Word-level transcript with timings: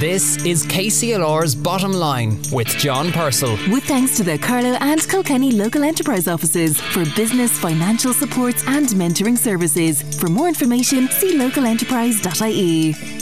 This 0.00 0.42
is 0.46 0.64
KCLR's 0.64 1.54
Bottom 1.54 1.92
Line 1.92 2.40
with 2.50 2.68
John 2.68 3.12
Purcell. 3.12 3.58
With 3.70 3.84
thanks 3.84 4.16
to 4.16 4.22
the 4.22 4.38
Carlow 4.38 4.78
and 4.80 5.06
Kilkenny 5.06 5.52
local 5.52 5.82
enterprise 5.82 6.26
offices 6.26 6.80
for 6.80 7.04
business, 7.14 7.58
financial 7.58 8.14
supports 8.14 8.64
and 8.66 8.86
mentoring 8.88 9.36
services. 9.36 10.00
For 10.18 10.28
more 10.28 10.48
information, 10.48 11.08
see 11.08 11.36
localenterprise.ie. 11.36 13.19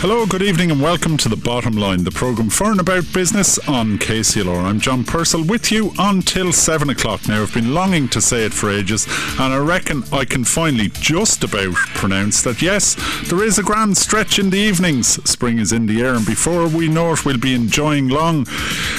Hello, 0.00 0.24
good 0.24 0.40
evening, 0.40 0.70
and 0.70 0.80
welcome 0.80 1.18
to 1.18 1.28
the 1.28 1.36
Bottom 1.36 1.74
Line, 1.74 2.04
the 2.04 2.10
programme 2.10 2.48
for 2.48 2.70
and 2.70 2.80
about 2.80 3.12
business 3.12 3.58
on 3.68 3.98
KCLR. 3.98 4.64
I'm 4.64 4.80
John 4.80 5.04
Purcell 5.04 5.44
with 5.44 5.70
you 5.70 5.92
until 5.98 6.54
7 6.54 6.88
o'clock. 6.88 7.28
Now, 7.28 7.42
I've 7.42 7.52
been 7.52 7.74
longing 7.74 8.08
to 8.08 8.20
say 8.22 8.46
it 8.46 8.54
for 8.54 8.70
ages, 8.70 9.06
and 9.38 9.52
I 9.52 9.58
reckon 9.58 10.04
I 10.10 10.24
can 10.24 10.44
finally 10.44 10.88
just 10.88 11.44
about 11.44 11.74
pronounce 11.74 12.40
that 12.44 12.62
yes, 12.62 12.96
there 13.28 13.44
is 13.44 13.58
a 13.58 13.62
grand 13.62 13.98
stretch 13.98 14.38
in 14.38 14.48
the 14.48 14.56
evenings. 14.56 15.22
Spring 15.28 15.58
is 15.58 15.70
in 15.70 15.84
the 15.84 16.00
air, 16.00 16.14
and 16.14 16.24
before 16.24 16.66
we 16.66 16.88
know 16.88 17.12
it, 17.12 17.26
we'll 17.26 17.36
be 17.36 17.54
enjoying 17.54 18.08
long, 18.08 18.46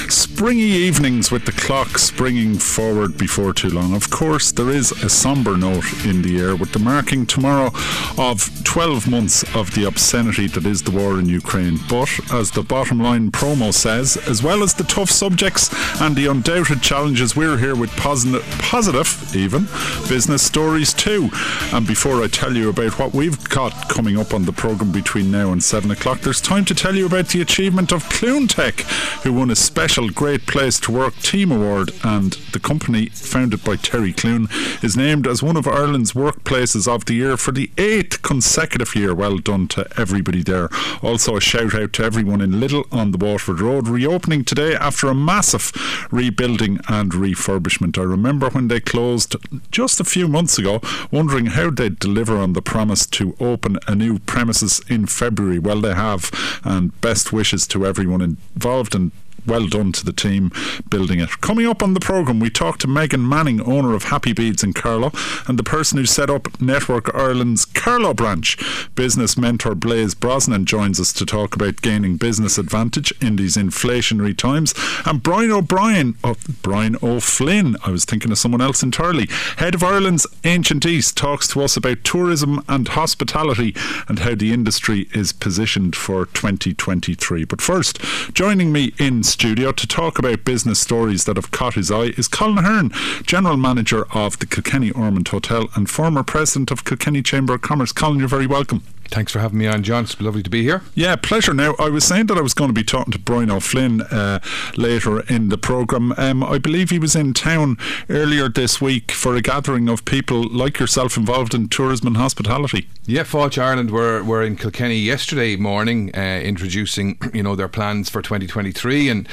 springy 0.07 0.61
evenings 0.61 1.31
with 1.31 1.45
the 1.45 1.51
clock 1.51 1.97
springing 1.97 2.59
forward 2.59 3.17
before 3.17 3.53
too 3.53 3.71
long. 3.71 3.95
Of 3.95 4.11
course, 4.11 4.51
there 4.51 4.69
is 4.69 4.91
a 5.03 5.09
sombre 5.09 5.57
note 5.57 6.05
in 6.05 6.21
the 6.21 6.39
air 6.39 6.55
with 6.55 6.73
the 6.73 6.79
marking 6.79 7.25
tomorrow 7.25 7.71
of 8.19 8.63
12 8.65 9.09
months 9.09 9.43
of 9.55 9.73
the 9.73 9.85
obscenity 9.85 10.45
that 10.45 10.67
is 10.67 10.83
the 10.83 10.90
the 10.91 10.97
war 10.97 11.19
in 11.19 11.27
Ukraine. 11.27 11.79
But, 11.89 12.09
as 12.31 12.51
the 12.51 12.63
bottom 12.63 12.99
line 12.99 13.31
promo 13.31 13.73
says, 13.73 14.17
as 14.27 14.43
well 14.43 14.63
as 14.63 14.73
the 14.73 14.83
tough 14.83 15.09
subjects 15.09 15.69
and 16.01 16.15
the 16.15 16.27
undoubted 16.27 16.81
challenges, 16.81 17.35
we're 17.35 17.57
here 17.57 17.75
with 17.75 17.91
positive, 17.97 18.43
positive 18.59 19.35
even, 19.35 19.67
business 20.09 20.41
stories 20.41 20.93
too. 20.93 21.29
And 21.73 21.87
before 21.87 22.23
I 22.23 22.27
tell 22.27 22.55
you 22.55 22.69
about 22.69 22.99
what 22.99 23.13
we've 23.13 23.49
got 23.49 23.89
coming 23.89 24.17
up 24.17 24.33
on 24.33 24.45
the 24.45 24.53
programme 24.53 24.91
between 24.91 25.31
now 25.31 25.51
and 25.51 25.63
7 25.63 25.89
o'clock, 25.91 26.21
there's 26.21 26.41
time 26.41 26.65
to 26.65 26.75
tell 26.75 26.95
you 26.95 27.05
about 27.05 27.29
the 27.29 27.41
achievement 27.41 27.91
of 27.91 28.03
CluneTech, 28.09 28.81
who 29.23 29.33
won 29.33 29.51
a 29.51 29.55
special 29.55 30.09
Great 30.09 30.47
Place 30.47 30.79
to 30.81 30.91
Work 30.91 31.15
Team 31.17 31.51
Award. 31.51 31.91
And 32.03 32.33
the 32.53 32.59
company, 32.59 33.07
founded 33.07 33.63
by 33.63 33.75
Terry 33.75 34.13
Clune, 34.13 34.47
is 34.81 34.97
named 34.97 35.27
as 35.27 35.43
one 35.43 35.57
of 35.57 35.67
Ireland's 35.67 36.13
workplaces 36.13 36.87
of 36.87 37.05
the 37.05 37.13
year 37.13 37.37
for 37.37 37.51
the 37.51 37.71
eighth 37.77 38.21
consecutive 38.21 38.95
year. 38.95 39.13
Well 39.13 39.37
done 39.37 39.67
to 39.69 39.87
everybody 39.97 40.43
there. 40.43 40.69
Also, 41.01 41.35
a 41.35 41.41
shout 41.41 41.73
out 41.73 41.93
to 41.93 42.03
everyone 42.03 42.41
in 42.41 42.51
Lidl 42.51 42.85
on 42.91 43.11
the 43.11 43.17
Waterford 43.17 43.61
Road, 43.61 43.87
reopening 43.87 44.43
today 44.43 44.75
after 44.75 45.07
a 45.07 45.15
massive 45.15 45.71
rebuilding 46.11 46.79
and 46.87 47.11
refurbishment. 47.11 47.97
I 47.97 48.03
remember 48.03 48.49
when 48.49 48.67
they 48.67 48.79
closed 48.79 49.35
just 49.71 49.99
a 49.99 50.05
few 50.05 50.27
months 50.27 50.57
ago, 50.57 50.81
wondering 51.11 51.47
how 51.47 51.69
they'd 51.69 51.99
deliver 51.99 52.37
on 52.37 52.53
the 52.53 52.61
promise 52.61 53.05
to 53.07 53.35
open 53.39 53.77
a 53.87 53.95
new 53.95 54.19
premises 54.19 54.81
in 54.87 55.05
February. 55.07 55.59
Well, 55.59 55.81
they 55.81 55.93
have, 55.93 56.31
and 56.63 56.99
best 57.01 57.33
wishes 57.33 57.67
to 57.67 57.85
everyone 57.85 58.21
involved 58.21 58.95
and 58.95 59.11
well 59.45 59.67
done 59.67 59.91
to 59.93 60.05
the 60.05 60.13
team 60.13 60.51
building 60.89 61.19
it. 61.19 61.41
Coming 61.41 61.67
up 61.67 61.81
on 61.81 61.93
the 61.93 61.99
programme, 61.99 62.39
we 62.39 62.49
talk 62.49 62.77
to 62.79 62.87
Megan 62.87 63.27
Manning, 63.27 63.61
owner 63.61 63.93
of 63.93 64.05
Happy 64.05 64.33
Beads 64.33 64.63
in 64.63 64.73
Carlow, 64.73 65.11
and 65.47 65.57
the 65.57 65.63
person 65.63 65.97
who 65.97 66.05
set 66.05 66.29
up 66.29 66.61
Network 66.61 67.13
Ireland's 67.15 67.65
Carlow 67.65 68.13
branch. 68.13 68.57
Business 68.95 69.37
mentor 69.37 69.75
Blaise 69.75 70.13
Brosnan 70.13 70.65
joins 70.65 70.99
us 70.99 71.13
to 71.13 71.25
talk 71.25 71.55
about 71.55 71.81
gaining 71.81 72.17
business 72.17 72.57
advantage 72.57 73.13
in 73.21 73.35
these 73.35 73.57
inflationary 73.57 74.37
times. 74.37 74.73
And 75.05 75.23
Brian 75.23 75.51
O'Brien, 75.51 76.15
oh, 76.23 76.35
Brian 76.61 76.95
O'Flynn, 77.01 77.75
I 77.83 77.91
was 77.91 78.05
thinking 78.05 78.31
of 78.31 78.37
someone 78.37 78.61
else 78.61 78.83
entirely, 78.83 79.27
head 79.57 79.75
of 79.75 79.83
Ireland's 79.83 80.27
Ancient 80.43 80.85
East, 80.85 81.17
talks 81.17 81.47
to 81.49 81.61
us 81.61 81.77
about 81.77 82.03
tourism 82.03 82.63
and 82.67 82.87
hospitality 82.87 83.75
and 84.07 84.19
how 84.19 84.35
the 84.35 84.53
industry 84.53 85.07
is 85.13 85.33
positioned 85.33 85.95
for 85.95 86.25
2023. 86.27 87.45
But 87.45 87.61
first, 87.61 87.99
joining 88.33 88.71
me 88.71 88.93
in 88.99 89.23
studio 89.31 89.71
to 89.71 89.87
talk 89.87 90.19
about 90.19 90.43
business 90.43 90.79
stories 90.79 91.23
that 91.23 91.37
have 91.37 91.51
caught 91.51 91.75
his 91.75 91.89
eye 91.89 92.11
is 92.17 92.27
Colin 92.27 92.59
Ahern, 92.59 92.91
General 93.23 93.57
Manager 93.57 94.05
of 94.13 94.37
the 94.39 94.45
Kilkenny 94.45 94.91
Ormonde 94.91 95.29
Hotel 95.29 95.69
and 95.73 95.89
former 95.89 96.21
President 96.21 96.69
of 96.69 96.83
Kilkenny 96.83 97.21
Chamber 97.21 97.53
of 97.53 97.61
Commerce. 97.61 97.91
Colin, 97.91 98.19
you're 98.19 98.27
very 98.27 98.47
welcome. 98.47 98.83
Thanks 99.11 99.33
for 99.33 99.39
having 99.39 99.59
me 99.59 99.67
on, 99.67 99.83
John. 99.83 100.05
It's 100.05 100.19
lovely 100.21 100.41
to 100.41 100.49
be 100.49 100.63
here. 100.63 100.83
Yeah, 100.95 101.17
pleasure. 101.17 101.53
Now, 101.53 101.75
I 101.77 101.89
was 101.89 102.05
saying 102.05 102.27
that 102.27 102.37
I 102.37 102.41
was 102.41 102.53
going 102.53 102.69
to 102.69 102.73
be 102.73 102.83
talking 102.83 103.11
to 103.11 103.19
Brian 103.19 103.51
O'Flynn 103.51 104.01
uh, 104.01 104.39
later 104.77 105.19
in 105.29 105.49
the 105.49 105.57
programme. 105.57 106.13
Um, 106.17 106.41
I 106.41 106.57
believe 106.57 106.91
he 106.91 106.97
was 106.99 107.13
in 107.13 107.33
town 107.33 107.77
earlier 108.09 108.47
this 108.47 108.79
week 108.79 109.11
for 109.11 109.35
a 109.35 109.41
gathering 109.41 109.89
of 109.89 110.05
people 110.05 110.47
like 110.47 110.79
yourself 110.79 111.17
involved 111.17 111.53
in 111.53 111.67
tourism 111.67 112.07
and 112.07 112.15
hospitality. 112.15 112.87
Yeah, 113.05 113.23
Fáilte 113.23 113.61
Ireland 113.61 113.91
were, 113.91 114.23
were 114.23 114.43
in 114.43 114.55
Kilkenny 114.55 114.99
yesterday 114.99 115.57
morning, 115.57 116.11
uh, 116.15 116.39
introducing 116.41 117.17
you 117.33 117.43
know 117.43 117.57
their 117.57 117.67
plans 117.67 118.09
for 118.09 118.21
2023 118.21 119.09
and 119.09 119.27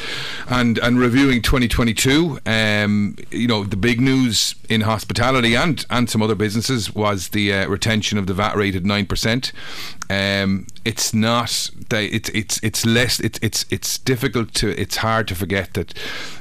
and 0.48 0.78
and 0.78 0.98
reviewing 0.98 1.40
2022. 1.40 2.40
Um, 2.46 3.16
you 3.30 3.46
know, 3.46 3.62
the 3.62 3.76
big 3.76 4.00
news 4.00 4.56
in 4.68 4.80
hospitality 4.80 5.54
and 5.54 5.86
and 5.88 6.10
some 6.10 6.20
other 6.20 6.34
businesses 6.34 6.92
was 6.94 7.28
the 7.28 7.52
uh, 7.52 7.68
retention 7.68 8.18
of 8.18 8.26
the 8.26 8.34
VAT 8.34 8.56
rate 8.56 8.74
at 8.74 8.84
nine 8.84 9.06
percent. 9.06 9.52
Um, 10.10 10.66
it's 10.84 11.12
not 11.12 11.70
that 11.90 12.02
it's 12.02 12.30
it's 12.30 12.60
it's 12.62 12.86
less 12.86 13.20
it's 13.20 13.38
it's 13.42 13.66
it's 13.70 13.98
difficult 13.98 14.54
to 14.54 14.80
it's 14.80 14.96
hard 14.96 15.28
to 15.28 15.34
forget 15.34 15.74
that 15.74 15.94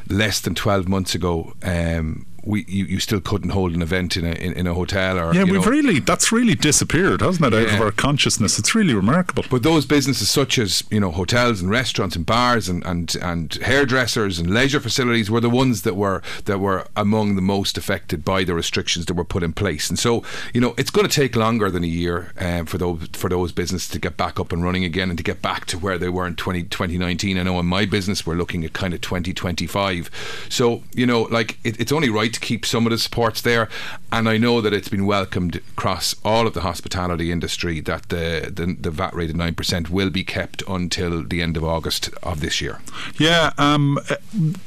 less 0.09 0.39
than 0.39 0.55
12 0.55 0.87
months 0.87 1.15
ago 1.15 1.53
um, 1.63 2.25
we 2.47 2.63
you, 2.67 2.85
you 2.85 2.99
still 2.99 3.19
couldn't 3.19 3.49
hold 3.49 3.73
an 3.73 3.81
event 3.81 4.15
in 4.15 4.25
a 4.25 4.31
in, 4.31 4.53
in 4.53 4.65
a 4.65 4.73
hotel 4.73 5.19
or 5.19 5.33
yeah 5.33 5.43
we've 5.43 5.65
know. 5.65 5.71
really 5.71 5.99
that's 5.99 6.31
really 6.31 6.55
disappeared 6.55 7.21
hasn't 7.21 7.45
it 7.45 7.53
yeah. 7.53 7.67
out 7.67 7.75
of 7.75 7.81
our 7.81 7.91
consciousness 7.91 8.57
it's 8.57 8.73
really 8.73 8.93
remarkable 8.93 9.43
but 9.49 9.63
those 9.63 9.85
businesses 9.85 10.29
such 10.29 10.57
as 10.57 10.83
you 10.89 10.99
know 10.99 11.11
hotels 11.11 11.61
and 11.61 11.69
restaurants 11.69 12.15
and 12.15 12.25
bars 12.25 12.69
and 12.69 12.85
and, 12.85 13.15
and 13.21 13.55
hairdressers 13.55 14.39
and 14.39 14.49
leisure 14.49 14.79
facilities 14.79 15.29
were 15.29 15.41
the 15.41 15.49
ones 15.49 15.81
that 15.81 15.95
were 15.95 16.21
that 16.45 16.59
were 16.59 16.87
among 16.95 17.35
the 17.35 17.41
most 17.41 17.77
affected 17.77 18.23
by 18.23 18.43
the 18.43 18.53
restrictions 18.53 19.05
that 19.07 19.13
were 19.13 19.25
put 19.25 19.43
in 19.43 19.51
place 19.51 19.89
and 19.89 19.99
so 19.99 20.23
you 20.53 20.61
know 20.61 20.73
it's 20.77 20.89
going 20.89 21.07
to 21.07 21.13
take 21.13 21.35
longer 21.35 21.69
than 21.69 21.83
a 21.83 21.87
year 21.87 22.31
um, 22.39 22.65
for 22.65 22.77
those 22.77 23.07
for 23.13 23.29
those 23.29 23.51
businesses 23.51 23.89
to 23.89 23.99
get 23.99 24.15
back 24.15 24.39
up 24.39 24.53
and 24.53 24.63
running 24.63 24.85
again 24.85 25.09
and 25.09 25.17
to 25.17 25.23
get 25.23 25.41
back 25.41 25.65
to 25.65 25.77
where 25.77 25.97
they 25.97 26.09
were 26.09 26.25
in 26.25 26.35
20, 26.35 26.63
2019 26.63 27.37
I 27.37 27.43
know 27.43 27.59
in 27.59 27.65
my 27.65 27.85
business 27.85 28.25
we're 28.25 28.35
looking 28.35 28.63
at 28.63 28.71
kind 28.71 28.93
of 28.93 29.01
2025 29.01 30.47
so 30.49 30.83
you 30.93 31.05
know 31.05 31.23
like 31.23 31.57
it, 31.65 31.79
it's 31.79 31.91
only 31.91 32.09
right 32.09 32.36
to 32.37 32.45
keep 32.45 32.65
some 32.65 32.85
of 32.85 32.91
the 32.91 32.97
supports 32.97 33.41
there. 33.41 33.67
And 34.11 34.29
I 34.29 34.37
know 34.37 34.61
that 34.61 34.73
it's 34.73 34.87
been 34.87 35.05
welcomed 35.05 35.57
across 35.57 36.15
all 36.23 36.47
of 36.47 36.53
the 36.53 36.61
hospitality 36.61 37.31
industry 37.31 37.81
that 37.81 38.09
the, 38.09 38.51
the, 38.53 38.77
the 38.79 38.91
VAT 38.91 39.13
rate 39.13 39.29
of 39.29 39.35
9% 39.35 39.89
will 39.89 40.09
be 40.09 40.23
kept 40.23 40.63
until 40.67 41.23
the 41.23 41.41
end 41.41 41.57
of 41.57 41.63
August 41.63 42.09
of 42.23 42.39
this 42.39 42.61
year. 42.61 42.79
Yeah. 43.17 43.51
Um, 43.57 43.99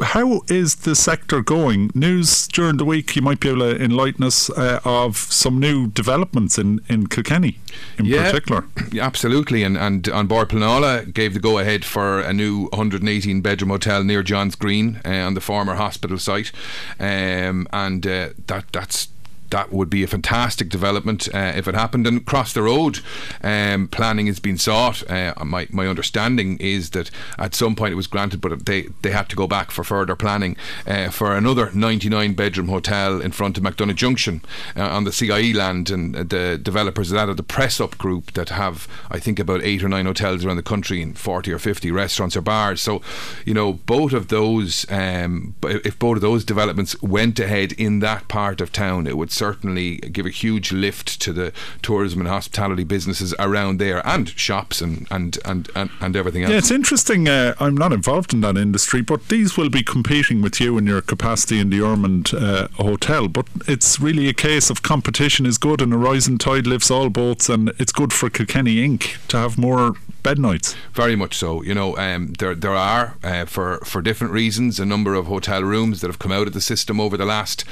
how 0.00 0.42
is 0.48 0.76
the 0.76 0.94
sector 0.94 1.40
going? 1.40 1.90
News 1.94 2.46
during 2.48 2.76
the 2.76 2.84
week, 2.84 3.16
you 3.16 3.22
might 3.22 3.40
be 3.40 3.48
able 3.48 3.60
to 3.60 3.82
enlighten 3.82 4.24
us 4.24 4.50
uh, 4.50 4.80
of 4.84 5.16
some 5.16 5.58
new 5.58 5.86
developments 5.86 6.58
in, 6.58 6.80
in 6.88 7.06
Kilkenny 7.06 7.58
in 7.98 8.04
yeah, 8.06 8.30
particular. 8.30 8.66
Absolutely. 9.00 9.62
And, 9.62 9.78
and 9.78 10.06
An 10.08 10.26
Bord 10.26 10.50
Pleanála 10.50 11.12
gave 11.12 11.34
the 11.34 11.40
go 11.40 11.58
ahead 11.58 11.84
for 11.84 12.20
a 12.20 12.32
new 12.32 12.68
118 12.72 13.40
bedroom 13.40 13.70
hotel 13.70 14.04
near 14.04 14.22
Johns 14.22 14.54
Green 14.54 15.00
uh, 15.04 15.08
on 15.08 15.34
the 15.34 15.40
former 15.40 15.76
hospital 15.76 16.18
site. 16.18 16.52
Um, 16.98 17.59
and 17.72 18.06
uh, 18.06 18.30
that 18.46 18.64
that's 18.72 19.08
that 19.50 19.72
would 19.72 19.90
be 19.90 20.02
a 20.02 20.06
fantastic 20.06 20.68
development 20.68 21.28
uh, 21.34 21.52
if 21.54 21.68
it 21.68 21.74
happened. 21.74 22.06
And 22.06 22.18
across 22.18 22.52
the 22.52 22.62
road, 22.62 23.00
um, 23.42 23.88
planning 23.88 24.26
has 24.26 24.40
been 24.40 24.58
sought. 24.58 25.08
Uh, 25.10 25.34
my 25.44 25.66
my 25.70 25.86
understanding 25.86 26.56
is 26.58 26.90
that 26.90 27.10
at 27.38 27.54
some 27.54 27.76
point 27.76 27.92
it 27.92 27.96
was 27.96 28.06
granted, 28.06 28.40
but 28.40 28.66
they 28.66 28.82
they 29.02 29.10
had 29.10 29.28
to 29.28 29.36
go 29.36 29.46
back 29.46 29.70
for 29.70 29.84
further 29.84 30.16
planning 30.16 30.56
uh, 30.86 31.10
for 31.10 31.36
another 31.36 31.70
99 31.72 32.34
bedroom 32.34 32.68
hotel 32.68 33.20
in 33.20 33.32
front 33.32 33.58
of 33.58 33.64
MacDonagh 33.64 33.96
Junction 33.96 34.42
uh, 34.76 34.88
on 34.88 35.04
the 35.04 35.12
CIE 35.12 35.52
land. 35.52 35.90
And 35.90 36.14
the 36.14 36.58
developers 36.60 37.10
of 37.10 37.16
that 37.16 37.28
are 37.28 37.34
the 37.34 37.42
Press 37.42 37.80
Up 37.80 37.98
Group 37.98 38.32
that 38.32 38.50
have 38.50 38.88
I 39.10 39.18
think 39.18 39.38
about 39.38 39.62
eight 39.62 39.82
or 39.82 39.88
nine 39.88 40.06
hotels 40.06 40.44
around 40.44 40.56
the 40.56 40.62
country 40.62 41.02
and 41.02 41.18
40 41.18 41.52
or 41.52 41.58
50 41.58 41.90
restaurants 41.90 42.36
or 42.36 42.40
bars. 42.40 42.80
So 42.80 43.02
you 43.44 43.54
know 43.54 43.74
both 43.74 44.12
of 44.12 44.28
those, 44.28 44.86
um, 44.90 45.54
if 45.62 45.98
both 45.98 46.16
of 46.16 46.22
those 46.22 46.44
developments 46.44 47.00
went 47.02 47.38
ahead 47.38 47.72
in 47.72 48.00
that 48.00 48.28
part 48.28 48.60
of 48.60 48.72
town, 48.72 49.06
it 49.06 49.16
would 49.16 49.32
certainly 49.40 49.96
give 50.16 50.26
a 50.26 50.34
huge 50.44 50.70
lift 50.70 51.08
to 51.22 51.32
the 51.32 51.52
tourism 51.80 52.20
and 52.20 52.28
hospitality 52.28 52.84
businesses 52.84 53.34
around 53.38 53.78
there 53.78 54.06
and 54.06 54.28
shops 54.48 54.82
and 54.84 55.06
and 55.10 55.38
and, 55.44 55.62
and, 55.74 55.90
and 56.00 56.16
everything 56.20 56.42
else. 56.42 56.52
Yeah, 56.52 56.58
it's 56.58 56.70
interesting. 56.80 57.28
Uh, 57.28 57.54
I'm 57.58 57.76
not 57.84 57.92
involved 57.92 58.34
in 58.34 58.40
that 58.42 58.56
industry, 58.56 59.00
but 59.02 59.20
these 59.28 59.56
will 59.56 59.70
be 59.70 59.82
competing 59.82 60.42
with 60.42 60.60
you 60.60 60.76
in 60.78 60.86
your 60.86 61.00
capacity 61.00 61.58
in 61.58 61.70
the 61.70 61.80
Ormonde 61.80 62.34
uh, 62.34 62.68
Hotel. 62.82 63.28
But 63.28 63.46
it's 63.66 63.98
really 63.98 64.28
a 64.28 64.34
case 64.34 64.68
of 64.70 64.82
competition 64.82 65.46
is 65.46 65.56
good 65.58 65.80
and 65.80 65.92
a 65.94 65.96
rising 66.10 66.38
tide 66.38 66.66
lifts 66.66 66.90
all 66.90 67.08
boats, 67.08 67.48
and 67.48 67.72
it's 67.78 67.92
good 67.92 68.12
for 68.12 68.28
Kilkenny 68.28 68.76
Inc. 68.86 69.02
to 69.28 69.36
have 69.38 69.56
more 69.56 69.94
bed 70.22 70.38
nights. 70.38 70.74
Very 70.92 71.16
much 71.16 71.36
so. 71.36 71.62
You 71.62 71.74
know, 71.74 71.96
um, 71.96 72.34
there 72.38 72.54
there 72.54 72.74
are 72.74 73.16
uh, 73.22 73.44
for 73.44 73.78
for 73.84 74.02
different 74.02 74.32
reasons 74.32 74.80
a 74.80 74.86
number 74.86 75.14
of 75.14 75.26
hotel 75.26 75.62
rooms 75.62 76.00
that 76.00 76.08
have 76.08 76.18
come 76.18 76.32
out 76.32 76.46
of 76.46 76.52
the 76.52 76.60
system 76.60 77.00
over 77.00 77.16
the 77.16 77.24
last 77.24 77.64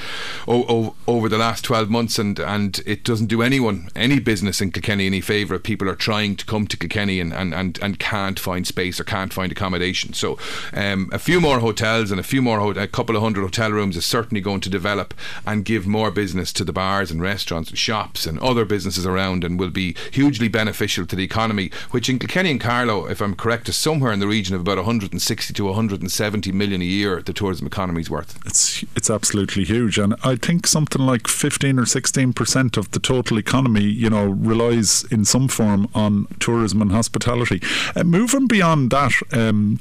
o- 0.47 0.95
over 1.07 1.29
the 1.29 1.39
last 1.39 1.65
twelve 1.65 1.91
months, 1.91 2.19
and 2.19 2.39
and 2.39 2.81
it 2.87 3.05
doesn't 3.05 3.27
do 3.27 3.43
anyone 3.43 3.89
any 3.95 4.19
business 4.19 4.61
in 4.61 4.71
Kilkenny 4.71 5.07
any 5.07 5.21
favour 5.21 5.59
people 5.59 5.89
are 5.89 5.95
trying 5.95 6.37
to 6.37 6.47
come 6.47 6.67
to 6.67 6.77
Kilkenny 6.77 7.21
and, 7.21 7.33
and, 7.33 7.55
and, 7.55 7.79
and 7.83 7.99
can't 7.99 8.39
find 8.39 8.67
space 8.67 9.01
or 9.01 9.05
can't 9.05 9.33
find 9.33 9.53
accommodation. 9.53 10.13
So, 10.13 10.39
um, 10.73 11.11
a 11.13 11.19
few 11.19 11.41
more 11.41 11.61
hotels 11.61 12.11
and 12.11 12.21
a 12.21 12.23
few 12.23 12.41
more 12.41 12.59
a 12.79 12.87
couple 12.87 13.17
of 13.17 13.23
hundred 13.23 13.43
hotel 13.43 13.71
rooms 13.71 13.97
is 13.97 14.05
certainly 14.05 14.41
going 14.41 14.61
to 14.61 14.71
develop 14.71 15.15
and 15.47 15.65
give 15.65 15.87
more 15.87 16.11
business 16.11 16.53
to 16.55 16.65
the 16.65 16.73
bars 16.73 17.11
and 17.11 17.21
restaurants 17.21 17.71
and 17.71 17.79
shops 17.79 18.27
and 18.27 18.39
other 18.39 18.65
businesses 18.65 19.07
around, 19.07 19.45
and 19.45 19.59
will 19.59 19.71
be 19.71 19.95
hugely 20.13 20.49
beneficial 20.49 21.07
to 21.07 21.17
the 21.17 21.25
economy, 21.25 21.71
which 21.91 22.09
in 22.09 22.19
Kilkenny 22.19 22.38
and 22.47 22.61
Carlow, 22.61 23.07
if 23.07 23.21
I'm 23.21 23.35
correct, 23.35 23.69
is 23.69 23.77
somewhere 23.77 24.13
in 24.13 24.21
the 24.21 24.29
region 24.29 24.55
of 24.55 24.61
about 24.61 24.77
160 24.77 25.55
to 25.55 25.65
170 25.65 26.53
million 26.53 26.83
a 26.83 26.85
year. 26.85 27.23
The 27.23 27.33
tourism 27.33 27.67
economy 27.67 28.01
is 28.01 28.11
worth. 28.11 28.39
It's 28.47 28.85
it's 28.97 29.11
absolutely 29.11 29.65
huge, 29.65 29.99
and 29.99 30.15
I 30.23 30.37
think 30.37 30.67
something 30.67 31.03
like 31.03 31.27
15 31.27 31.79
or 31.79 31.87
16 31.87 32.33
percent 32.33 32.77
of 32.77 32.91
the 32.91 33.01
total 33.01 33.39
economy, 33.39 33.85
you 33.85 34.11
know, 34.11 34.27
relies 34.27 35.05
in 35.11 35.25
some 35.25 35.49
form 35.49 35.89
on 35.95 36.27
tourism 36.39 36.83
and 36.83 36.93
hospitality. 36.93 37.63
Uh, 37.97 38.05
moving 38.05 38.47
beyond 38.47 38.91
that. 38.91 39.13
Um, 39.33 39.81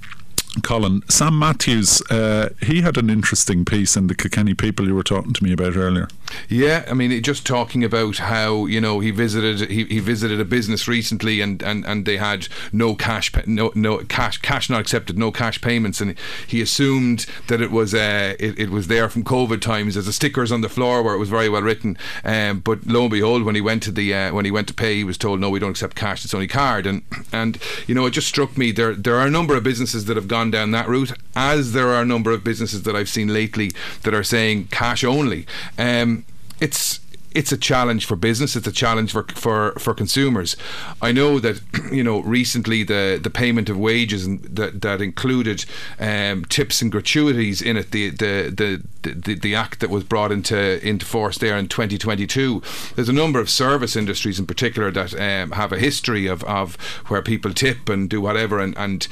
Colin, 0.61 1.03
Sam 1.09 1.37
Matthews, 1.37 2.01
uh, 2.09 2.49
he 2.61 2.81
had 2.81 2.97
an 2.97 3.09
interesting 3.09 3.65
piece 3.65 3.95
in 3.95 4.07
the 4.07 4.15
Kilkenny 4.15 4.53
People 4.53 4.87
you 4.87 4.95
were 4.95 5.03
talking 5.03 5.33
to 5.33 5.43
me 5.43 5.53
about 5.53 5.75
earlier. 5.75 6.07
Yeah, 6.49 6.85
I 6.89 6.93
mean, 6.93 7.21
just 7.23 7.45
talking 7.45 7.83
about 7.83 8.17
how 8.17 8.65
you 8.65 8.81
know 8.81 8.99
he 8.99 9.11
visited 9.11 9.69
he, 9.69 9.85
he 9.85 9.99
visited 9.99 10.39
a 10.39 10.45
business 10.45 10.87
recently 10.87 11.41
and, 11.41 11.61
and, 11.61 11.85
and 11.85 12.05
they 12.05 12.17
had 12.17 12.47
no 12.71 12.95
cash 12.95 13.31
no 13.45 13.71
no 13.75 13.99
cash 13.99 14.37
cash 14.39 14.69
not 14.69 14.81
accepted 14.81 15.17
no 15.17 15.31
cash 15.31 15.61
payments 15.61 16.01
and 16.01 16.17
he 16.47 16.61
assumed 16.61 17.25
that 17.47 17.61
it 17.61 17.71
was 17.71 17.93
uh, 17.93 18.35
it, 18.39 18.59
it 18.59 18.69
was 18.69 18.87
there 18.87 19.09
from 19.09 19.23
COVID 19.23 19.61
times 19.61 19.95
as 19.95 20.07
a 20.07 20.13
stickers 20.13 20.51
on 20.51 20.61
the 20.61 20.69
floor 20.69 21.01
where 21.03 21.13
it 21.13 21.17
was 21.17 21.29
very 21.29 21.49
well 21.49 21.61
written. 21.61 21.97
Um, 22.23 22.59
but 22.59 22.85
lo 22.85 23.01
and 23.01 23.11
behold, 23.11 23.43
when 23.43 23.55
he 23.55 23.61
went 23.61 23.83
to 23.83 23.91
the 23.91 24.13
uh, 24.13 24.33
when 24.33 24.45
he 24.45 24.51
went 24.51 24.67
to 24.67 24.73
pay, 24.73 24.95
he 24.95 25.03
was 25.03 25.17
told 25.17 25.39
no, 25.39 25.49
we 25.49 25.59
don't 25.59 25.71
accept 25.71 25.95
cash. 25.95 26.25
It's 26.25 26.33
only 26.33 26.47
card. 26.47 26.85
And 26.85 27.03
and 27.31 27.57
you 27.87 27.95
know, 27.95 28.05
it 28.05 28.11
just 28.11 28.27
struck 28.27 28.57
me 28.57 28.71
there 28.71 28.93
there 28.93 29.15
are 29.15 29.27
a 29.27 29.31
number 29.31 29.55
of 29.55 29.63
businesses 29.63 30.05
that 30.05 30.17
have 30.17 30.27
gone 30.27 30.46
down 30.51 30.71
that 30.71 30.87
route, 30.87 31.13
as 31.35 31.73
there 31.73 31.89
are 31.89 32.01
a 32.01 32.05
number 32.05 32.31
of 32.31 32.43
businesses 32.43 32.83
that 32.83 32.95
I've 32.95 33.09
seen 33.09 33.33
lately 33.33 33.71
that 34.03 34.13
are 34.13 34.23
saying 34.23 34.67
cash 34.67 35.03
only. 35.03 35.45
Um, 35.77 36.25
it's 36.59 36.99
it's 37.37 37.51
a 37.51 37.57
challenge 37.57 38.07
for 38.07 38.15
business. 38.15 38.55
It's 38.55 38.65
a 38.65 38.71
challenge 38.71 39.11
for 39.11 39.23
for, 39.35 39.73
for 39.77 39.93
consumers. 39.93 40.57
I 41.03 41.11
know 41.11 41.39
that 41.39 41.61
you 41.91 42.03
know 42.03 42.21
recently 42.21 42.83
the, 42.83 43.19
the 43.21 43.29
payment 43.29 43.69
of 43.69 43.77
wages 43.77 44.27
that 44.27 44.81
that 44.81 45.01
included 45.01 45.65
um, 45.99 46.45
tips 46.45 46.81
and 46.81 46.91
gratuities 46.91 47.61
in 47.61 47.77
it. 47.77 47.91
The, 47.91 48.09
the 48.09 48.83
the, 49.03 49.11
the 49.11 49.35
the 49.35 49.55
act 49.55 49.79
that 49.81 49.91
was 49.91 50.03
brought 50.03 50.31
into 50.31 50.57
into 50.85 51.05
force 51.05 51.37
there 51.37 51.55
in 51.55 51.67
2022. 51.67 52.63
There's 52.95 53.07
a 53.07 53.13
number 53.13 53.39
of 53.39 53.51
service 53.51 53.95
industries 53.95 54.39
in 54.39 54.47
particular 54.47 54.89
that 54.91 55.13
um, 55.13 55.51
have 55.51 55.71
a 55.71 55.77
history 55.77 56.25
of, 56.25 56.43
of 56.45 56.75
where 57.07 57.21
people 57.21 57.53
tip 57.53 57.87
and 57.87 58.09
do 58.09 58.19
whatever, 58.19 58.59
and 58.59 58.75
and 58.77 59.07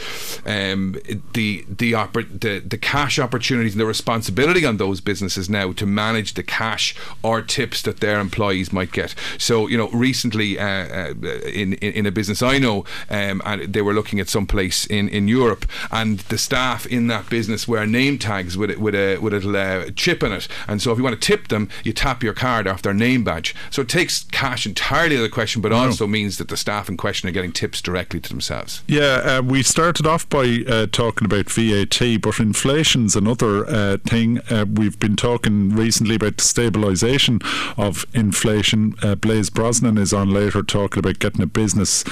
um, 0.48 0.96
the 1.34 1.64
the, 1.70 1.92
oppor- 1.92 2.40
the 2.42 2.60
the 2.60 2.80
cash 2.80 3.20
opportunities 3.20 3.74
and 3.74 3.82
the 3.82 3.86
responsibility 3.86 4.66
on 4.66 4.78
those 4.78 5.00
businesses 5.00 5.48
now 5.48 5.72
to 5.74 5.86
manage 5.86 6.34
the 6.34 6.44
cash 6.44 6.96
or 7.22 7.44
tips 7.44 7.84
that 7.84 8.00
they're 8.00 8.15
their 8.16 8.22
employees 8.22 8.72
might 8.72 8.92
get. 8.92 9.14
So 9.38 9.68
you 9.68 9.78
know, 9.78 9.90
recently 9.90 10.58
uh, 10.58 10.66
uh, 10.66 11.14
in, 11.46 11.74
in, 11.74 11.94
in 11.94 12.06
a 12.06 12.12
business 12.12 12.42
I 12.42 12.58
know, 12.60 12.86
um, 13.10 13.42
and 13.46 13.74
they 13.74 13.82
were 13.82 13.94
looking 13.94 14.20
at 14.20 14.30
some 14.30 14.48
place 14.48 14.86
in, 14.86 15.10
in 15.10 15.28
Europe, 15.28 15.66
and 15.92 16.20
the 16.20 16.38
staff 16.38 16.86
in 16.86 17.08
that 17.08 17.30
business 17.30 17.68
wear 17.68 17.86
name 17.86 18.18
tags 18.18 18.58
with 18.58 18.72
it, 18.72 18.80
with 18.80 18.96
a 18.96 19.18
with 19.18 19.34
a 19.34 19.58
uh, 19.58 19.92
chip 19.96 20.24
in 20.24 20.32
it, 20.32 20.48
and 20.68 20.82
so 20.82 20.92
if 20.92 20.98
you 20.98 21.04
want 21.04 21.20
to 21.20 21.28
tip 21.28 21.50
them, 21.50 21.68
you 21.84 21.92
tap 21.92 22.24
your 22.24 22.34
card 22.34 22.68
off 22.68 22.82
their 22.82 22.94
name 22.94 23.24
badge. 23.24 23.54
So 23.70 23.82
it 23.82 23.90
takes 23.90 24.24
cash 24.26 24.66
entirely 24.66 25.16
out 25.16 25.20
of 25.20 25.24
the 25.24 25.30
question, 25.30 25.62
but 25.62 25.74
also 25.74 26.08
means 26.08 26.38
that 26.38 26.48
the 26.48 26.58
staff 26.58 26.88
in 26.88 26.96
question 26.96 27.28
are 27.28 27.34
getting 27.34 27.52
tips 27.52 27.82
directly 27.82 28.22
to 28.22 28.30
themselves. 28.30 28.82
Yeah, 28.88 29.22
uh, 29.26 29.42
we 29.42 29.62
started 29.64 30.08
off 30.08 30.28
by 30.30 30.64
uh, 30.68 30.88
talking 30.92 31.26
about 31.26 31.50
VAT, 31.50 32.22
but 32.22 32.40
inflation's 32.40 33.16
another 33.16 33.66
uh, 33.68 33.98
thing. 34.06 34.40
Uh, 34.50 34.66
we've 34.72 35.00
been 35.00 35.16
talking 35.16 35.76
recently 35.76 36.16
about 36.16 36.38
the 36.38 36.44
stabilisation 36.44 37.42
of 37.78 38.05
inflation. 38.14 38.96
Uh, 39.02 39.16
Blaise 39.16 39.50
Brosnan 39.50 39.98
is 39.98 40.14
on 40.14 40.32
later 40.32 40.64
talking 40.64 41.00
about 41.00 41.20
getting 41.20 41.42
a 41.42 41.48
business 41.48 42.04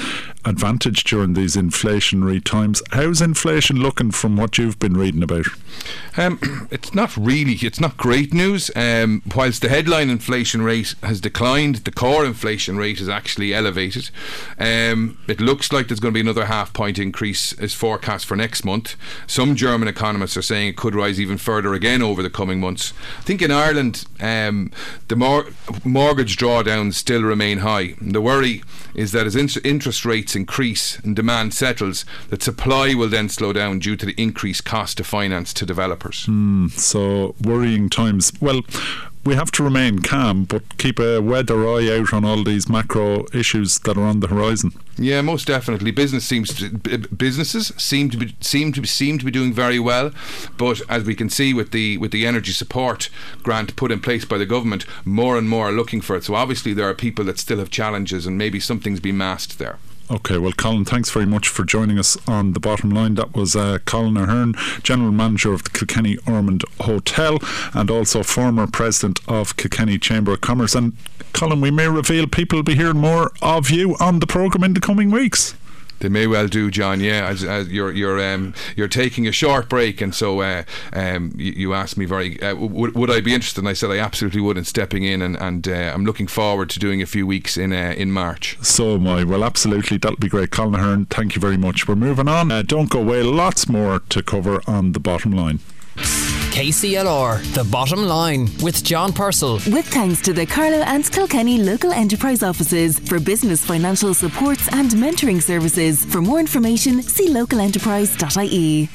advantage 0.46 1.04
during 1.04 1.34
these 1.34 1.56
inflationary 1.56 2.44
times. 2.44 2.82
How's 2.92 3.22
inflation 3.22 3.78
looking 3.78 4.12
from 4.12 4.36
what 4.36 4.58
you've 4.58 4.80
been 4.80 4.96
reading 4.96 5.24
about? 5.24 5.48
Um, 6.18 6.68
it's 6.72 6.94
not 6.94 7.16
really, 7.18 7.54
it's 7.54 7.80
not 7.80 7.98
great 7.98 8.34
news. 8.34 8.70
Um, 8.76 9.22
whilst 9.36 9.62
the 9.62 9.70
headline 9.70 10.10
inflation 10.10 10.62
rate 10.62 10.96
has 11.04 11.22
declined, 11.22 11.78
the 11.78 11.92
core 11.92 12.26
inflation 12.26 12.78
rate 12.78 13.00
is 13.00 13.10
actually 13.10 13.54
elevated. 13.54 14.10
Um, 14.60 15.18
it 15.28 15.40
looks 15.40 15.72
like 15.72 15.88
there's 15.88 16.00
going 16.00 16.14
to 16.14 16.18
be 16.18 16.22
another 16.22 16.46
half 16.46 16.74
point 16.74 17.00
increase 17.00 17.54
as 17.60 17.74
forecast 17.74 18.26
for 18.26 18.36
next 18.36 18.66
month. 18.66 18.96
Some 19.28 19.56
German 19.56 19.88
economists 19.88 20.38
are 20.38 20.42
saying 20.42 20.70
it 20.70 20.78
could 20.78 20.96
rise 20.96 21.20
even 21.20 21.38
further 21.38 21.74
again 21.74 22.02
over 22.02 22.22
the 22.22 22.30
coming 22.30 22.60
months. 22.60 22.94
I 23.20 23.22
think 23.22 23.42
in 23.42 23.52
Ireland, 23.52 24.06
um, 24.20 24.72
the 25.08 25.16
mor- 25.16 25.48
mortgage 25.84 26.38
drawdowns 26.38 26.96
still 26.96 27.24
remain 27.24 27.60
high. 27.60 27.96
The 28.02 28.22
worry 28.22 28.64
is 28.96 29.12
that 29.12 29.26
as 29.26 29.36
in- 29.36 29.50
interest 29.64 30.06
rates 30.06 30.33
increase 30.36 31.00
and 31.00 31.16
demand 31.16 31.54
settles, 31.54 32.06
that 32.30 32.44
supply 32.44 32.94
will 32.94 33.10
then 33.10 33.30
slow 33.30 33.54
down 33.54 33.80
due 33.80 33.96
to 33.96 34.06
the 34.06 34.22
increased 34.22 34.66
cost 34.66 35.00
of 35.00 35.08
finance 35.08 35.54
to 35.54 35.66
developers. 35.66 36.26
Mm, 36.28 36.72
so 36.72 37.36
worrying 37.42 37.90
times. 37.90 38.32
Well, 38.42 38.62
we 39.26 39.36
have 39.36 39.52
to 39.52 39.64
remain 39.64 40.00
calm, 40.00 40.44
but 40.44 40.78
keep 40.78 41.00
a 41.00 41.22
weather 41.22 41.66
eye 41.66 41.90
out 41.98 42.14
on 42.14 42.26
all 42.26 42.44
these 42.44 42.68
macro 42.68 43.26
issues 43.34 43.80
that 43.80 43.98
are 43.98 44.04
on 44.04 44.20
the 44.20 44.28
horizon. 44.28 44.72
Yeah, 44.98 45.22
most 45.22 45.48
definitely. 45.48 45.92
Business 45.92 46.26
seems 46.26 46.54
to, 46.56 46.70
businesses 46.98 47.72
seem 47.78 48.10
to 48.10 48.18
be 48.18 48.36
seem 48.42 48.74
to 48.74 48.82
be, 48.82 48.88
seem 48.88 49.18
to 49.20 49.26
be 49.26 49.32
doing 49.32 49.54
very 49.54 49.80
well, 49.80 50.12
but 50.58 50.82
as 50.90 51.04
we 51.04 51.16
can 51.16 51.30
see 51.30 51.54
with 51.54 51.72
the 51.72 51.98
with 51.98 52.12
the 52.12 52.28
energy 52.28 52.52
support 52.52 53.10
grant 53.42 53.76
put 53.76 53.92
in 53.92 54.02
place 54.02 54.26
by 54.26 54.38
the 54.38 54.46
government, 54.46 54.86
more 55.06 55.38
and 55.38 55.50
more 55.50 55.70
are 55.70 55.72
looking 55.72 56.02
for 56.02 56.16
it. 56.16 56.26
So 56.26 56.36
obviously 56.36 56.74
there 56.74 56.88
are 56.88 56.94
people 56.94 57.24
that 57.26 57.40
still 57.40 57.60
have 57.60 57.70
challenges, 57.70 58.26
and 58.26 58.38
maybe 58.38 58.60
something's 58.60 59.00
been 59.00 59.18
masked 59.18 59.58
there. 59.58 59.80
Okay, 60.14 60.38
well, 60.38 60.52
Colin, 60.52 60.86
thanks 60.86 61.10
very 61.10 61.26
much 61.26 61.48
for 61.48 61.64
joining 61.64 61.98
us 61.98 62.18
on 62.28 62.54
the 62.54 62.60
bottom 62.60 62.92
line. 62.92 63.16
That 63.16 63.36
was 63.36 63.56
uh, 63.56 63.80
Colin 63.86 64.16
Ahern, 64.16 64.54
General 64.84 65.12
Manager 65.12 65.54
of 65.54 65.64
the 65.64 65.72
Kilkenny 65.72 66.18
Ormonde 66.28 66.66
Hotel 66.82 67.40
and 67.74 67.90
also 67.90 68.22
former 68.22 68.68
President 68.68 69.20
of 69.28 69.58
Kilkenny 69.58 69.98
Chamber 69.98 70.34
of 70.34 70.42
Commerce. 70.42 70.76
And 70.76 70.96
Colin, 71.34 71.62
we 71.62 71.72
may 71.72 71.88
reveal 71.88 72.28
people 72.28 72.60
will 72.60 72.64
be 72.64 72.76
hearing 72.76 72.98
more 72.98 73.32
of 73.42 73.72
you 73.72 73.96
on 74.00 74.20
the 74.20 74.28
programme 74.28 74.64
in 74.64 74.76
the 74.76 74.80
coming 74.80 75.10
weeks. 75.10 75.56
They 76.04 76.10
may 76.10 76.28
well 76.28 76.50
do, 76.50 76.70
John. 76.70 77.00
Yeah, 77.00 77.28
as, 77.30 77.46
as 77.46 77.70
you're 77.70 77.90
you're 77.90 78.22
um, 78.22 78.54
you're 78.76 78.90
taking 78.90 79.26
a 79.26 79.32
short 79.32 79.70
break, 79.70 80.02
and 80.02 80.14
so 80.14 80.42
uh, 80.42 80.64
um, 80.92 81.32
you, 81.38 81.54
you, 81.54 81.74
asked 81.74 81.98
me 81.98 82.04
very 82.04 82.42
uh, 82.42 82.56
would, 82.56 82.94
would 82.94 83.10
I 83.10 83.22
be 83.22 83.34
interested, 83.34 83.62
and 83.62 83.70
I 83.70 83.74
said 83.74 83.90
I 83.90 84.00
absolutely 84.00 84.42
would 84.42 84.58
in 84.58 84.66
stepping 84.66 85.04
in, 85.04 85.22
and, 85.22 85.38
and 85.38 85.66
uh, 85.66 85.92
I'm 85.94 86.06
looking 86.06 86.28
forward 86.28 86.70
to 86.72 86.80
doing 86.80 87.02
a 87.02 87.06
few 87.06 87.26
weeks 87.26 87.56
in 87.56 87.72
uh, 87.72 87.94
in 87.96 88.12
March. 88.12 88.58
So 88.62 88.96
am 88.96 89.08
I. 89.08 89.24
Well, 89.24 89.46
absolutely, 89.46 89.98
that'll 89.98 90.18
be 90.18 90.28
great, 90.28 90.52
Colin 90.52 90.76
Ahern. 90.76 91.06
Thank 91.06 91.36
you 91.36 91.42
very 91.42 91.58
much. 91.58 91.88
We're 91.88 91.96
moving 91.96 92.28
on. 92.28 92.52
Uh, 92.52 92.64
don't 92.64 92.90
go 92.90 93.00
away. 93.00 93.24
Lots 93.24 93.70
more 93.70 94.00
to 94.10 94.22
cover 94.22 94.62
on 94.68 94.92
the 94.92 95.00
bottom 95.00 95.32
line. 95.32 95.62
KCLR, 96.54 97.42
the 97.56 97.64
bottom 97.64 98.04
line 98.06 98.48
with 98.62 98.84
John 98.84 99.12
Purcell. 99.12 99.56
With 99.74 99.88
thanks 99.88 100.22
to 100.22 100.34
the 100.34 100.46
Carlow 100.46 100.84
and 100.86 101.04
Kilkenny 101.12 101.58
local 101.58 101.92
enterprise 101.92 102.44
offices 102.44 103.00
for 103.00 103.20
business 103.20 103.66
financial 103.66 104.14
supports 104.14 104.72
and 104.72 104.92
mentoring 104.92 105.42
services. 105.42 106.06
For 106.06 106.22
more 106.22 106.40
information, 106.40 107.02
see 107.02 107.30
localenterprise.ie. 107.30 108.88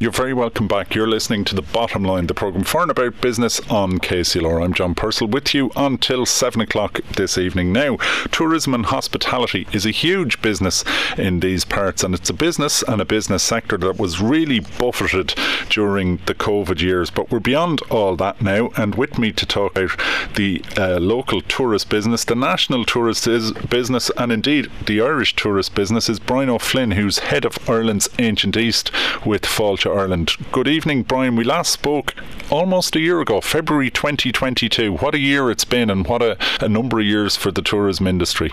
You're 0.00 0.12
very 0.12 0.32
welcome 0.32 0.68
back. 0.68 0.94
You're 0.94 1.08
listening 1.08 1.44
to 1.46 1.56
The 1.56 1.62
Bottom 1.62 2.04
Line, 2.04 2.28
the 2.28 2.34
programme 2.34 2.62
for 2.62 2.82
and 2.82 2.90
about 2.90 3.20
business 3.20 3.58
on 3.68 3.98
KCLR. 3.98 4.62
I'm 4.62 4.72
John 4.72 4.94
Purcell 4.94 5.26
with 5.26 5.52
you 5.54 5.72
until 5.74 6.24
7 6.24 6.60
o'clock 6.60 7.00
this 7.16 7.36
evening. 7.36 7.72
Now, 7.72 7.96
tourism 8.30 8.74
and 8.74 8.86
hospitality 8.86 9.66
is 9.72 9.84
a 9.84 9.90
huge 9.90 10.40
business 10.40 10.84
in 11.16 11.40
these 11.40 11.64
parts, 11.64 12.04
and 12.04 12.14
it's 12.14 12.30
a 12.30 12.34
business 12.34 12.84
and 12.84 13.00
a 13.00 13.04
business 13.04 13.42
sector 13.42 13.76
that 13.78 13.98
was 13.98 14.20
really 14.20 14.60
buffeted 14.60 15.34
during 15.68 16.18
the 16.26 16.34
COVID 16.34 16.80
years. 16.80 17.10
But 17.10 17.32
we're 17.32 17.40
beyond 17.40 17.82
all 17.90 18.14
that 18.16 18.40
now, 18.40 18.70
and 18.76 18.94
with 18.94 19.18
me 19.18 19.32
to 19.32 19.46
talk 19.46 19.76
about 19.76 19.98
the 20.36 20.62
uh, 20.76 20.98
local 20.98 21.40
tourist 21.40 21.88
business, 21.88 22.24
the 22.24 22.36
national 22.36 22.84
tourist 22.84 23.24
business, 23.68 24.12
and 24.16 24.30
indeed 24.30 24.70
the 24.86 25.00
Irish 25.00 25.34
tourist 25.34 25.74
business 25.74 26.08
is 26.08 26.20
Brian 26.20 26.50
O'Flynn, 26.50 26.92
who's 26.92 27.18
head 27.18 27.44
of 27.44 27.68
Ireland's 27.68 28.08
Ancient 28.20 28.56
East 28.56 28.92
with 29.26 29.44
Fáilte 29.78 29.96
Ireland. 29.96 30.36
Good 30.50 30.66
evening, 30.66 31.02
Brian. 31.04 31.36
We 31.36 31.44
last 31.44 31.70
spoke 31.70 32.14
almost 32.50 32.96
a 32.96 33.00
year 33.00 33.20
ago, 33.20 33.40
February 33.40 33.90
2022. 33.90 34.94
What 34.94 35.14
a 35.14 35.18
year 35.18 35.50
it's 35.50 35.64
been, 35.64 35.88
and 35.90 36.06
what 36.06 36.20
a, 36.20 36.36
a 36.60 36.68
number 36.68 36.98
of 36.98 37.06
years 37.06 37.36
for 37.36 37.52
the 37.52 37.62
tourism 37.62 38.06
industry. 38.06 38.52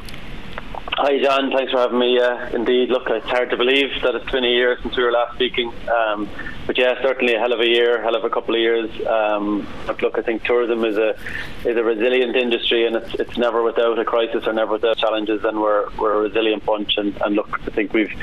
Hi, 0.97 1.19
John. 1.19 1.51
Thanks 1.51 1.73
for 1.73 1.79
having 1.79 1.99
me. 1.99 2.17
Uh, 2.17 2.47
indeed, 2.55 2.87
look, 2.87 3.09
it's 3.09 3.25
hard 3.25 3.49
to 3.49 3.57
believe 3.57 3.89
that 4.01 4.15
it's 4.15 4.31
been 4.31 4.45
a 4.45 4.49
year 4.49 4.79
since 4.81 4.95
we 4.95 5.03
were 5.03 5.11
last 5.11 5.35
speaking. 5.35 5.73
Um, 5.89 6.29
but 6.65 6.77
yeah, 6.77 7.01
certainly 7.01 7.33
a 7.33 7.39
hell 7.39 7.51
of 7.51 7.59
a 7.59 7.67
year, 7.67 8.01
hell 8.01 8.15
of 8.15 8.23
a 8.23 8.29
couple 8.29 8.55
of 8.55 8.61
years. 8.61 8.89
Um, 9.05 9.67
but 9.85 10.01
look, 10.01 10.17
I 10.17 10.21
think 10.21 10.45
tourism 10.45 10.85
is 10.85 10.97
a 10.97 11.17
is 11.65 11.75
a 11.75 11.83
resilient 11.83 12.37
industry, 12.37 12.87
and 12.87 12.95
it's 12.95 13.13
it's 13.15 13.37
never 13.37 13.61
without 13.61 13.99
a 13.99 14.05
crisis 14.05 14.47
or 14.47 14.53
never 14.53 14.71
without 14.71 14.97
challenges. 14.97 15.43
And 15.43 15.61
we're 15.61 15.89
we're 15.97 16.13
a 16.13 16.21
resilient 16.21 16.65
bunch. 16.65 16.97
And, 16.97 17.13
and 17.23 17.35
look, 17.35 17.59
I 17.67 17.71
think 17.71 17.91
we've 17.91 18.13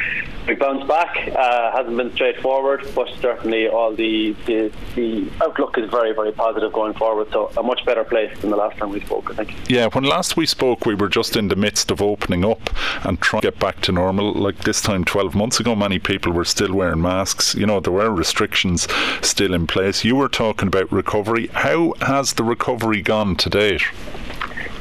we 0.49 0.55
bounced 0.55 0.88
back. 0.88 1.29
Uh, 1.29 1.73
hasn't 1.73 1.99
been 1.99 2.12
straightforward, 2.14 2.88
but 2.95 3.09
certainly 3.21 3.69
all 3.69 3.95
the, 3.95 4.33
the 4.47 4.73
the 4.97 5.31
outlook 5.43 5.76
is 5.76 5.91
very 5.91 6.14
very 6.14 6.33
positive 6.33 6.73
going 6.73 6.95
forward. 6.95 7.29
So 7.33 7.52
a 7.59 7.62
much 7.62 7.85
better 7.85 8.02
place 8.02 8.37
than 8.41 8.49
the 8.49 8.57
last 8.57 8.79
time 8.79 8.91
we 8.91 9.00
spoke. 9.00 9.31
I 9.31 9.35
think. 9.35 9.55
Yeah, 9.69 9.88
when 9.93 10.05
last 10.05 10.38
we 10.38 10.47
spoke, 10.47 10.87
we 10.87 10.95
were 10.95 11.11
just 11.11 11.37
in 11.37 11.49
the 11.49 11.57
midst 11.57 11.91
of 11.91 12.00
opening 12.00 12.47
up 12.47 12.62
and 13.04 13.21
try 13.21 13.40
to 13.40 13.50
get 13.50 13.59
back 13.59 13.81
to 13.83 13.92
normal. 13.92 14.33
Like 14.33 14.59
this 14.59 14.81
time 14.81 15.04
12 15.04 15.35
months 15.35 15.61
ago, 15.61 15.75
many 15.75 15.99
people 15.99 16.33
were 16.33 16.45
still 16.45 16.75
wearing 16.75 17.02
masks. 17.02 17.54
You 17.54 17.66
know, 17.66 17.81
there 17.81 17.92
were 17.92 18.11
restrictions 18.11 18.88
still 19.21 19.54
in 19.54 19.66
place. 19.66 20.04
You 20.04 20.16
were 20.16 20.28
talking 20.28 20.69
about 20.69 20.90
recovery. 20.92 21.49
How 21.49 21.95
has 22.00 22.35
the 22.35 22.45
recovery 22.45 23.02
gone 23.02 23.37
to 23.37 23.50
date? 23.50 23.83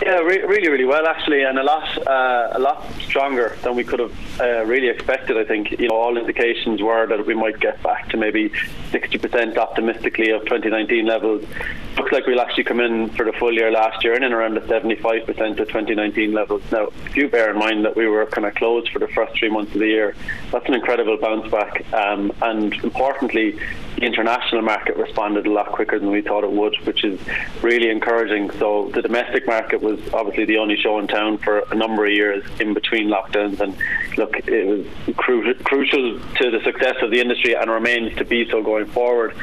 Yeah, 0.03 0.17
re- 0.21 0.41
really, 0.41 0.67
really 0.67 0.85
well 0.85 1.05
actually, 1.05 1.43
and 1.43 1.59
a 1.59 1.63
lot, 1.63 2.07
uh, 2.07 2.49
a 2.53 2.59
lot 2.59 2.91
stronger 3.01 3.55
than 3.61 3.75
we 3.75 3.83
could 3.83 3.99
have 3.99 4.39
uh, 4.39 4.65
really 4.65 4.87
expected. 4.87 5.37
I 5.37 5.43
think 5.43 5.71
you 5.79 5.89
know 5.89 5.95
all 5.95 6.17
indications 6.17 6.81
were 6.81 7.05
that 7.05 7.23
we 7.27 7.35
might 7.35 7.59
get 7.59 7.83
back 7.83 8.09
to 8.09 8.17
maybe 8.17 8.49
60% 8.89 9.57
optimistically 9.57 10.31
of 10.31 10.41
2019 10.41 11.05
levels. 11.05 11.45
Looks 11.97 12.11
like 12.11 12.25
we'll 12.25 12.41
actually 12.41 12.63
come 12.63 12.79
in 12.79 13.09
for 13.09 13.25
the 13.25 13.33
full 13.33 13.53
year 13.53 13.69
last 13.69 14.03
year 14.03 14.15
and 14.15 14.23
in 14.23 14.33
around 14.33 14.55
the 14.55 14.61
75% 14.61 15.29
of 15.59 15.67
2019 15.67 16.31
levels. 16.31 16.63
Now, 16.71 16.89
if 17.05 17.15
you 17.15 17.27
bear 17.27 17.51
in 17.51 17.59
mind 17.59 17.85
that 17.85 17.95
we 17.95 18.07
were 18.07 18.25
kind 18.25 18.47
of 18.47 18.55
closed 18.55 18.89
for 18.89 18.97
the 18.97 19.07
first 19.09 19.37
three 19.37 19.49
months 19.49 19.73
of 19.73 19.81
the 19.81 19.87
year, 19.87 20.15
that's 20.51 20.67
an 20.67 20.73
incredible 20.73 21.17
bounce 21.17 21.51
back. 21.51 21.85
Um, 21.93 22.31
and 22.41 22.73
importantly, 22.83 23.59
the 24.01 24.07
international 24.07 24.63
market 24.63 24.97
responded 24.97 25.45
a 25.45 25.51
lot 25.51 25.67
quicker 25.67 25.99
than 25.99 26.09
we 26.09 26.21
thought 26.21 26.43
it 26.43 26.51
would, 26.51 26.75
which 26.85 27.03
is 27.03 27.19
really 27.61 27.89
encouraging. 27.89 28.49
So 28.51 28.89
the 28.93 29.01
domestic 29.01 29.45
market 29.45 29.81
was 29.81 29.99
obviously 30.11 30.45
the 30.45 30.57
only 30.57 30.75
show 30.75 30.97
in 30.97 31.07
town 31.07 31.37
for 31.37 31.59
a 31.71 31.75
number 31.75 32.05
of 32.05 32.11
years 32.11 32.43
in 32.59 32.73
between 32.73 33.09
lockdowns, 33.09 33.59
and 33.59 33.77
look, 34.17 34.35
it 34.47 34.65
was 34.67 35.15
cru- 35.15 35.53
crucial 35.63 36.19
to 36.19 36.51
the 36.51 36.59
success 36.63 36.95
of 37.01 37.11
the 37.11 37.19
industry 37.19 37.55
and 37.55 37.69
remains 37.69 38.17
to 38.17 38.25
be 38.25 38.49
so 38.49 38.63
going 38.63 38.87
forward. 38.87 39.35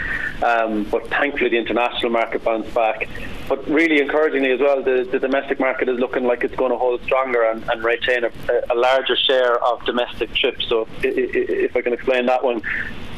Um, 0.42 0.84
but 0.84 1.08
thankfully, 1.08 1.50
the 1.50 1.58
international 1.58 2.10
market 2.10 2.42
bounced 2.42 2.74
back. 2.74 3.08
But 3.48 3.66
really 3.66 4.00
encouragingly 4.00 4.52
as 4.52 4.60
well, 4.60 4.82
the, 4.82 5.08
the 5.10 5.18
domestic 5.18 5.58
market 5.58 5.88
is 5.88 5.98
looking 5.98 6.24
like 6.24 6.44
it's 6.44 6.54
going 6.54 6.70
to 6.70 6.76
hold 6.76 7.02
stronger 7.04 7.44
and, 7.44 7.66
and 7.70 7.82
retain 7.82 8.24
a, 8.24 8.30
a, 8.70 8.74
larger 8.74 9.16
share 9.16 9.62
of 9.64 9.82
domestic 9.86 10.34
trips. 10.34 10.68
So, 10.68 10.86
if 11.02 11.74
I 11.74 11.80
can 11.80 11.94
explain 11.94 12.26
that 12.26 12.44
one, 12.44 12.60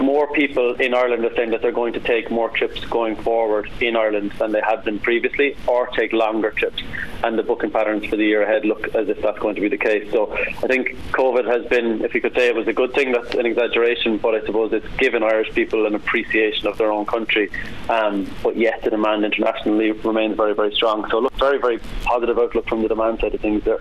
more 0.01 0.33
people 0.33 0.75
in 0.75 0.95
Ireland 0.95 1.25
are 1.25 1.35
saying 1.35 1.51
that 1.51 1.63
they're 1.63 1.73
going 1.73 1.95
to 1.95 2.01
take 2.01 2.31
more 2.31 2.49
trips 2.51 2.85
going 2.85 3.17
forward 3.17 3.69
in 3.81 3.97
Ireland 3.97 4.33
than 4.39 4.53
they 4.53 4.61
had 4.61 4.85
been 4.85 5.01
previously, 5.01 5.57
or 5.67 5.89
take 5.89 6.13
longer 6.13 6.53
trips. 6.53 6.83
And 7.23 7.39
the 7.39 7.43
booking 7.43 7.71
patterns 7.71 8.07
for 8.07 8.17
the 8.17 8.25
year 8.25 8.43
ahead 8.43 8.65
look 8.65 8.95
as 8.95 9.09
if 9.09 9.21
that's 9.21 9.39
going 9.39 9.55
to 9.55 9.61
be 9.61 9.69
the 9.69 9.77
case. 9.77 10.11
So 10.11 10.33
I 10.33 10.67
think 10.67 10.97
COVID 11.13 11.47
has 11.47 11.67
been, 11.67 12.03
if 12.03 12.15
you 12.15 12.21
could 12.21 12.35
say 12.35 12.49
it 12.49 12.55
was 12.55 12.67
a 12.67 12.73
good 12.73 12.95
thing, 12.95 13.13
that's 13.13 13.35
an 13.35 13.47
exaggeration, 13.47 14.19
but 14.19 14.35
I 14.35 14.45
suppose 14.47 14.73
it's 14.73 14.89
given 14.97 15.23
Irish 15.23 15.53
people 15.53 15.87
an 15.87 15.95
appreciation 15.95 16.67
of 16.67 16.79
their 16.79 16.91
own 16.91 17.07
country. 17.07 17.51
Um, 17.89 18.31
but 18.43 18.57
yet 18.57 18.83
the 18.83 18.91
demand 18.91 19.25
internationally 19.25 19.93
remains 19.93 20.37
very, 20.37 20.55
very 20.55 20.75
strong. 20.75 21.09
So 21.11 21.19
look, 21.19 21.33
very, 21.35 21.59
very 21.59 21.79
positive 22.05 22.39
outlook 22.39 22.67
from 22.69 22.83
the 22.83 22.89
demand 22.89 23.21
side 23.21 23.35
of 23.35 23.41
things 23.41 23.65
there. 23.65 23.81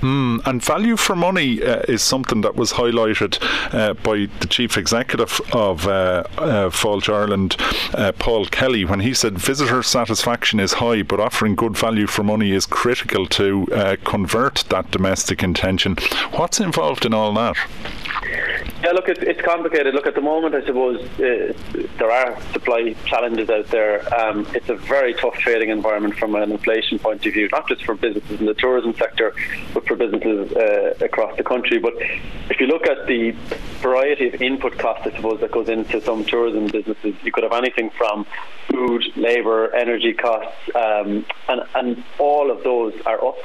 Mm, 0.00 0.46
and 0.46 0.64
value 0.64 0.96
for 0.96 1.14
money 1.14 1.62
uh, 1.62 1.82
is 1.88 2.02
something 2.02 2.40
that 2.40 2.56
was 2.56 2.72
highlighted 2.72 3.38
uh, 3.74 3.94
by 3.94 4.28
the 4.40 4.46
chief 4.48 4.76
executive 4.78 5.40
of 5.52 5.86
uh, 5.86 6.24
uh 6.38 6.70
Fáilte 6.70 7.12
Ireland, 7.12 7.56
uh, 7.94 8.12
Paul 8.12 8.46
Kelly, 8.46 8.84
when 8.84 9.00
he 9.00 9.12
said 9.12 9.38
visitor 9.38 9.82
satisfaction 9.82 10.58
is 10.58 10.74
high, 10.74 11.02
but 11.02 11.20
offering 11.20 11.54
good 11.54 11.76
value 11.76 12.06
for 12.06 12.22
money 12.22 12.52
is 12.52 12.64
critical 12.64 13.26
to 13.26 13.68
uh, 13.72 13.96
convert 14.04 14.64
that 14.70 14.90
domestic 14.90 15.42
intention. 15.42 15.96
What's 16.32 16.60
involved 16.60 17.04
in 17.04 17.12
all 17.12 17.34
that? 17.34 17.56
Yeah, 18.82 18.92
look, 18.92 19.08
it's, 19.08 19.20
it's 19.22 19.40
complicated. 19.42 19.94
Look, 19.94 20.06
at 20.06 20.14
the 20.14 20.20
moment, 20.20 20.54
I 20.54 20.64
suppose 20.64 21.00
uh, 21.20 21.52
there 21.98 22.10
are 22.10 22.40
supply 22.52 22.94
challenges 23.04 23.50
out 23.50 23.66
there. 23.68 24.02
Um, 24.14 24.46
it's 24.54 24.68
a 24.68 24.74
very 24.74 25.14
tough 25.14 25.34
trading 25.34 25.68
environment 25.68 26.16
from 26.16 26.34
an 26.34 26.50
inflation 26.50 26.98
point 26.98 27.24
of 27.26 27.32
view, 27.34 27.48
not 27.52 27.68
just 27.68 27.84
for 27.84 27.94
businesses 27.94 28.40
in 28.40 28.46
the 28.46 28.54
tourism 28.54 28.94
sector, 28.94 29.34
but 29.74 29.86
for 29.86 29.96
businesses 29.96 30.52
uh, 30.52 30.94
across 31.00 31.36
the 31.36 31.44
country. 31.44 31.78
But 31.78 31.94
if 31.98 32.58
you 32.58 32.66
look 32.66 32.86
at 32.86 33.06
the 33.06 33.32
variety 33.80 34.28
of 34.28 34.40
input 34.40 34.78
costs, 34.78 35.06
I 35.06 35.14
suppose, 35.14 35.40
that 35.40 35.50
goes 35.50 35.68
into 35.68 36.00
some 36.00 36.24
tourism 36.24 36.66
businesses, 36.68 37.14
you 37.22 37.32
could 37.32 37.44
have 37.44 37.52
anything 37.52 37.90
from 37.90 38.26
food, 38.68 39.04
labour, 39.16 39.74
energy 39.74 40.14
costs, 40.14 40.56
um, 40.74 41.26
and, 41.48 41.62
and 41.74 42.04
all 42.18 42.50
of 42.50 42.64
those 42.64 42.94
are 43.04 43.22
up. 43.24 43.36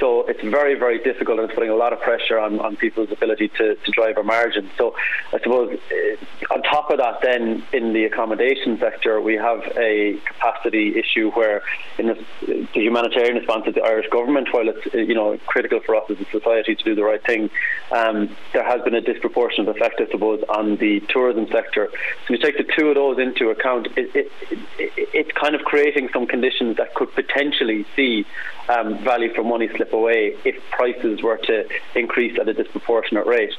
So 0.00 0.26
it's 0.26 0.42
very, 0.42 0.74
very 0.74 0.98
difficult 0.98 1.38
and 1.38 1.48
it's 1.48 1.54
putting 1.54 1.70
a 1.70 1.76
lot 1.76 1.92
of 1.92 2.00
pressure 2.00 2.38
on, 2.38 2.60
on 2.60 2.76
people's 2.76 3.10
ability 3.12 3.48
to, 3.58 3.76
to 3.76 3.90
drive 3.92 4.16
a 4.16 4.22
margin. 4.22 4.70
So 4.76 4.94
I 5.32 5.38
suppose 5.38 5.78
uh, 5.90 6.54
on 6.54 6.62
top 6.62 6.90
of 6.90 6.98
that, 6.98 7.20
then 7.22 7.64
in 7.72 7.92
the 7.92 8.04
accommodation 8.04 8.78
sector, 8.78 9.20
we 9.20 9.34
have 9.34 9.60
a 9.76 10.18
capacity 10.26 10.98
issue 10.98 11.30
where 11.32 11.62
in 11.98 12.06
the, 12.08 12.24
the 12.46 12.80
humanitarian 12.80 13.36
response 13.36 13.66
of 13.66 13.74
the 13.74 13.82
Irish 13.82 14.08
government, 14.10 14.48
while 14.52 14.68
it's 14.68 14.94
uh, 14.94 14.98
you 14.98 15.14
know 15.14 15.38
critical 15.46 15.80
for 15.80 15.94
us 15.96 16.04
as 16.10 16.20
a 16.20 16.24
society 16.30 16.74
to 16.74 16.84
do 16.84 16.94
the 16.94 17.04
right 17.04 17.24
thing, 17.24 17.50
um, 17.92 18.34
there 18.52 18.64
has 18.64 18.82
been 18.82 18.94
a 18.94 19.00
disproportionate 19.00 19.68
effect, 19.74 20.00
I 20.00 20.10
suppose, 20.10 20.42
on 20.48 20.76
the 20.76 21.00
tourism 21.08 21.46
sector. 21.50 21.88
So 22.26 22.34
you 22.34 22.38
take 22.38 22.58
the 22.58 22.64
two 22.76 22.88
of 22.88 22.94
those 22.96 23.18
into 23.18 23.50
account, 23.50 23.88
it, 23.96 24.14
it, 24.14 24.32
it, 24.50 25.08
it's 25.12 25.32
kind 25.32 25.54
of 25.54 25.62
creating 25.62 26.08
some 26.12 26.26
conditions 26.26 26.76
that 26.76 26.94
could 26.94 27.12
potentially 27.14 27.86
see 27.94 28.26
um, 28.68 29.02
value 29.04 29.32
for 29.34 29.42
money 29.42 29.68
slip 29.76 29.92
away 29.92 30.36
if 30.44 30.56
prices 30.70 31.22
were 31.22 31.38
to 31.38 31.64
increase 31.94 32.38
at 32.40 32.48
a 32.48 32.54
disproportionate 32.54 33.26
rate. 33.26 33.52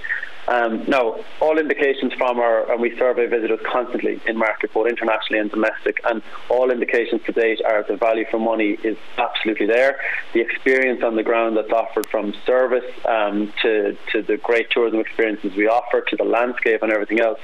Um, 0.47 0.85
now, 0.87 1.15
all 1.41 1.57
indications 1.57 2.13
from 2.13 2.39
our, 2.39 2.71
and 2.71 2.79
we 2.79 2.95
survey 2.97 3.25
visitors 3.25 3.59
constantly 3.65 4.21
in 4.27 4.37
market, 4.37 4.71
both 4.73 4.87
internationally 4.87 5.39
and 5.39 5.49
domestic, 5.49 5.99
and 6.05 6.21
all 6.49 6.69
indications 6.69 7.21
to 7.25 7.31
date 7.31 7.61
are 7.65 7.83
the 7.87 7.97
value 7.97 8.25
for 8.29 8.39
money 8.39 8.77
is 8.83 8.97
absolutely 9.17 9.65
there. 9.65 9.97
The 10.33 10.41
experience 10.41 11.01
on 11.03 11.15
the 11.15 11.23
ground 11.23 11.57
that's 11.57 11.71
offered 11.71 12.07
from 12.11 12.35
service 12.45 12.85
um, 13.05 13.51
to, 13.63 13.97
to 14.11 14.21
the 14.21 14.37
great 14.37 14.69
tourism 14.69 14.99
experiences 14.99 15.55
we 15.55 15.67
offer, 15.67 16.01
to 16.01 16.15
the 16.15 16.23
landscape 16.23 16.83
and 16.83 16.91
everything 16.91 17.21
else, 17.21 17.39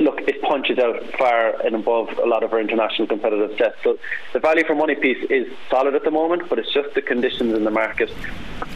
look, 0.00 0.20
it 0.22 0.42
punches 0.42 0.78
out 0.78 1.02
far 1.18 1.60
and 1.64 1.74
above 1.74 2.18
a 2.18 2.26
lot 2.26 2.42
of 2.42 2.52
our 2.52 2.60
international 2.60 3.08
competitive 3.08 3.56
sets. 3.58 3.76
So 3.82 3.98
the 4.32 4.40
value 4.40 4.64
for 4.64 4.74
money 4.74 4.94
piece 4.94 5.24
is 5.30 5.52
solid 5.70 5.94
at 5.94 6.04
the 6.04 6.10
moment, 6.10 6.48
but 6.48 6.58
it's 6.58 6.72
just 6.72 6.94
the 6.94 7.02
conditions 7.02 7.54
in 7.54 7.64
the 7.64 7.70
market. 7.70 8.10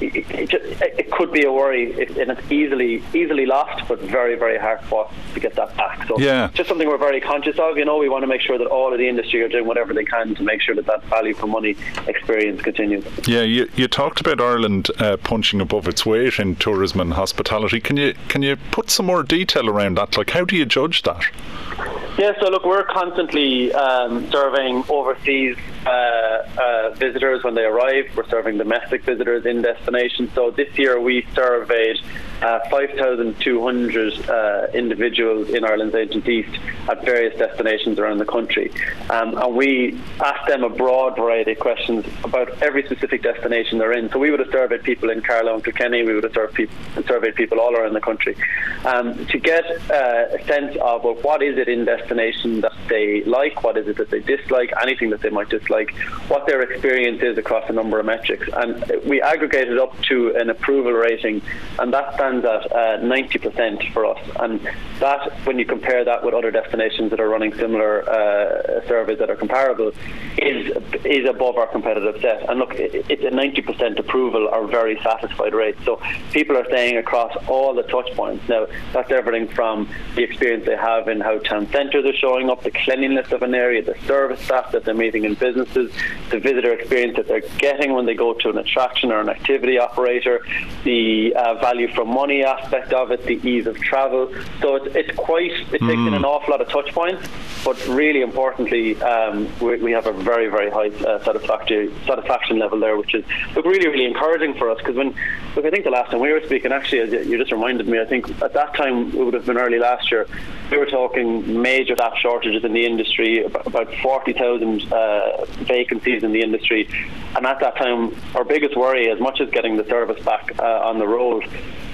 It, 0.00 0.30
it, 0.30 0.48
just, 0.48 0.64
it 0.82 1.10
could 1.10 1.32
be 1.32 1.44
a 1.44 1.52
worry, 1.52 1.92
and 2.20 2.30
it's 2.30 2.50
easily 2.50 3.02
easily 3.14 3.46
lost, 3.46 3.86
but 3.88 4.00
very 4.00 4.34
very 4.34 4.58
hard 4.58 4.80
fought 4.82 5.12
to 5.34 5.40
get 5.40 5.54
that 5.56 5.76
back. 5.76 6.06
So 6.06 6.18
yeah. 6.18 6.50
just 6.54 6.68
something 6.68 6.88
we're 6.88 6.98
very 6.98 7.20
conscious 7.20 7.58
of. 7.58 7.76
You 7.76 7.84
know, 7.84 7.98
we 7.98 8.08
want 8.08 8.22
to 8.22 8.26
make 8.26 8.40
sure 8.40 8.58
that 8.58 8.66
all 8.66 8.92
of 8.92 8.98
the 8.98 9.08
industry 9.08 9.42
are 9.42 9.48
doing 9.48 9.66
whatever 9.66 9.92
they 9.94 10.04
can 10.04 10.34
to 10.34 10.42
make 10.42 10.60
sure 10.60 10.74
that 10.74 10.86
that 10.86 11.04
value 11.04 11.34
for 11.34 11.46
money 11.46 11.76
experience 12.06 12.62
continues. 12.62 13.04
Yeah, 13.26 13.42
you, 13.42 13.68
you 13.74 13.88
talked 13.88 14.20
about 14.20 14.40
Ireland 14.40 14.90
uh, 14.98 15.16
punching 15.18 15.60
above 15.60 15.88
its 15.88 16.04
weight 16.04 16.38
in 16.38 16.56
tourism 16.56 17.00
and 17.00 17.14
hospitality. 17.14 17.80
Can 17.80 17.96
you 17.96 18.14
can 18.28 18.42
you 18.42 18.56
put 18.70 18.90
some 18.90 19.06
more 19.06 19.22
detail 19.22 19.68
around 19.68 19.96
that? 19.96 20.16
Like, 20.16 20.30
how 20.30 20.44
do 20.44 20.56
you 20.56 20.64
judge 20.64 21.02
that? 21.02 21.09
That? 21.14 22.18
Yeah, 22.18 22.32
so 22.40 22.50
look, 22.50 22.64
we're 22.64 22.84
constantly 22.84 23.72
um, 23.72 24.30
surveying 24.30 24.84
overseas 24.88 25.56
uh, 25.86 25.88
uh, 25.88 26.90
visitors 26.96 27.42
when 27.42 27.54
they 27.54 27.64
arrive. 27.64 28.10
We're 28.14 28.28
serving 28.28 28.58
domestic 28.58 29.04
visitors 29.04 29.46
in 29.46 29.62
destination. 29.62 30.30
So 30.34 30.50
this 30.50 30.76
year 30.78 31.00
we 31.00 31.26
surveyed 31.34 31.96
uh, 32.42 32.60
5,200 32.68 34.30
uh, 34.30 34.66
individuals 34.74 35.50
in 35.50 35.64
Ireland's 35.64 35.94
Ancient 35.94 36.28
East 36.28 36.58
at 36.88 37.04
various 37.04 37.38
destinations 37.38 37.98
around 37.98 38.18
the 38.18 38.24
country. 38.24 38.72
Um, 39.10 39.36
and 39.36 39.54
we 39.54 40.00
asked 40.20 40.48
them 40.48 40.64
a 40.64 40.68
broad 40.68 41.16
variety 41.16 41.52
of 41.52 41.58
questions 41.58 42.06
about 42.24 42.62
every 42.62 42.84
specific 42.84 43.22
destination 43.22 43.78
they're 43.78 43.92
in. 43.92 44.10
So 44.10 44.18
we 44.18 44.30
would 44.30 44.40
have 44.40 44.50
surveyed 44.50 44.82
people 44.82 45.10
in 45.10 45.20
Carlow 45.20 45.54
and 45.54 45.64
Kilkenny, 45.64 46.02
we 46.04 46.14
would 46.14 46.24
have 46.24 46.32
surveyed 46.32 46.54
people, 46.54 47.02
surveyed 47.06 47.34
people 47.34 47.60
all 47.60 47.76
around 47.76 47.94
the 47.94 48.00
country 48.00 48.36
um, 48.84 49.26
to 49.26 49.38
get 49.38 49.64
uh, 49.90 50.36
a 50.36 50.44
sense 50.44 50.76
of 50.80 51.04
well, 51.04 51.14
what 51.22 51.42
is 51.42 51.58
it 51.58 51.68
in 51.68 51.84
destination 51.84 52.60
that 52.60 52.72
they 52.88 53.22
like, 53.24 53.62
what 53.62 53.76
is 53.76 53.86
it 53.88 53.96
that 53.96 54.10
they 54.10 54.20
dislike, 54.20 54.72
anything 54.82 55.10
that 55.10 55.20
they 55.20 55.30
might 55.30 55.48
dislike 55.48 55.94
what 56.28 56.46
their 56.46 56.62
experience 56.62 57.22
is 57.22 57.36
across 57.38 57.68
a 57.68 57.72
number 57.72 57.98
of 57.98 58.06
metrics. 58.06 58.48
And 58.52 58.84
we 59.04 59.20
aggregated 59.20 59.78
up 59.78 60.00
to 60.04 60.34
an 60.36 60.50
approval 60.50 60.92
rating, 60.92 61.42
and 61.78 61.92
that 61.92 62.14
stands 62.14 62.29
at 62.38 62.72
uh, 62.72 62.98
90% 62.98 63.92
for 63.92 64.06
us. 64.06 64.18
And 64.38 64.60
that, 65.00 65.32
when 65.44 65.58
you 65.58 65.64
compare 65.64 66.04
that 66.04 66.24
with 66.24 66.34
other 66.34 66.50
destinations 66.50 67.10
that 67.10 67.20
are 67.20 67.28
running 67.28 67.54
similar 67.54 68.08
uh, 68.08 68.86
surveys 68.86 69.18
that 69.18 69.30
are 69.30 69.36
comparable, 69.36 69.92
is 70.38 70.70
is 71.04 71.28
above 71.28 71.56
our 71.56 71.66
competitive 71.66 72.20
set. 72.20 72.48
And 72.48 72.58
look, 72.58 72.74
it's 72.74 73.24
a 73.24 73.30
90% 73.30 73.98
approval 73.98 74.48
or 74.48 74.66
very 74.66 74.98
satisfied 75.02 75.54
rate. 75.54 75.76
So 75.84 76.00
people 76.32 76.56
are 76.56 76.66
saying 76.70 76.96
across 76.96 77.36
all 77.48 77.74
the 77.74 77.82
touch 77.82 78.10
points. 78.14 78.48
Now, 78.48 78.66
that's 78.92 79.10
everything 79.10 79.48
from 79.48 79.88
the 80.14 80.22
experience 80.22 80.66
they 80.66 80.76
have 80.76 81.08
in 81.08 81.20
how 81.20 81.38
town 81.38 81.68
centres 81.68 82.04
are 82.04 82.14
showing 82.14 82.50
up, 82.50 82.62
the 82.62 82.70
cleanliness 82.70 83.32
of 83.32 83.42
an 83.42 83.54
area, 83.54 83.82
the 83.82 83.98
service 84.06 84.40
staff 84.40 84.72
that 84.72 84.84
they're 84.84 84.94
meeting 84.94 85.24
in 85.24 85.34
businesses, 85.34 85.92
the 86.30 86.38
visitor 86.38 86.72
experience 86.72 87.16
that 87.16 87.26
they're 87.26 87.48
getting 87.58 87.92
when 87.92 88.06
they 88.06 88.14
go 88.14 88.34
to 88.34 88.50
an 88.50 88.58
attraction 88.58 89.12
or 89.12 89.20
an 89.20 89.28
activity 89.28 89.78
operator, 89.78 90.44
the 90.84 91.34
uh, 91.34 91.54
value 91.54 91.88
for 91.94 92.04
money 92.20 92.44
aspect 92.44 92.92
of 92.92 93.10
it, 93.10 93.24
the 93.24 93.38
ease 93.48 93.66
of 93.66 93.76
travel. 93.80 94.22
So 94.60 94.76
it's, 94.76 94.94
it's 94.94 95.18
quite, 95.18 95.52
it's 95.52 95.82
mm. 95.82 96.14
an 96.14 96.24
awful 96.24 96.50
lot 96.52 96.60
of 96.60 96.68
touch 96.68 96.92
points, 96.92 97.26
but 97.64 97.76
really 97.88 98.20
importantly, 98.20 99.00
um, 99.02 99.48
we, 99.60 99.76
we, 99.86 99.92
have 99.92 100.06
a 100.06 100.12
very, 100.12 100.48
very 100.48 100.70
high 100.70 100.90
uh, 101.04 101.22
satisfaction, 101.24 101.94
satisfaction 102.06 102.58
level 102.58 102.78
there, 102.78 102.96
which 102.98 103.14
is 103.14 103.24
look, 103.54 103.64
really, 103.64 103.88
really 103.88 104.04
encouraging 104.04 104.52
for 104.54 104.70
us 104.70 104.78
because 104.78 104.96
when, 104.96 105.14
look, 105.56 105.64
I 105.64 105.70
think 105.70 105.84
the 105.84 105.90
last 105.98 106.10
time 106.10 106.20
we 106.20 106.30
were 106.30 106.42
speaking, 106.44 106.72
actually, 106.72 107.26
you 107.26 107.38
just 107.38 107.52
reminded 107.52 107.88
me, 107.88 107.98
I 108.00 108.04
think 108.04 108.30
at 108.42 108.52
that 108.52 108.74
time, 108.74 109.08
it 109.08 109.24
would 109.24 109.34
have 109.34 109.46
been 109.46 109.58
early 109.58 109.78
last 109.78 110.10
year, 110.10 110.26
we 110.70 110.76
were 110.76 110.86
talking 110.86 111.62
major 111.62 111.94
staff 111.94 112.16
shortages 112.18 112.64
in 112.64 112.72
the 112.72 112.84
industry, 112.84 113.44
about 113.44 113.92
40,000 114.02 114.92
uh, 114.92 115.44
vacancies 115.60 116.22
in 116.22 116.32
the 116.32 116.42
industry. 116.42 116.88
And 117.34 117.46
at 117.46 117.60
that 117.60 117.76
time, 117.76 118.14
our 118.34 118.44
biggest 118.44 118.76
worry, 118.76 119.10
as 119.10 119.20
much 119.20 119.40
as 119.40 119.48
getting 119.50 119.76
the 119.76 119.84
service 119.84 120.22
back 120.22 120.52
uh, 120.58 120.88
on 120.90 120.98
the 120.98 121.08
road, 121.08 121.44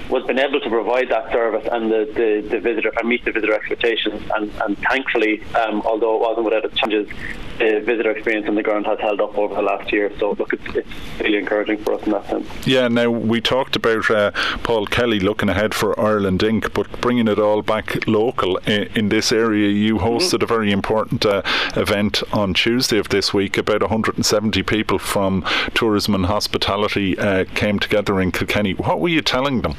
was 0.09 0.23
being 0.25 0.39
able 0.39 0.59
to 0.59 0.69
provide 0.69 1.09
that 1.09 1.31
service 1.31 1.67
and 1.71 1.91
the, 1.91 2.05
the, 2.15 2.47
the 2.49 2.59
visitor 2.59 2.91
and 2.97 3.09
meet 3.09 3.23
the 3.25 3.31
visitor 3.31 3.53
expectations. 3.53 4.21
And, 4.35 4.51
and 4.61 4.77
thankfully, 4.89 5.43
um, 5.55 5.81
although 5.81 6.15
it 6.15 6.21
wasn't 6.21 6.45
without 6.45 6.65
its 6.65 6.77
challenges, 6.77 7.09
the 7.57 7.81
visitor 7.83 8.11
experience 8.11 8.47
on 8.47 8.55
the 8.55 8.63
ground 8.63 8.85
has 8.85 8.99
held 8.99 9.19
up 9.19 9.37
over 9.37 9.55
the 9.55 9.61
last 9.61 9.91
year. 9.91 10.11
So 10.19 10.31
look, 10.31 10.53
it's, 10.53 10.75
it's 10.75 10.89
really 11.19 11.37
encouraging 11.37 11.77
for 11.79 11.93
us 11.93 12.03
in 12.03 12.11
that 12.11 12.25
sense. 12.27 12.47
Yeah. 12.67 12.87
Now 12.87 13.09
we 13.09 13.41
talked 13.41 13.75
about 13.75 14.09
uh, 14.09 14.31
Paul 14.63 14.85
Kelly 14.85 15.19
looking 15.19 15.49
ahead 15.49 15.73
for 15.73 15.99
Ireland 15.99 16.39
Inc., 16.41 16.73
but 16.73 17.01
bringing 17.01 17.27
it 17.27 17.39
all 17.39 17.61
back 17.61 18.07
local 18.07 18.57
in, 18.57 18.83
in 18.95 19.09
this 19.09 19.31
area. 19.31 19.69
You 19.69 19.95
mm-hmm. 19.95 20.05
hosted 20.05 20.35
mm-hmm. 20.35 20.43
a 20.43 20.47
very 20.47 20.71
important 20.71 21.25
uh, 21.25 21.41
event 21.75 22.23
on 22.31 22.53
Tuesday 22.53 22.97
of 22.97 23.09
this 23.09 23.33
week. 23.33 23.57
About 23.57 23.81
170 23.81 24.63
people 24.63 24.99
from 24.99 25.43
tourism 25.73 26.15
and 26.15 26.27
hospitality 26.27 27.17
uh, 27.17 27.45
came 27.55 27.79
together 27.79 28.21
in 28.21 28.31
Kilkenny. 28.31 28.73
What 28.73 28.99
were 28.99 29.09
you 29.09 29.21
telling 29.21 29.61
them? 29.61 29.75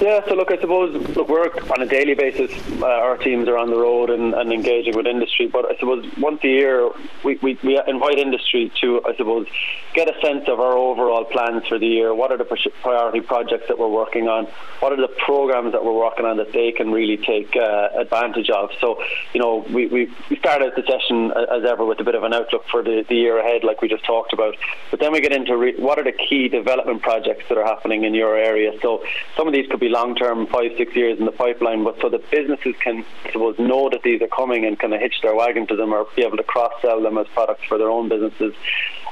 Yeah, 0.00 0.20
so 0.28 0.34
look, 0.34 0.50
I 0.50 0.60
suppose 0.60 0.94
look, 1.16 1.26
we're 1.30 1.48
on 1.48 1.80
a 1.80 1.86
daily 1.86 2.12
basis. 2.12 2.52
Uh, 2.82 2.86
our 2.86 3.16
teams 3.16 3.48
are 3.48 3.56
on 3.56 3.70
the 3.70 3.78
road 3.78 4.10
and, 4.10 4.34
and, 4.34 4.52
engaging 4.52 4.94
with 4.94 5.06
industry, 5.06 5.46
but 5.46 5.64
I 5.64 5.78
suppose 5.78 6.04
once 6.18 6.40
a 6.44 6.48
year 6.48 6.90
we, 7.24 7.36
we, 7.36 7.58
we, 7.64 7.80
invite 7.86 8.18
industry 8.18 8.70
to, 8.82 9.00
I 9.06 9.16
suppose, 9.16 9.46
get 9.94 10.14
a 10.14 10.20
sense 10.20 10.48
of 10.48 10.60
our 10.60 10.76
overall 10.76 11.24
plans 11.24 11.66
for 11.66 11.78
the 11.78 11.86
year. 11.86 12.14
What 12.14 12.30
are 12.30 12.36
the 12.36 12.44
priority 12.82 13.20
projects 13.20 13.68
that 13.68 13.78
we're 13.78 13.88
working 13.88 14.28
on? 14.28 14.46
What 14.80 14.92
are 14.92 15.00
the 15.00 15.08
programs 15.08 15.72
that 15.72 15.82
we're 15.82 15.98
working 15.98 16.26
on 16.26 16.36
that 16.36 16.52
they 16.52 16.72
can 16.72 16.92
really 16.92 17.16
take 17.16 17.56
uh, 17.56 17.88
advantage 17.98 18.50
of? 18.50 18.70
So, 18.82 19.02
you 19.32 19.40
know, 19.40 19.64
we, 19.70 19.86
we, 19.86 20.12
started 20.36 20.74
the 20.76 20.82
session 20.82 21.32
as 21.32 21.64
ever 21.64 21.84
with 21.86 21.98
a 22.00 22.04
bit 22.04 22.14
of 22.14 22.22
an 22.22 22.34
outlook 22.34 22.66
for 22.70 22.82
the, 22.82 23.04
the 23.08 23.14
year 23.14 23.38
ahead, 23.38 23.64
like 23.64 23.80
we 23.80 23.88
just 23.88 24.04
talked 24.04 24.34
about. 24.34 24.54
But 24.90 25.00
then 25.00 25.12
we 25.12 25.22
get 25.22 25.32
into 25.32 25.56
re- 25.56 25.76
what 25.76 25.98
are 25.98 26.04
the 26.04 26.12
key 26.12 26.48
development 26.48 27.00
projects 27.00 27.44
that 27.48 27.56
are 27.56 27.64
happening 27.64 28.04
in 28.04 28.12
your 28.12 28.36
area. 28.36 28.72
So 28.82 29.02
some 29.36 29.48
of 29.48 29.54
these 29.54 29.66
could 29.68 29.80
be 29.80 29.85
be 29.86 29.92
long 29.92 30.14
term, 30.14 30.46
five, 30.46 30.72
six 30.76 30.94
years 30.96 31.18
in 31.18 31.26
the 31.26 31.32
pipeline, 31.32 31.84
but 31.84 31.96
so 32.00 32.08
that 32.08 32.28
businesses 32.30 32.74
can, 32.82 33.04
I 33.24 33.32
suppose, 33.32 33.58
know 33.58 33.88
that 33.90 34.02
these 34.02 34.20
are 34.22 34.28
coming 34.28 34.64
and 34.64 34.78
kind 34.78 34.92
of 34.94 35.00
hitch 35.00 35.20
their 35.22 35.34
wagon 35.34 35.66
to 35.68 35.76
them 35.76 35.92
or 35.92 36.06
be 36.16 36.22
able 36.22 36.36
to 36.36 36.42
cross 36.42 36.72
sell 36.82 37.00
them 37.02 37.18
as 37.18 37.26
products 37.28 37.64
for 37.68 37.78
their 37.78 37.90
own 37.90 38.08
businesses. 38.08 38.54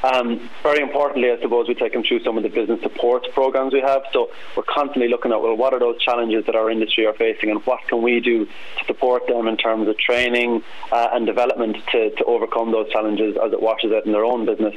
Um, 0.02 0.50
very 0.62 0.82
importantly, 0.82 1.30
I 1.30 1.40
suppose 1.40 1.66
we 1.66 1.74
take 1.74 1.94
them 1.94 2.02
through 2.02 2.22
some 2.24 2.36
of 2.36 2.42
the 2.42 2.50
business 2.50 2.82
support 2.82 3.26
programs 3.32 3.72
we 3.72 3.80
have. 3.80 4.02
So 4.12 4.30
we're 4.54 4.64
constantly 4.64 5.08
looking 5.08 5.32
at 5.32 5.40
well, 5.40 5.56
what 5.56 5.72
are 5.72 5.80
those 5.80 5.98
challenges 6.02 6.44
that 6.46 6.54
our 6.54 6.70
industry 6.70 7.06
are 7.06 7.14
facing, 7.14 7.50
and 7.50 7.64
what 7.64 7.80
can 7.88 8.02
we 8.02 8.20
do 8.20 8.44
to 8.44 8.84
support 8.86 9.26
them 9.26 9.48
in 9.48 9.56
terms 9.56 9.88
of 9.88 9.96
training 9.96 10.62
uh, 10.92 11.08
and 11.12 11.24
development 11.24 11.78
to, 11.92 12.10
to 12.10 12.24
overcome 12.24 12.70
those 12.70 12.90
challenges 12.90 13.36
as 13.42 13.52
it 13.52 13.62
washes 13.62 13.92
out 13.92 14.04
in 14.04 14.12
their 14.12 14.24
own 14.24 14.44
business. 14.44 14.74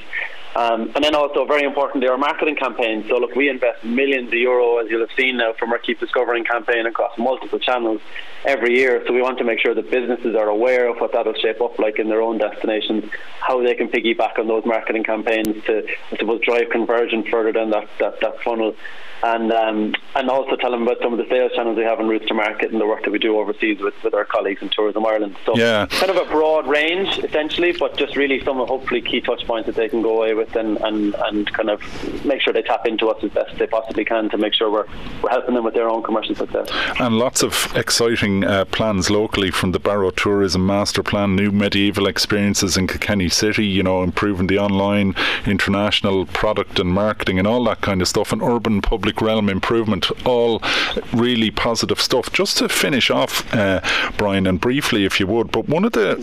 Um, 0.58 0.92
and 0.96 1.04
then 1.04 1.14
also, 1.14 1.46
very 1.46 1.62
importantly, 1.62 2.10
our 2.10 2.18
marketing 2.18 2.56
campaigns. 2.56 3.08
So, 3.10 3.18
look, 3.18 3.36
we 3.36 3.48
invest 3.48 3.84
millions 3.84 4.30
of 4.30 4.34
euro, 4.34 4.80
as 4.80 4.90
you'll 4.90 5.08
have 5.08 5.16
seen 5.16 5.38
now, 5.38 5.54
from 5.54 5.72
our 5.72 5.78
Keep 5.78 6.00
Discovering 6.00 6.46
campaign 6.46 6.88
across 6.88 7.16
multiple 7.16 7.60
channels 7.60 8.02
every 8.44 8.76
year. 8.76 9.04
So, 9.06 9.14
we 9.14 9.22
want 9.22 9.38
to 9.38 9.44
make 9.44 9.60
sure 9.60 9.76
that 9.76 9.92
businesses 9.92 10.36
are 10.36 10.50
aware 10.50 10.90
of 10.90 10.98
what 10.98 11.12
that'll 11.12 11.36
shape 11.36 11.62
up 11.62 11.78
like 11.78 12.00
in 12.00 12.10
their 12.10 12.24
own 12.24 12.40
destinations, 12.40 13.06
how 13.40 13.62
they 13.62 13.76
can 13.76 13.88
piggyback 13.88 14.40
on 14.40 14.48
those 14.48 14.66
marketing 14.66 15.04
campaigns 15.04 15.64
to, 15.66 15.86
I 16.12 16.18
suppose, 16.18 16.42
drive 16.42 16.72
conversion 16.72 17.24
further 17.30 17.52
down 17.52 17.70
that, 17.70 17.88
that, 18.00 18.20
that 18.22 18.42
funnel 18.42 18.76
and 19.24 19.52
um, 19.52 19.94
and 20.16 20.30
also 20.30 20.56
tell 20.56 20.72
them 20.72 20.84
about 20.84 20.98
some 21.02 21.14
of 21.14 21.20
the 21.20 21.28
sales 21.30 21.52
channels 21.56 21.78
we 21.78 21.84
have 21.84 22.00
in 22.00 22.08
routes 22.08 22.28
to 22.28 22.34
market 22.34 22.72
and 22.72 22.82
the 22.82 22.86
work 22.86 23.04
that 23.04 23.12
we 23.12 23.20
do 23.20 23.38
overseas 23.40 23.80
with, 23.80 23.94
with 24.04 24.14
our 24.14 24.26
colleagues 24.26 24.62
in 24.62 24.70
Tourism 24.70 25.06
Ireland. 25.06 25.36
So 25.46 25.56
yeah. 25.56 25.86
kind 25.88 26.12
of 26.12 26.18
a 26.18 26.30
broad 26.30 26.68
range 26.68 27.20
essentially, 27.20 27.74
but 27.74 27.98
just 27.98 28.16
really 28.16 28.44
some 28.44 28.58
hopefully 28.58 29.02
key 29.02 29.22
touch 29.22 29.46
points 29.46 29.68
that 29.68 29.76
they 29.76 29.90
can 29.90 30.02
go 30.02 30.18
away 30.18 30.34
with 30.34 30.56
and, 30.56 30.78
and, 30.78 31.16
and 31.16 31.52
kind 31.54 31.70
of 31.70 31.82
make 32.26 32.42
sure 32.42 32.54
they 32.54 32.62
tap 32.62 32.86
into 32.86 33.10
us 33.10 33.24
as 33.24 33.32
best 33.32 33.58
they 33.58 33.68
possibly 33.68 34.06
can 34.06 34.30
to 34.30 34.38
make 34.38 34.54
sure 34.54 34.72
we're, 34.72 34.88
we're 35.22 35.30
helping 35.30 35.56
them 35.56 35.64
with 35.64 35.74
their 35.74 35.90
own 35.90 36.04
commercial 36.04 36.36
success. 36.36 36.70
And 37.00 37.18
lots 37.18 37.44
of 37.44 37.72
exciting 37.76 38.44
uh, 38.44 38.66
plans 38.66 39.10
locally 39.10 39.52
from 39.52 39.72
the 39.72 39.80
Barrow 39.80 40.12
Tourism 40.12 40.66
Master 40.66 41.04
Plan, 41.04 41.36
new 41.36 41.52
medieval 41.52 42.08
experiences 42.08 42.78
in 42.78 42.88
Kilkenny 42.88 43.30
City, 43.30 43.66
you 43.66 43.84
know, 43.84 44.04
improving 44.04 44.48
the 44.48 44.60
online, 44.60 45.16
international 45.46 46.26
product 46.26 46.80
and 46.80 46.90
marketing 46.92 47.40
and 47.40 47.48
all 47.48 47.64
that 47.66 47.82
kind 47.82 48.02
of 48.02 48.08
stuff, 48.08 48.32
and 48.32 48.42
urban 48.42 48.82
public 48.82 49.07
public 49.08 49.22
realm 49.22 49.48
improvement, 49.48 50.12
all 50.26 50.62
really 51.14 51.50
positive 51.50 52.02
stuff. 52.02 52.30
Just 52.34 52.58
to 52.58 52.68
finish 52.68 53.10
off, 53.10 53.54
uh, 53.56 53.80
Brian, 54.18 54.46
and 54.46 54.60
briefly, 54.60 55.06
if 55.06 55.18
you 55.18 55.28
would, 55.28 55.50
but 55.50 55.70
one 55.70 55.86
of 55.86 55.94
the 55.94 56.18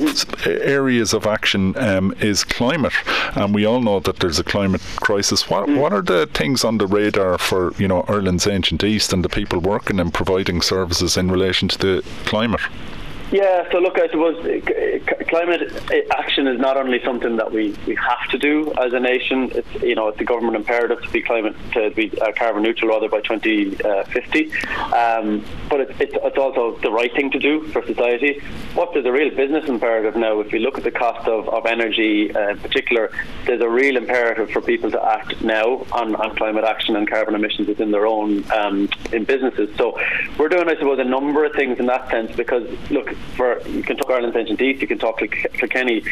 areas 0.45 1.15
of 1.15 1.27
action 1.27 1.75
um, 1.79 2.15
is 2.21 2.45
climate, 2.45 2.93
and 3.37 3.55
we 3.55 3.65
all 3.65 3.81
know 3.81 4.01
that 4.01 4.19
there's 4.19 4.39
a 4.39 4.45
climate 4.45 4.83
crisis. 4.97 5.49
What, 5.49 5.67
mm. 5.67 5.81
what 5.81 5.95
are 5.95 6.03
the 6.03 6.27
things 6.35 6.63
on 6.63 6.77
the 6.77 6.87
radar 6.87 7.39
for 7.39 7.73
you 7.79 7.89
know 7.89 8.05
Ireland's 8.07 8.47
ancient 8.47 8.85
East 8.85 9.15
and 9.15 9.25
the 9.25 9.31
people 9.31 9.61
working 9.61 9.99
and 9.99 10.13
providing 10.13 10.61
services 10.61 11.17
in 11.17 11.31
relation 11.31 11.69
to 11.69 11.79
the 11.79 12.05
climate? 12.27 12.61
Yeah, 13.35 13.69
so 13.73 13.81
look, 13.81 13.99
I 13.99 14.07
suppose 14.11 14.39
uh, 14.47 15.25
climate 15.27 15.73
uh, 15.91 16.15
action 16.17 16.47
is 16.47 16.61
not 16.61 16.77
only 16.77 17.03
something 17.03 17.35
that 17.35 17.51
we, 17.51 17.75
we 17.85 17.97
have 17.97 18.31
to 18.31 18.39
do 18.39 18.73
as 18.79 18.93
a 18.93 19.01
nation. 19.01 19.51
It's 19.53 19.83
you 19.83 19.97
know 19.97 20.07
it's 20.07 20.19
the 20.19 20.25
government 20.25 20.55
imperative 20.55 21.03
to 21.03 21.11
be 21.11 21.21
climate 21.21 21.57
to 21.73 21.91
be 21.91 22.17
uh, 22.21 22.31
carbon 22.31 22.63
neutral 22.63 22.91
rather 22.91 23.09
by 23.09 23.23
2050. 23.23 24.53
Um, 24.93 25.45
but 25.69 25.81
it's, 25.81 26.01
it's, 26.01 26.15
it's 26.15 26.39
also 26.39 26.79
the 26.79 26.93
right 26.93 27.13
thing 27.13 27.33
to 27.33 27.41
do 27.41 27.67
for 27.73 27.85
society. 27.85 28.41
What 28.75 28.93
there's 28.93 29.05
a 29.05 29.11
real 29.11 29.35
business 29.35 29.69
imperative 29.69 30.15
now. 30.15 30.39
If 30.39 30.53
you 30.53 30.61
look 30.61 30.79
at 30.79 30.85
the 30.85 30.93
cost 30.93 31.27
of, 31.27 31.49
of 31.49 31.67
energy 31.67 32.33
uh, 32.33 32.51
in 32.51 32.61
particular, 32.61 33.11
there's 33.47 33.63
a 33.63 33.69
real 33.69 33.97
imperative 33.97 34.51
for 34.53 34.61
people 34.61 34.93
to 34.93 35.05
act 35.05 35.43
now 35.43 35.85
on, 35.91 36.15
on 36.15 36.37
climate 36.37 36.63
action 36.63 36.95
and 36.95 37.11
carbon 37.11 37.35
emissions 37.35 37.67
within 37.67 37.91
their 37.91 38.07
own 38.07 38.49
um, 38.53 38.89
in 39.13 39.25
businesses. 39.25 39.77
So 39.77 39.99
we're 40.39 40.49
doing, 40.49 40.69
I 40.69 40.75
suppose, 40.75 41.01
a 41.01 41.05
number 41.05 41.45
of 41.45 41.53
things 41.55 41.81
in 41.81 41.87
that 41.87 42.09
sense 42.11 42.31
because 42.37 42.71
look 42.91 43.13
for 43.37 43.61
you 43.69 43.83
can 43.83 43.97
talk 43.97 44.11
Ireland's 44.11 44.37
Ancient 44.37 44.61
East, 44.61 44.81
you 44.81 44.89
can 44.89 44.99
talk 44.99 45.19
to 45.19 45.29
Kilkenny. 45.29 46.03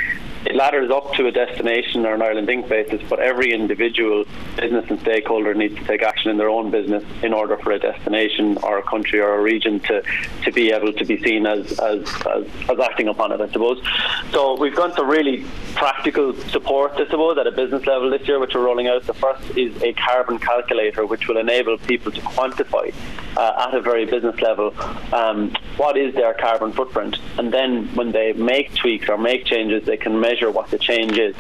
It 0.45 0.57
ladders 0.57 0.91
up 0.91 1.13
to 1.15 1.27
a 1.27 1.31
destination 1.31 2.05
or 2.05 2.15
an 2.15 2.23
Ireland 2.23 2.49
Inc. 2.49 2.69
basis, 2.69 3.01
but 3.09 3.21
every 3.21 3.53
individual 3.53 4.25
business 4.57 4.85
and 4.91 5.01
stakeholder 5.01 5.55
needs 5.55 5.77
to 5.77 5.85
take 5.85 6.03
action 6.23 6.31
in 6.31 6.37
their 6.37 6.49
own 6.49 6.71
business 6.71 7.05
in 7.23 7.33
order 7.33 7.57
for 7.57 7.73
a 7.73 7.79
destination 7.79 8.57
or 8.63 8.79
a 8.79 8.83
country 8.83 9.21
or 9.21 9.35
a 9.35 9.43
region 9.43 9.81
to, 9.81 10.03
to 10.45 10.53
be 10.53 10.71
able 10.71 10.93
to 10.93 11.05
be 11.05 11.21
seen 11.23 11.47
as, 11.47 11.79
as, 11.81 12.01
as, 12.27 12.47
as 12.69 12.79
acting 12.79 13.09
upon 13.09 13.33
it, 13.33 13.41
I 13.41 13.49
suppose. 13.51 13.83
So 14.31 14.57
we've 14.57 14.75
gone 14.75 14.95
to 14.97 15.05
really 15.05 15.45
practical 15.75 16.35
support, 16.51 16.93
I 16.93 17.07
suppose, 17.07 17.39
at 17.39 17.47
a 17.47 17.53
business 17.53 17.85
level 17.87 18.11
this 18.11 18.27
year, 18.29 18.39
which 18.39 18.55
we're 18.55 18.65
rolling 18.65 18.89
out. 18.89 19.05
The 19.05 19.15
first 19.15 19.57
is 19.57 19.83
a 19.83 19.93
carbon 19.95 20.39
calculator, 20.39 21.07
which 21.07 21.27
will 21.27 21.39
enable 21.39 21.77
people 21.79 22.13
to 22.13 22.21
quantify 22.21 22.95
uh, 23.37 23.67
at 23.67 23.75
a 23.75 23.81
very 23.81 24.05
business 24.05 24.41
level 24.41 24.75
um, 25.13 25.53
what 25.77 25.97
is 25.97 26.15
their 26.15 26.35
carbon 26.35 26.73
footprint, 26.73 27.19
and 27.39 27.53
then 27.53 27.87
when 27.95 28.13
they 28.13 28.33
make 28.35 28.75
tweaks 28.75 29.09
or 29.09 29.17
make 29.17 29.47
changes, 29.47 29.85
they 29.85 29.97
can 29.97 30.21
measure 30.21 30.51
what 30.51 30.71
the 30.71 30.79
change 30.79 31.19
is. 31.19 31.35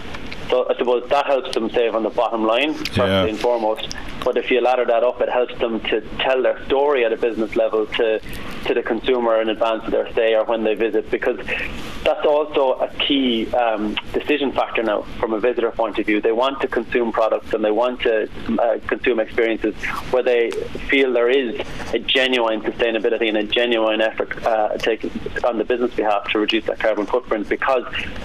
So 0.53 0.67
I 0.69 0.77
suppose 0.77 1.09
that 1.09 1.25
helps 1.25 1.55
them 1.55 1.71
save 1.71 1.95
on 1.95 2.03
the 2.03 2.11
bottom 2.11 2.45
line, 2.45 2.75
first 2.75 2.99
yeah. 2.99 3.25
and 3.25 3.41
foremost. 3.41 3.97
but 4.23 4.37
if 4.37 4.51
you 4.51 4.61
ladder 4.61 4.85
that 4.85 5.03
up, 5.03 5.19
it 5.23 5.31
helps 5.31 5.59
them 5.59 5.81
to 5.81 6.03
tell 6.19 6.43
their 6.43 6.62
story 6.67 7.07
at 7.07 7.12
a 7.12 7.17
business 7.17 7.57
level 7.57 7.87
to 7.87 8.21
to 8.67 8.75
the 8.75 8.83
consumer 8.83 9.41
in 9.41 9.49
advance 9.49 9.85
of 9.85 9.91
their 9.91 10.11
stay 10.12 10.35
or 10.35 10.45
when 10.45 10.62
they 10.62 10.75
visit, 10.75 11.11
because 11.11 11.38
that's 12.05 12.27
also 12.27 12.73
a 12.75 12.88
key 12.99 13.51
um, 13.55 13.97
decision 14.12 14.53
factor 14.53 14.83
now 14.83 15.03
from 15.19 15.33
a 15.33 15.41
visitor 15.41 15.71
point 15.71 15.99
of 15.99 16.07
view. 16.07 16.21
They 16.21 16.33
want 16.33 16.61
to 16.61 16.69
consume 16.69 17.12
products 17.12 17.53
and 17.55 17.65
they 17.65 17.71
want 17.71 18.01
to 18.03 18.29
uh, 18.61 18.79
consume 18.87 19.21
experiences 19.21 19.75
where 20.11 20.23
they 20.23 20.51
feel 20.91 21.12
there 21.12 21.31
is 21.31 21.61
a 21.93 21.99
genuine 21.99 22.61
sustainability 22.61 23.29
and 23.29 23.37
a 23.37 23.45
genuine 23.45 24.01
effort 24.01 24.45
uh, 24.45 24.77
taken 24.79 25.11
on 25.45 25.59
the 25.59 25.65
business 25.65 25.95
behalf 25.95 26.31
to 26.31 26.38
reduce 26.38 26.65
that 26.67 26.79
carbon 26.79 27.07
footprint. 27.07 27.49
Because 27.49 27.85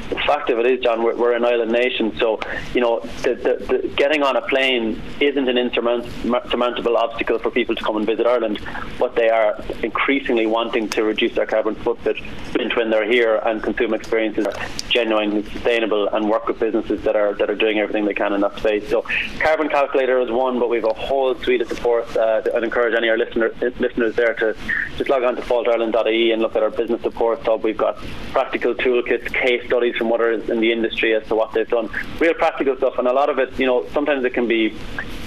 the 0.10 0.20
fact 0.26 0.50
of 0.50 0.60
it 0.60 0.66
is, 0.66 0.84
John, 0.84 1.04
we're, 1.04 1.16
we're 1.16 1.34
an 1.34 1.46
island 1.46 1.72
nation, 1.72 2.16
so 2.19 2.39
you 2.73 2.82
know 2.82 2.99
the, 3.23 3.36
the, 3.36 3.65
the 3.65 3.88
getting 3.95 4.23
on 4.23 4.36
a 4.36 4.41
plane 4.41 5.01
isn't 5.19 5.47
an 5.47 5.58
insurmountable 5.58 6.97
obstacle 6.97 7.39
for 7.39 7.51
people 7.51 7.75
to 7.75 7.84
come 7.84 7.97
and 7.97 8.06
visit 8.06 8.25
Ireland, 8.25 8.60
but 8.99 9.15
they 9.15 9.30
are 9.30 9.62
increasingly 9.84 10.45
wanting 10.45 10.89
to 10.89 11.03
reduce 11.03 11.36
their 11.36 11.45
carbon 11.45 11.75
footprint 11.75 12.75
when 12.75 12.89
they're 12.89 13.10
here 13.10 13.38
and 13.45 13.62
consume 13.62 13.93
experiences 13.93 14.45
are 14.45 14.53
genuine 14.89 15.32
and 15.32 15.45
sustainable 15.49 16.08
and 16.10 16.30
work 16.30 16.47
with 16.47 16.60
businesses 16.60 17.03
that 17.03 17.15
are 17.15 17.34
that 17.36 17.49
are 17.49 17.56
doing 17.56 17.80
everything 17.80 18.06
they 18.06 18.13
can 18.13 18.34
in 18.34 18.41
that 18.41 18.58
space. 18.58 18.88
So 18.89 19.01
carbon 19.39 19.69
calculator 19.69 20.19
is 20.19 20.32
one, 20.32 20.60
but 20.60 20.69
we 20.69 20.77
have 20.77 20.86
a 20.86 20.93
whole 20.93 21.36
suite 21.36 21.62
of 21.62 21.67
support. 21.67 22.15
Uh, 22.15 22.41
I'd 22.56 22.63
encourage 22.63 22.95
any 22.95 23.08
of 23.08 23.13
our 23.13 23.17
listener, 23.17 23.51
listeners 23.80 24.15
there 24.15 24.34
to 24.36 24.56
just 24.97 25.10
log 25.10 25.23
on 25.23 25.36
to 25.36 25.41
failteireland.ie 25.41 26.32
and 26.32 26.41
look 26.41 26.56
at 26.56 26.63
our 26.63 26.69
business 26.69 27.01
support 27.01 27.41
hub. 27.43 27.63
We've 27.63 27.77
got 27.77 27.97
practical 28.32 28.73
toolkits, 28.73 29.34
case 29.34 29.65
studies 29.65 29.95
from 29.95 30.12
others 30.12 30.49
in 30.49 30.60
the 30.60 30.71
industry 30.71 31.13
as 31.13 31.25
to 31.27 31.36
what 31.36 31.51
they've 31.53 31.67
done. 31.67 31.89
Real 32.19 32.33
practical 32.33 32.75
stuff, 32.77 32.97
and 32.97 33.07
a 33.07 33.13
lot 33.13 33.29
of 33.29 33.39
it, 33.39 33.57
you 33.60 33.65
know, 33.65 33.86
sometimes 33.93 34.25
it 34.25 34.33
can 34.33 34.47
be 34.47 34.73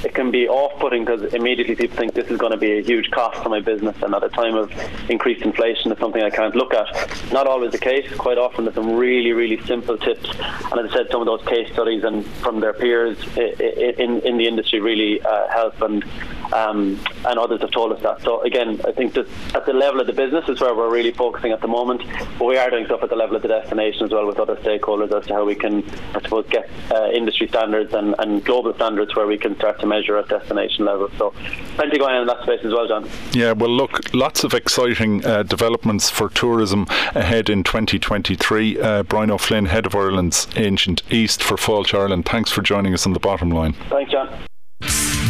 it 0.03 0.15
can 0.15 0.31
be 0.31 0.49
off-putting 0.49 1.05
because 1.05 1.35
immediately 1.35 1.77
people 1.77 1.95
think 1.95 2.15
this 2.15 2.27
is 2.31 2.39
going 2.39 2.53
to 2.53 2.57
be 2.57 2.79
a 2.79 2.83
huge 2.83 3.11
cost 3.11 3.43
for 3.43 3.51
my 3.51 3.61
business, 3.61 3.95
and 4.03 4.15
at 4.15 4.25
a 4.25 4.31
time 4.31 4.55
of 4.55 4.73
increased 5.11 5.43
inflation, 5.43 5.93
it's 5.93 6.01
something 6.01 6.23
I 6.23 6.31
can't 6.31 6.57
look 6.57 6.73
at. 6.73 6.89
Not 7.33 7.47
always 7.47 7.73
the 7.73 7.79
case. 7.79 8.11
Quite 8.17 8.39
often, 8.39 8.65
there's 8.65 8.75
some 8.75 8.97
really, 8.97 9.33
really 9.33 9.61
simple 9.67 9.99
tips, 9.99 10.31
and 10.31 10.81
as 10.81 10.91
I 10.91 10.95
said, 10.95 11.07
some 11.11 11.21
of 11.21 11.27
those 11.27 11.47
case 11.47 11.71
studies 11.73 12.03
and 12.05 12.27
from 12.43 12.61
their 12.61 12.73
peers 12.73 13.17
in 13.37 14.21
in 14.23 14.37
the 14.39 14.47
industry 14.47 14.81
really 14.81 15.21
uh, 15.23 15.49
help, 15.49 15.81
and 15.83 16.05
um, 16.53 16.99
and 17.27 17.39
others 17.39 17.61
have 17.61 17.71
told 17.71 17.93
us 17.93 18.03
that. 18.03 18.23
So 18.23 18.41
again, 18.43 18.81
I 18.87 18.93
think 18.93 19.15
that 19.15 19.27
at 19.55 19.67
the 19.67 19.73
level 19.73 20.01
of 20.01 20.07
the 20.07 20.13
business 20.13 20.49
is 20.49 20.61
where 20.61 20.75
we're 20.75 20.91
really 20.91 21.13
focusing 21.13 21.53
at 21.53 21.61
the 21.61 21.69
moment, 21.69 22.03
but 22.39 22.45
we 22.47 22.57
are 22.57 22.71
doing 22.71 22.87
stuff 22.87 23.03
at 23.03 23.11
the 23.11 23.17
level 23.17 23.37
of 23.37 23.43
the 23.43 23.49
destination 23.49 24.05
as 24.05 24.11
well 24.11 24.27
with 24.27 24.41
other 24.41 24.57
stakeholders 24.57 25.13
as 25.17 25.27
to 25.27 25.35
how 25.35 25.45
we 25.45 25.55
can, 25.55 25.85
I 26.15 26.21
suppose, 26.23 26.47
get 26.49 26.60
uh, 26.91 27.11
industry 27.11 27.49
standards 27.49 27.93
and, 27.95 28.15
and 28.19 28.45
global 28.45 28.75
standards 28.75 29.15
where 29.15 29.27
we 29.27 29.39
can 29.39 29.57
start 29.57 29.81
to 29.81 29.87
measure 29.87 30.17
at 30.17 30.29
destination 30.29 30.85
level. 30.85 31.11
So 31.19 31.31
plenty 31.77 31.99
going 31.99 32.15
on 32.15 32.23
in 32.23 32.27
that 32.27 32.43
space 32.43 32.61
as 32.65 32.73
well, 32.73 32.87
John. 32.87 33.09
Yeah, 33.33 33.53
well, 33.53 33.71
look, 33.71 34.13
lots 34.15 34.45
of 34.45 34.55
exciting 34.55 35.25
uh, 35.25 35.43
developments 35.43 36.11
for 36.11 36.29
tourism 36.29 36.87
ahead 37.15 37.49
in 37.49 37.65
2023. 37.65 38.81
Uh, 38.81 39.03
Brian 39.05 39.31
O'Flynn, 39.31 39.67
head 39.67 39.87
of 39.87 39.95
Ireland's 39.95 40.49
Ancient 40.57 41.03
East 41.11 41.43
for 41.43 41.57
Fáilte 41.57 41.95
Ireland. 41.95 42.27
Thanks 42.27 42.51
for 42.51 42.63
joining 42.63 42.95
us 42.95 43.07
on 43.07 43.13
the 43.13 43.21
bottom 43.21 43.51
line. 43.51 43.75
Thanks, 43.89 44.13
John. 44.13 44.50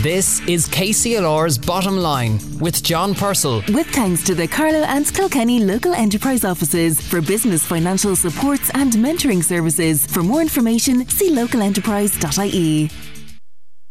This 0.02 0.40
is 0.48 0.66
KCLR's 0.66 1.58
Bottom 1.58 1.98
Line 1.98 2.40
with 2.58 2.82
John 2.82 3.14
Purcell. 3.14 3.62
With 3.68 3.86
thanks 3.88 4.24
to 4.24 4.34
the 4.34 4.48
Carlow 4.48 4.84
and 4.84 5.04
Kilkenny 5.12 5.62
local 5.62 5.92
enterprise 5.92 6.42
offices 6.42 6.98
for 7.02 7.20
business 7.20 7.66
financial 7.66 8.16
supports 8.16 8.70
and 8.72 8.94
mentoring 8.94 9.44
services. 9.44 10.06
For 10.06 10.22
more 10.22 10.40
information, 10.40 11.06
see 11.06 11.30
localenterprise.ie. 11.32 13.09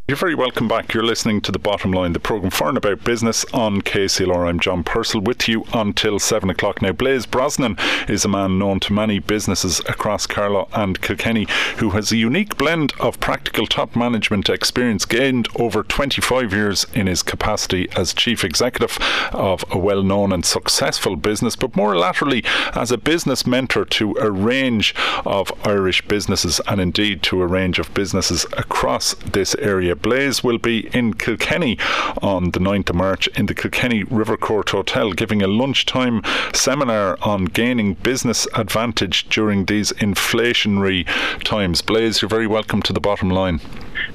You're 0.09 0.15
very 0.15 0.33
welcome 0.33 0.67
back. 0.67 0.95
You're 0.95 1.03
listening 1.03 1.39
to 1.41 1.51
The 1.51 1.59
Bottom 1.59 1.91
Line, 1.91 2.13
the 2.13 2.19
programme 2.19 2.49
for 2.49 2.67
and 2.67 2.79
about 2.79 3.03
business 3.03 3.45
on 3.53 3.83
KCLR. 3.83 4.49
I'm 4.49 4.59
John 4.59 4.83
Purcell 4.83 5.21
with 5.21 5.47
you 5.47 5.65
until 5.71 6.17
7 6.17 6.49
o'clock. 6.49 6.81
Now, 6.81 6.93
Blaise 6.93 7.27
Brosnan 7.27 7.77
is 8.07 8.25
a 8.25 8.27
man 8.27 8.57
known 8.57 8.79
to 8.79 8.93
many 8.93 9.19
businesses 9.19 9.81
across 9.81 10.25
Carlow 10.25 10.67
and 10.73 10.99
Kilkenny 10.99 11.45
who 11.77 11.91
has 11.91 12.11
a 12.11 12.17
unique 12.17 12.57
blend 12.57 12.91
of 12.99 13.19
practical 13.19 13.67
top 13.67 13.95
management 13.95 14.49
experience 14.49 15.05
gained 15.05 15.47
over 15.57 15.83
25 15.83 16.53
years 16.53 16.87
in 16.95 17.05
his 17.05 17.21
capacity 17.21 17.87
as 17.95 18.11
chief 18.11 18.43
executive 18.43 18.97
of 19.31 19.63
a 19.69 19.77
well 19.77 20.01
known 20.01 20.33
and 20.33 20.43
successful 20.43 21.17
business, 21.17 21.55
but 21.55 21.75
more 21.75 21.95
laterally 21.95 22.43
as 22.73 22.91
a 22.91 22.97
business 22.97 23.45
mentor 23.45 23.85
to 23.85 24.15
a 24.15 24.31
range 24.31 24.95
of 25.23 25.53
Irish 25.67 26.01
businesses 26.07 26.59
and 26.67 26.81
indeed 26.81 27.21
to 27.21 27.43
a 27.43 27.47
range 27.47 27.77
of 27.77 27.93
businesses 27.93 28.47
across 28.57 29.13
this 29.13 29.53
area. 29.59 29.95
Blaise 30.01 30.43
will 30.43 30.57
be 30.57 30.87
in 30.95 31.13
Kilkenny 31.13 31.77
on 32.21 32.51
the 32.51 32.59
9th 32.59 32.89
of 32.89 32.95
March 32.95 33.27
in 33.29 33.47
the 33.47 33.53
Kilkenny 33.53 34.03
River 34.03 34.37
Court 34.37 34.69
Hotel 34.69 35.13
giving 35.13 35.41
a 35.41 35.47
lunchtime 35.47 36.21
seminar 36.53 37.17
on 37.21 37.45
gaining 37.45 37.95
business 37.95 38.47
advantage 38.55 39.27
during 39.29 39.65
these 39.65 39.91
inflationary 39.93 41.05
times. 41.43 41.81
Blaise, 41.81 42.21
you're 42.21 42.29
very 42.29 42.47
welcome 42.47 42.81
to 42.83 42.93
the 42.93 42.99
bottom 42.99 43.29
line. 43.29 43.59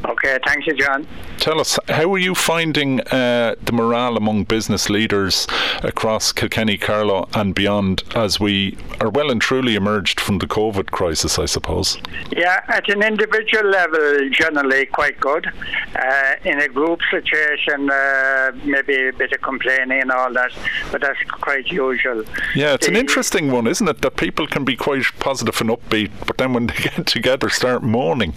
Okay, 0.04 0.38
thank 0.46 0.66
you, 0.66 0.74
John. 0.74 1.06
Tell 1.38 1.60
us, 1.60 1.78
how 1.88 2.12
are 2.12 2.18
you 2.18 2.34
finding 2.34 3.00
uh, 3.00 3.54
the 3.62 3.72
morale 3.72 4.16
among 4.16 4.44
business 4.44 4.88
leaders 4.88 5.46
across 5.82 6.32
Kilkenny, 6.32 6.78
Carlow, 6.78 7.28
and 7.34 7.54
beyond 7.54 8.02
as 8.14 8.38
we 8.38 8.76
are 9.00 9.10
well 9.10 9.30
and 9.30 9.40
truly 9.40 9.74
emerged 9.74 10.20
from 10.20 10.38
the 10.38 10.46
COVID 10.46 10.90
crisis, 10.90 11.38
I 11.38 11.46
suppose? 11.46 11.98
Yeah, 12.30 12.60
at 12.68 12.88
an 12.88 13.02
individual 13.02 13.64
level, 13.70 14.28
generally 14.30 14.86
quite 14.86 15.20
good. 15.20 15.46
Uh, 15.94 16.34
in 16.44 16.60
a 16.60 16.68
group 16.68 17.00
situation, 17.10 17.90
uh, 17.90 18.52
maybe 18.64 19.08
a 19.08 19.12
bit 19.12 19.32
of 19.32 19.40
complaining 19.42 20.00
and 20.00 20.10
all 20.10 20.32
that, 20.32 20.52
but 20.90 21.00
that's 21.00 21.22
quite 21.30 21.66
usual. 21.70 22.24
Yeah, 22.54 22.74
it's 22.74 22.86
the, 22.86 22.92
an 22.92 22.96
interesting 22.96 23.50
one, 23.50 23.66
isn't 23.66 23.88
it? 23.88 24.02
That 24.02 24.16
people 24.16 24.46
can 24.46 24.64
be 24.64 24.76
quite 24.76 25.04
positive 25.18 25.60
and 25.60 25.70
upbeat, 25.70 26.10
but 26.26 26.38
then 26.38 26.52
when 26.52 26.66
they 26.66 26.74
get 26.82 27.06
together, 27.06 27.48
start 27.48 27.82
moaning. 27.82 28.34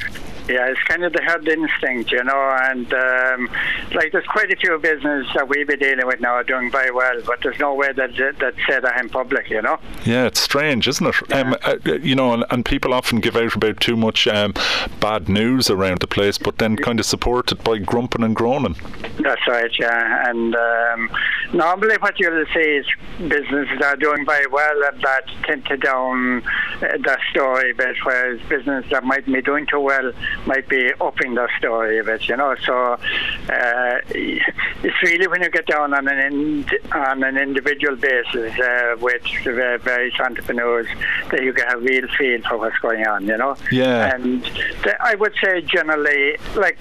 Yeah, 0.47 0.67
it's 0.67 0.81
kind 0.83 1.03
of 1.03 1.11
the 1.11 1.21
herd 1.21 1.47
instinct, 1.47 2.11
you 2.11 2.23
know, 2.23 2.57
and 2.63 2.93
um, 2.93 3.49
like 3.93 4.13
there's 4.13 4.25
quite 4.27 4.51
a 4.51 4.55
few 4.55 4.77
businesses 4.79 5.27
that 5.35 5.49
we 5.49 5.63
be 5.65 5.75
dealing 5.75 6.07
with 6.07 6.21
now 6.21 6.35
are 6.35 6.43
doing 6.43 6.71
very 6.71 6.91
well, 6.91 7.21
but 7.25 7.41
there's 7.43 7.59
no 7.59 7.73
way 7.73 7.91
that 7.93 8.15
that 8.39 8.53
say 8.67 8.79
that 8.79 8.99
in 8.99 9.09
public, 9.09 9.49
you 9.49 9.61
know. 9.61 9.77
Yeah, 10.05 10.25
it's 10.25 10.39
strange, 10.39 10.87
isn't 10.87 11.05
it? 11.05 11.15
Yeah. 11.29 11.41
Um, 11.41 11.55
uh, 11.63 11.77
you 12.01 12.15
know, 12.15 12.33
and, 12.33 12.45
and, 12.49 12.65
people 12.65 12.93
often 12.93 13.19
give 13.19 13.35
out 13.35 13.55
about 13.55 13.79
too 13.79 13.95
much 13.95 14.27
um, 14.27 14.53
bad 14.99 15.29
news 15.29 15.69
around 15.69 15.99
the 15.99 16.07
place, 16.07 16.37
but 16.37 16.57
then 16.57 16.75
kind 16.77 16.99
of 16.99 17.05
support 17.05 17.51
it 17.51 17.63
by 17.63 17.77
grumping 17.77 18.23
and 18.23 18.35
groaning. 18.35 18.75
That's 19.19 19.45
right, 19.47 19.71
yeah, 19.79 20.29
and 20.29 20.55
um, 20.55 21.09
normally 21.53 21.95
what 21.99 22.19
you'll 22.19 22.45
see 22.53 22.59
is 22.59 22.85
businesses 23.17 23.79
that 23.79 23.93
are 23.93 23.95
doing 23.97 24.25
very 24.25 24.47
well 24.47 24.83
and 24.83 25.01
that 25.01 25.27
tend 25.43 25.65
to 25.65 25.77
down 25.77 26.43
uh, 26.81 26.97
that 27.03 27.19
story 27.31 27.71
a 27.71 27.73
bit, 27.73 27.95
whereas 28.03 28.39
businesses 28.47 28.89
that 28.91 29.03
might 29.03 29.25
be 29.25 29.41
doing 29.41 29.65
too 29.65 29.79
well 29.79 30.11
might 30.45 30.67
be 30.69 30.91
upping 31.01 31.35
their 31.35 31.49
story 31.57 31.99
a 31.99 32.03
bit, 32.03 32.27
you 32.27 32.37
know. 32.37 32.55
So 32.65 32.93
uh, 32.93 33.99
it's 34.09 35.01
really 35.03 35.27
when 35.27 35.41
you 35.41 35.49
get 35.49 35.65
down 35.65 35.93
on 35.93 36.07
an 36.07 36.19
ind- 36.19 36.79
on 36.91 37.23
an 37.23 37.37
individual 37.37 37.95
basis 37.95 38.57
uh, 38.59 38.95
with 38.99 39.23
various 39.43 40.19
entrepreneurs 40.19 40.87
that 41.31 41.43
you 41.43 41.53
get 41.53 41.73
a 41.73 41.77
real 41.77 42.07
feel 42.17 42.41
for 42.43 42.57
what's 42.57 42.77
going 42.79 43.05
on, 43.05 43.25
you 43.25 43.37
know. 43.37 43.55
Yeah. 43.71 44.13
And 44.13 44.43
th- 44.43 44.95
I 44.99 45.15
would 45.15 45.33
say 45.43 45.61
generally, 45.61 46.37
like 46.55 46.77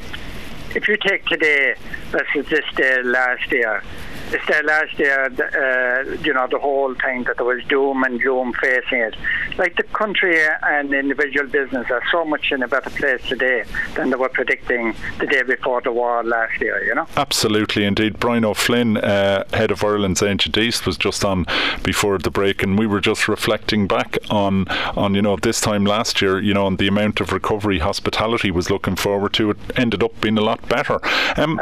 if 0.74 0.88
you 0.88 0.96
take 0.96 1.24
today 1.26 1.74
versus 2.10 2.46
this 2.50 2.64
day 2.76 3.02
last 3.02 3.50
year, 3.50 3.82
day 4.30 4.62
last 4.62 4.98
year, 4.98 5.24
uh, 5.26 6.16
you 6.22 6.32
know, 6.32 6.46
the 6.46 6.58
whole 6.58 6.94
thing 6.94 7.24
that 7.24 7.36
there 7.36 7.46
was 7.46 7.62
doom 7.64 8.02
and 8.04 8.20
gloom 8.20 8.52
facing 8.54 9.00
it. 9.00 9.16
Like 9.58 9.76
the 9.76 9.82
country 9.84 10.40
and 10.62 10.92
individual 10.92 11.48
business 11.48 11.90
are 11.90 12.02
so 12.10 12.24
much 12.24 12.52
in 12.52 12.62
a 12.62 12.68
better 12.68 12.90
place 12.90 13.22
today 13.26 13.64
than 13.94 14.10
they 14.10 14.16
were 14.16 14.28
predicting 14.28 14.94
the 15.18 15.26
day 15.26 15.42
before 15.42 15.80
the 15.80 15.92
war 15.92 16.22
last 16.24 16.60
year, 16.60 16.82
you 16.84 16.94
know? 16.94 17.06
Absolutely, 17.16 17.84
indeed. 17.84 18.18
Brian 18.18 18.44
O'Flynn, 18.44 18.96
uh, 18.96 19.44
head 19.52 19.70
of 19.70 19.84
Ireland's 19.84 20.22
Ancient 20.22 20.56
East, 20.58 20.86
was 20.86 20.96
just 20.96 21.24
on 21.24 21.46
before 21.82 22.18
the 22.18 22.30
break, 22.30 22.62
and 22.62 22.78
we 22.78 22.86
were 22.86 23.00
just 23.00 23.28
reflecting 23.28 23.86
back 23.86 24.18
on, 24.30 24.68
on 24.96 25.14
you 25.14 25.22
know, 25.22 25.36
this 25.36 25.60
time 25.60 25.84
last 25.84 26.20
year, 26.20 26.40
you 26.40 26.54
know, 26.54 26.66
on 26.66 26.76
the 26.76 26.88
amount 26.88 27.20
of 27.20 27.32
recovery 27.32 27.78
hospitality 27.78 28.50
was 28.50 28.70
looking 28.70 28.96
forward 28.96 29.32
to. 29.34 29.50
It 29.50 29.58
ended 29.76 30.02
up 30.02 30.20
being 30.20 30.38
a 30.38 30.42
lot 30.42 30.66
better. 30.68 31.00
Um, 31.36 31.60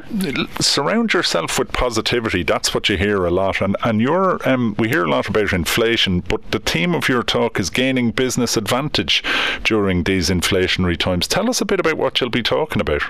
surround 0.60 1.12
yourself 1.12 1.58
with 1.58 1.72
positivity 1.72 2.42
that's 2.54 2.72
what 2.72 2.88
you 2.88 2.96
hear 2.96 3.24
a 3.24 3.32
lot. 3.32 3.60
And 3.60 3.76
and 3.82 4.00
you're 4.00 4.38
um, 4.48 4.76
we 4.78 4.88
hear 4.88 5.04
a 5.04 5.10
lot 5.10 5.28
about 5.28 5.52
inflation, 5.52 6.20
but 6.20 6.52
the 6.52 6.60
theme 6.60 6.94
of 6.94 7.08
your 7.08 7.24
talk 7.24 7.58
is 7.58 7.68
gaining 7.68 8.12
business 8.12 8.56
advantage 8.56 9.24
during 9.64 10.04
these 10.04 10.30
inflationary 10.30 10.96
times. 10.96 11.26
Tell 11.26 11.50
us 11.50 11.60
a 11.60 11.64
bit 11.64 11.80
about 11.80 11.98
what 11.98 12.20
you'll 12.20 12.30
be 12.30 12.44
talking 12.44 12.80
about. 12.80 13.02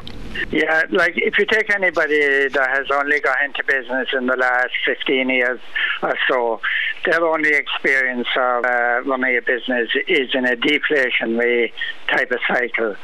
Yeah, 0.50 0.84
like 0.90 1.12
if 1.16 1.38
you 1.38 1.44
take 1.44 1.68
anybody 1.74 2.48
that 2.48 2.70
has 2.70 2.86
only 2.90 3.20
got 3.20 3.36
into 3.44 3.62
business 3.64 4.08
in 4.14 4.26
the 4.26 4.36
last 4.36 4.72
15 4.86 5.28
years 5.28 5.60
or 6.02 6.16
so, 6.26 6.60
their 7.04 7.24
only 7.24 7.50
experience 7.50 8.28
of 8.36 8.64
uh, 8.64 9.02
running 9.04 9.36
a 9.36 9.42
business 9.42 9.90
is 10.08 10.34
in 10.34 10.46
a 10.46 10.56
deflationary 10.56 11.70
type 12.08 12.30
of 12.30 12.40
cycle. 12.48 12.96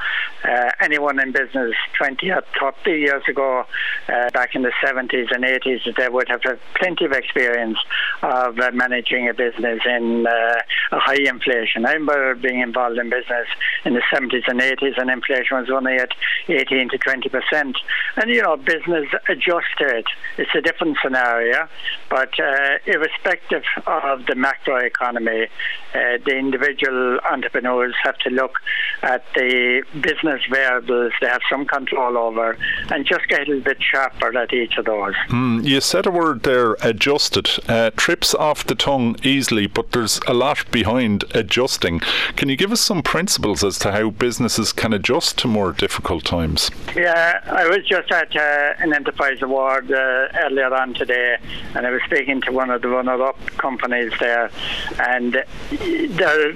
uh, 0.44 0.70
anyone 0.80 1.20
in 1.20 1.32
business 1.32 1.74
20 1.98 2.30
or 2.30 2.42
30 2.58 2.90
years 2.90 3.22
ago, 3.28 3.66
uh, 4.08 4.30
back 4.30 4.54
in 4.54 4.62
the 4.62 4.72
70s 4.82 5.34
and 5.34 5.44
80s, 5.44 5.96
they 5.96 6.08
would 6.08 6.28
have 6.30 6.42
had 6.42 6.58
plenty 6.74 7.04
of 7.04 7.12
experience 7.12 7.78
of 8.22 8.58
uh, 8.58 8.70
managing 8.72 9.28
a 9.28 9.34
business 9.34 9.80
in 9.84 10.26
uh, 10.26 10.60
a 10.92 10.98
high 10.98 11.22
inflation. 11.26 11.84
I 11.84 11.92
remember 11.92 12.34
being 12.34 12.60
involved 12.60 12.98
in 12.98 13.10
business 13.10 13.46
in 13.84 13.94
the 13.94 14.02
70s 14.12 14.44
and 14.46 14.60
80s, 14.60 14.98
and 14.98 15.10
inflation 15.10 15.58
was 15.58 15.70
only 15.70 15.96
at 15.96 16.12
18 16.48 16.90
to 16.90 16.98
20 16.98 17.28
percent. 17.28 17.76
And 18.16 18.30
you 18.30 18.42
know, 18.42 18.56
business 18.56 19.06
adjusted. 19.28 20.06
It's 20.38 20.54
a 20.54 20.60
different 20.60 20.98
scenario, 21.02 21.68
but 22.08 22.38
uh, 22.38 22.78
irrespective 22.86 23.62
of 23.86 24.26
the 24.26 24.34
macro 24.34 24.76
economy, 24.76 25.48
uh, 25.94 26.18
the 26.24 26.36
individual 26.36 27.18
entrepreneurs 27.30 27.94
have 28.02 28.16
to 28.18 28.30
look 28.30 28.58
at 29.02 29.24
the 29.34 29.82
business 30.00 30.40
variables 30.50 31.12
they 31.20 31.26
have 31.26 31.42
some 31.50 31.66
control 31.66 32.16
over 32.16 32.56
and 32.90 33.06
just 33.06 33.26
get 33.28 33.40
a 33.40 33.44
little 33.44 33.62
bit 33.62 33.78
sharper 33.80 34.36
at 34.36 34.52
each 34.52 34.76
of 34.76 34.84
those. 34.84 35.14
Mm, 35.28 35.64
you 35.64 35.80
said 35.80 36.06
a 36.06 36.10
word 36.10 36.19
there, 36.20 36.76
adjusted. 36.82 37.48
Uh, 37.68 37.90
trips 37.96 38.34
off 38.34 38.64
the 38.64 38.74
tongue 38.74 39.16
easily, 39.22 39.66
but 39.66 39.92
there's 39.92 40.20
a 40.26 40.34
lot 40.34 40.70
behind 40.70 41.24
adjusting. 41.34 42.00
Can 42.36 42.48
you 42.48 42.56
give 42.56 42.72
us 42.72 42.80
some 42.80 43.02
principles 43.02 43.64
as 43.64 43.78
to 43.80 43.92
how 43.92 44.10
businesses 44.10 44.72
can 44.72 44.92
adjust 44.92 45.38
to 45.38 45.48
more 45.48 45.72
difficult 45.72 46.24
times? 46.24 46.70
Yeah, 46.94 47.40
I 47.46 47.66
was 47.68 47.86
just 47.86 48.10
at 48.12 48.34
uh, 48.36 48.74
an 48.78 48.92
enterprise 48.94 49.42
award 49.42 49.90
uh, 49.90 50.28
earlier 50.44 50.72
on 50.74 50.94
today, 50.94 51.36
and 51.74 51.86
I 51.86 51.90
was 51.90 52.02
speaking 52.04 52.40
to 52.42 52.52
one 52.52 52.70
of 52.70 52.82
the 52.82 52.88
runner-up 52.88 53.38
companies 53.58 54.12
there, 54.20 54.50
and 54.98 55.42
they're 55.70 56.52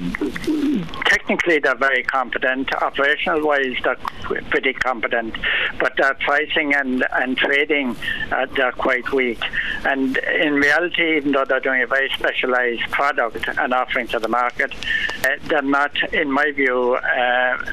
technically 1.05 1.59
they're 1.59 1.75
very 1.77 2.03
competent. 2.03 2.73
Operational 2.75 3.45
wise, 3.45 3.77
they're 3.83 3.97
pretty 4.51 4.73
competent, 4.73 5.35
but 5.79 5.97
their 5.97 6.15
pricing 6.15 6.75
and 6.75 7.07
and 7.13 7.37
trading 7.37 7.97
uh, 8.33 8.47
they're 8.57 8.73
quite 8.73 9.11
weak. 9.13 9.41
And 9.85 10.17
in 10.17 10.55
reality, 10.55 11.17
even 11.17 11.33
though 11.33 11.45
they're 11.45 11.61
doing 11.61 11.83
a 11.83 11.87
very 11.87 12.09
specialised 12.11 12.91
product 12.91 13.47
and 13.59 13.75
offering 13.75 14.07
to 14.09 14.19
the 14.19 14.29
market, 14.29 14.73
uh, 15.25 15.29
they're 15.49 15.63
not, 15.63 15.93
in 16.15 16.31
my 16.31 16.51
view, 16.53 16.95
uh, 16.95 17.65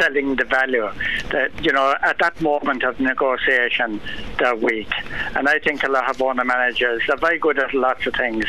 selling 0.00 0.36
the 0.36 0.44
value. 0.44 0.88
That 1.30 1.50
you 1.62 1.72
know, 1.72 1.94
at 2.02 2.18
that 2.18 2.40
moment 2.40 2.84
of 2.84 3.00
negotiation, 3.00 4.00
they're 4.38 4.54
weak. 4.54 4.92
And 5.34 5.48
I 5.48 5.58
think 5.58 5.82
a 5.82 5.88
lot 5.88 6.08
of 6.08 6.22
owner 6.22 6.44
managers 6.44 7.02
are 7.08 7.16
very 7.16 7.38
good 7.38 7.58
at 7.58 7.74
lots 7.74 8.06
of 8.06 8.14
things, 8.14 8.44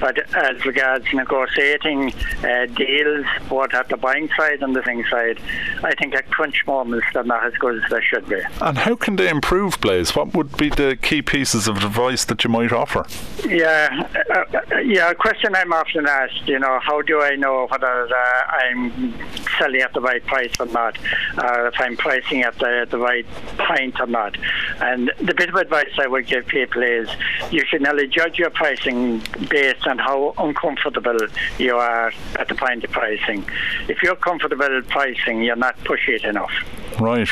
but 0.00 0.18
as 0.34 0.64
regards 0.64 1.06
negotiating 1.12 2.12
uh, 2.42 2.66
deals, 2.66 3.26
both 3.48 3.72
at 3.74 3.88
the 3.88 3.96
buying 3.96 4.28
side 4.36 4.62
and 4.62 4.74
the 4.74 4.82
selling 4.82 5.04
side, 5.10 5.40
I 5.82 5.94
think 5.94 6.14
at 6.14 6.30
crunch 6.30 6.66
moments 6.66 7.06
they're 7.12 7.24
not 7.24 7.44
as 7.44 7.54
good 7.54 7.82
as 7.82 7.90
they 7.90 8.00
should 8.02 8.28
be. 8.28 8.40
And 8.60 8.78
how 8.78 8.96
can 8.96 9.16
they 9.16 9.28
improve, 9.28 9.80
Blaise? 9.80 10.14
What 10.14 10.34
would 10.34 10.56
be 10.56 10.68
the 10.68 10.96
key 11.00 11.22
pieces 11.22 11.68
of 11.68 11.78
advice 11.78 12.24
that 12.26 12.44
you 12.44 12.50
might 12.50 12.72
offer? 12.72 13.06
Yeah, 13.46 14.08
uh, 14.34 14.38
uh 14.38 14.78
yeah. 14.78 15.10
A 15.10 15.14
question 15.14 15.54
I'm 15.54 15.72
often 15.72 16.06
asked, 16.06 16.46
you 16.46 16.58
know, 16.58 16.78
how 16.82 17.02
do 17.02 17.22
I 17.22 17.36
know 17.36 17.66
whether 17.70 18.08
uh, 18.08 18.42
I'm 18.48 19.14
selling 19.58 19.80
at 19.80 19.92
the 19.92 20.00
right 20.00 20.24
price 20.26 20.52
or 20.58 20.66
not, 20.66 20.98
or 21.42 21.68
if 21.68 21.74
I'm 21.80 21.96
pricing 21.96 22.42
at 22.42 22.58
the, 22.58 22.86
the 22.90 22.98
right 22.98 23.26
point 23.58 24.00
or 24.00 24.06
not? 24.06 24.36
And 24.80 25.12
the 25.20 25.34
bit 25.34 25.48
of 25.48 25.54
advice 25.54 25.90
I 25.98 26.06
would 26.06 26.26
give 26.26 26.46
people 26.46 26.82
is 26.82 27.08
you 27.50 27.64
should 27.66 27.86
only 27.86 28.08
judge 28.08 28.38
your 28.38 28.50
pricing 28.50 29.22
based 29.48 29.86
on 29.86 29.98
how 29.98 30.34
uncomfortable 30.38 31.18
you 31.58 31.76
are 31.76 32.12
at 32.38 32.48
the 32.48 32.54
point 32.54 32.84
of 32.84 32.90
pricing. 32.90 33.44
If 33.88 34.02
you're 34.02 34.16
comfortable 34.16 34.82
pricing, 34.88 35.42
you're 35.42 35.56
not 35.56 35.76
pushing 35.84 36.14
it 36.14 36.24
enough. 36.24 36.52
Right 37.00 37.28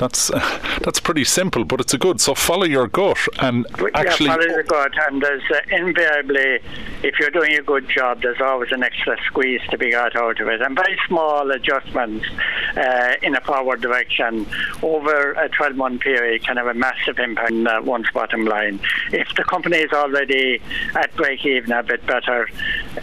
that's 0.00 0.30
uh, 0.30 0.40
that's 0.82 0.98
pretty 0.98 1.24
simple, 1.24 1.64
but 1.64 1.80
it's 1.80 1.94
a 1.94 1.98
good. 1.98 2.20
So 2.20 2.34
follow 2.34 2.64
your 2.64 2.88
gut 2.88 3.18
and 3.40 3.66
actually. 3.94 4.26
Yeah, 4.26 4.36
follow 4.36 4.48
your 4.48 4.62
gut, 4.62 4.92
and 5.06 5.22
there's 5.22 5.42
uh, 5.50 5.60
invariably, 5.70 6.60
if 7.02 7.20
you're 7.20 7.30
doing 7.30 7.56
a 7.56 7.62
good 7.62 7.88
job, 7.88 8.22
there's 8.22 8.40
always 8.40 8.72
an 8.72 8.82
extra 8.82 9.16
squeeze 9.26 9.60
to 9.70 9.78
be 9.78 9.90
got 9.92 10.16
out 10.16 10.40
of 10.40 10.48
it, 10.48 10.62
and 10.62 10.74
very 10.74 10.98
small 11.06 11.50
adjustments 11.50 12.26
uh, 12.76 13.12
in 13.22 13.36
a 13.36 13.40
forward 13.42 13.80
direction 13.80 14.46
over 14.82 15.32
a 15.32 15.48
12-month 15.50 16.00
period 16.00 16.44
can 16.44 16.56
have 16.56 16.66
a 16.66 16.74
massive 16.74 17.18
impact 17.18 17.52
on 17.52 17.66
uh, 17.66 17.82
one's 17.82 18.10
bottom 18.12 18.44
line. 18.46 18.80
If 19.12 19.34
the 19.34 19.44
company 19.44 19.78
is 19.78 19.92
already 19.92 20.62
at 20.94 21.14
break 21.16 21.44
even, 21.44 21.72
a 21.72 21.82
bit 21.82 22.06
better, 22.06 22.48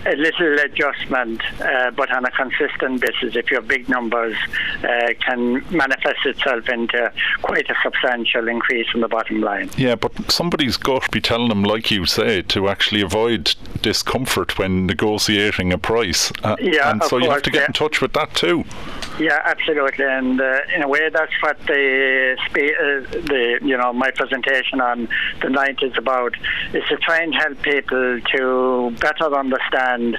a 0.05 0.15
little 0.15 0.59
adjustment, 0.59 1.41
uh, 1.61 1.91
but 1.91 2.11
on 2.11 2.25
a 2.25 2.31
consistent 2.31 3.01
basis, 3.01 3.35
if 3.35 3.51
you 3.51 3.57
have 3.57 3.67
big 3.67 3.87
numbers, 3.87 4.35
uh, 4.83 5.13
can 5.19 5.63
manifest 5.69 6.25
itself 6.25 6.67
in 6.69 6.86
into 6.87 7.11
quite 7.41 7.69
a 7.69 7.75
substantial 7.83 8.47
increase 8.47 8.87
in 8.93 9.01
the 9.01 9.07
bottom 9.07 9.41
line. 9.41 9.69
Yeah, 9.77 9.95
but 9.95 10.31
somebody's 10.31 10.77
got 10.77 11.03
to 11.03 11.09
be 11.11 11.21
telling 11.21 11.49
them, 11.49 11.63
like 11.63 11.91
you 11.91 12.05
say, 12.05 12.41
to 12.43 12.69
actually 12.69 13.01
avoid 13.01 13.55
discomfort 13.81 14.57
when 14.57 14.85
negotiating 14.85 15.73
a 15.73 15.77
price. 15.77 16.31
Uh, 16.43 16.55
yeah, 16.59 16.91
and 16.91 17.01
so 17.03 17.09
course, 17.09 17.23
you 17.23 17.29
have 17.29 17.43
to 17.43 17.51
get 17.51 17.61
yeah. 17.61 17.65
in 17.67 17.73
touch 17.73 18.01
with 18.01 18.13
that 18.13 18.33
too. 18.33 18.63
Yeah, 19.19 19.41
absolutely, 19.45 20.05
and 20.05 20.39
uh, 20.39 20.59
in 20.75 20.83
a 20.83 20.87
way, 20.87 21.09
that's 21.09 21.31
what 21.41 21.59
the 21.65 22.37
spe- 22.45 22.77
uh, 22.79 23.27
the 23.27 23.59
you 23.61 23.75
know 23.75 23.91
my 23.93 24.11
presentation 24.11 24.79
on 24.79 25.09
the 25.41 25.49
night 25.49 25.79
is 25.81 25.97
about 25.97 26.35
is 26.73 26.83
to 26.89 26.97
try 26.97 27.21
and 27.21 27.33
help 27.33 27.61
people 27.61 28.21
to 28.21 28.95
better 28.99 29.35
understand 29.35 30.17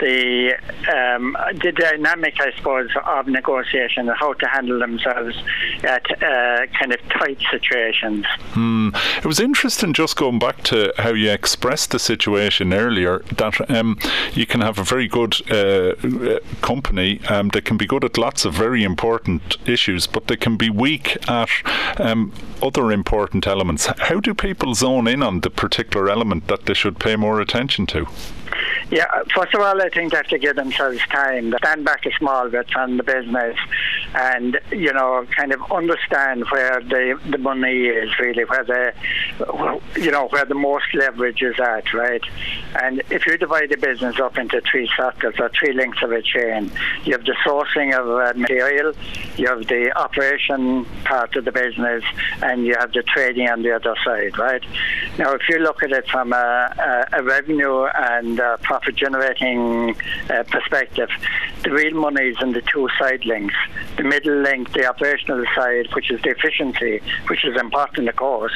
the 0.00 0.54
um, 0.88 1.36
the 1.62 1.72
dynamic, 1.72 2.40
I 2.40 2.52
suppose, 2.56 2.88
of 3.04 3.26
negotiation 3.26 4.08
and 4.08 4.16
how 4.18 4.32
to 4.32 4.46
handle 4.46 4.78
themselves 4.78 5.36
at 5.84 6.06
uh, 6.10 6.66
kind 6.78 6.92
of 6.92 7.00
tight 7.08 7.38
situations. 7.50 8.24
Hmm. 8.52 8.90
It 9.18 9.24
was 9.24 9.40
interesting 9.40 9.92
just 9.92 10.16
going 10.16 10.38
back 10.38 10.62
to 10.64 10.92
how 10.98 11.10
you 11.10 11.30
expressed 11.30 11.90
the 11.90 11.98
situation 11.98 12.72
earlier 12.72 13.20
that 13.36 13.70
um, 13.70 13.98
you 14.34 14.46
can 14.46 14.60
have 14.60 14.78
a 14.78 14.84
very 14.84 15.08
good 15.08 15.36
uh, 15.50 15.94
uh 15.98 16.40
company 16.60 17.20
um, 17.28 17.48
that 17.50 17.64
can 17.64 17.76
be 17.76 17.86
good 17.86 18.04
at 18.04 18.18
lots 18.18 18.44
of 18.44 18.54
very 18.54 18.84
important 18.84 19.56
issues, 19.66 20.06
but 20.06 20.26
they 20.26 20.36
can 20.36 20.56
be 20.56 20.70
weak 20.70 21.16
at 21.28 21.50
um, 21.98 22.32
other 22.62 22.92
important 22.92 23.46
elements. 23.46 23.86
How 23.86 24.20
do 24.20 24.34
people 24.34 24.74
zone 24.74 25.06
in 25.08 25.22
on 25.22 25.40
the 25.40 25.50
particular 25.50 26.10
element 26.10 26.48
that 26.48 26.66
they 26.66 26.74
should 26.74 26.98
pay 26.98 27.16
more 27.16 27.40
attention 27.40 27.86
to? 27.86 28.06
Yeah, 28.90 29.06
first 29.34 29.54
of 29.54 29.60
all, 29.60 29.80
I 29.80 29.88
think 29.90 30.12
they 30.12 30.16
have 30.16 30.26
to 30.28 30.38
give 30.38 30.56
themselves 30.56 30.98
time, 31.08 31.54
stand 31.58 31.84
back 31.84 32.06
a 32.06 32.10
small 32.18 32.48
bit 32.48 32.70
from 32.70 32.96
the 32.96 33.02
business, 33.02 33.56
and 34.14 34.58
you 34.72 34.92
know, 34.92 35.26
kind 35.36 35.52
of 35.52 35.60
understand 35.70 36.44
where 36.50 36.80
the 36.80 37.20
the 37.28 37.38
money 37.38 37.86
is 37.86 38.18
really, 38.18 38.44
where 38.44 38.64
the 38.64 38.94
you 40.00 40.10
know 40.10 40.28
where 40.28 40.44
the 40.44 40.54
most 40.54 40.86
leverage 40.94 41.42
is 41.42 41.58
at, 41.60 41.92
right? 41.92 42.22
And 42.80 43.02
if 43.10 43.26
you 43.26 43.36
divide 43.36 43.70
the 43.70 43.76
business 43.76 44.18
up 44.20 44.38
into 44.38 44.62
three 44.70 44.88
circles 44.96 45.34
or 45.38 45.50
three 45.50 45.72
links 45.72 45.98
of 46.02 46.12
a 46.12 46.22
chain, 46.22 46.70
you 47.04 47.12
have 47.12 47.24
the 47.24 47.36
sourcing 47.44 47.92
of 47.98 48.08
uh, 48.08 48.38
material, 48.38 48.94
you 49.36 49.48
have 49.48 49.66
the 49.66 49.92
operation 49.96 50.86
part 51.04 51.36
of 51.36 51.44
the 51.44 51.52
business, 51.52 52.04
and 52.42 52.64
you 52.64 52.74
have 52.78 52.92
the 52.92 53.02
trading 53.02 53.48
on 53.48 53.62
the 53.62 53.72
other 53.74 53.94
side, 54.04 54.38
right? 54.38 54.64
Now, 55.18 55.34
if 55.34 55.42
you 55.48 55.58
look 55.58 55.82
at 55.82 55.92
it 55.92 56.08
from 56.08 56.32
a, 56.32 57.06
a, 57.12 57.18
a 57.18 57.22
revenue 57.22 57.84
and 57.84 58.37
a 58.40 58.58
profit 58.62 58.96
generating 58.96 59.96
uh, 60.30 60.44
perspective, 60.50 61.08
the 61.62 61.70
real 61.70 61.94
money 61.94 62.28
is 62.28 62.36
in 62.40 62.52
the 62.52 62.62
two 62.62 62.88
side 62.98 63.24
links. 63.24 63.54
The 63.96 64.04
middle 64.04 64.40
link, 64.42 64.72
the 64.72 64.86
operational 64.86 65.44
side, 65.54 65.88
which 65.94 66.10
is 66.10 66.20
the 66.22 66.30
efficiency, 66.30 67.00
which 67.28 67.44
is 67.44 67.56
important, 67.56 68.08
of 68.08 68.16
course, 68.16 68.52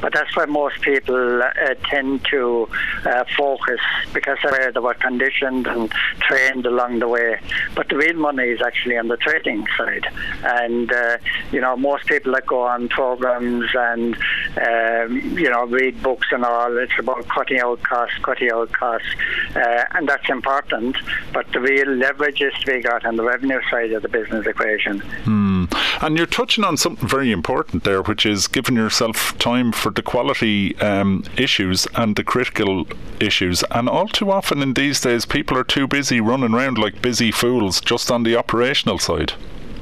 but 0.00 0.12
that's 0.12 0.34
where 0.36 0.46
most 0.46 0.80
people 0.82 1.42
uh, 1.42 1.74
tend 1.84 2.24
to 2.30 2.68
uh, 3.06 3.24
focus 3.36 3.80
because 4.12 4.38
they 4.42 4.80
were 4.80 4.94
conditioned 4.94 5.66
and 5.66 5.90
trained 6.20 6.66
along 6.66 6.98
the 6.98 7.08
way. 7.08 7.40
But 7.74 7.88
the 7.88 7.96
real 7.96 8.16
money 8.16 8.48
is 8.48 8.60
actually 8.60 8.96
on 8.98 9.08
the 9.08 9.16
trading 9.16 9.66
side. 9.76 10.06
And, 10.44 10.92
uh, 10.92 11.18
you 11.50 11.60
know, 11.60 11.76
most 11.76 12.06
people 12.06 12.32
that 12.32 12.46
go 12.46 12.62
on 12.62 12.88
programs 12.88 13.70
and, 13.74 14.16
um, 14.56 15.38
you 15.38 15.50
know, 15.50 15.64
read 15.64 16.02
books 16.02 16.28
and 16.30 16.44
all, 16.44 16.76
it's 16.78 16.92
about 16.98 17.26
cutting 17.28 17.60
out 17.60 17.82
costs, 17.82 18.18
cutting 18.22 18.50
out 18.50 18.72
costs. 18.72 19.08
Uh, 19.54 19.84
and 19.92 20.08
that's 20.08 20.28
important. 20.28 20.96
But 21.32 21.46
the 21.52 21.60
real 21.60 21.88
leverage 21.88 22.40
is 22.40 22.52
to 22.60 22.66
be 22.66 22.80
got 22.80 23.04
on 23.04 23.16
the 23.16 23.22
revenue 23.22 23.60
side 23.70 23.92
of 23.92 24.02
the 24.02 24.08
business 24.08 24.46
equation. 24.46 25.00
Hmm. 25.00 25.64
And 26.00 26.16
you're 26.16 26.26
touching 26.26 26.64
on 26.64 26.76
something 26.76 27.08
very 27.08 27.30
important 27.30 27.84
there, 27.84 28.02
which 28.02 28.26
is 28.26 28.48
giving 28.48 28.76
yourself 28.76 29.36
time 29.38 29.72
for 29.72 29.90
the 29.90 30.02
quality 30.02 30.76
um, 30.78 31.24
issues 31.36 31.86
and 31.94 32.16
the 32.16 32.24
critical 32.24 32.86
issues. 33.20 33.62
And 33.70 33.88
all 33.88 34.08
too 34.08 34.30
often 34.30 34.62
in 34.62 34.74
these 34.74 35.00
days, 35.00 35.26
people 35.26 35.56
are 35.58 35.64
too 35.64 35.86
busy 35.86 36.20
running 36.20 36.54
around 36.54 36.78
like 36.78 37.02
busy 37.02 37.30
fools 37.30 37.80
just 37.80 38.10
on 38.10 38.22
the 38.22 38.36
operational 38.36 38.98
side. 38.98 39.34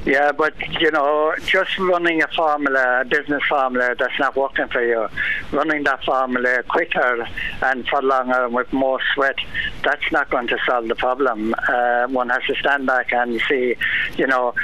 Yeah, 0.05 0.31
but 0.31 0.53
you 0.79 0.89
know, 0.89 1.35
just 1.45 1.77
running 1.77 2.23
a 2.23 2.27
formula, 2.29 3.01
a 3.01 3.05
business 3.05 3.43
formula 3.47 3.95
that's 3.97 4.17
not 4.17 4.35
working 4.35 4.67
for 4.67 4.83
you, 4.83 5.07
running 5.51 5.83
that 5.83 6.03
formula 6.03 6.63
quicker 6.63 7.27
and 7.61 7.87
for 7.87 8.01
longer 8.01 8.45
and 8.45 8.53
with 8.55 8.73
more 8.73 8.99
sweat, 9.13 9.35
that's 9.83 10.11
not 10.11 10.29
going 10.31 10.47
to 10.47 10.57
solve 10.65 10.87
the 10.87 10.95
problem. 10.95 11.53
Uh, 11.67 12.07
one 12.07 12.29
has 12.29 12.41
to 12.47 12.55
stand 12.55 12.87
back 12.87 13.13
and 13.13 13.39
see, 13.47 13.75
you 14.17 14.25
know, 14.25 14.55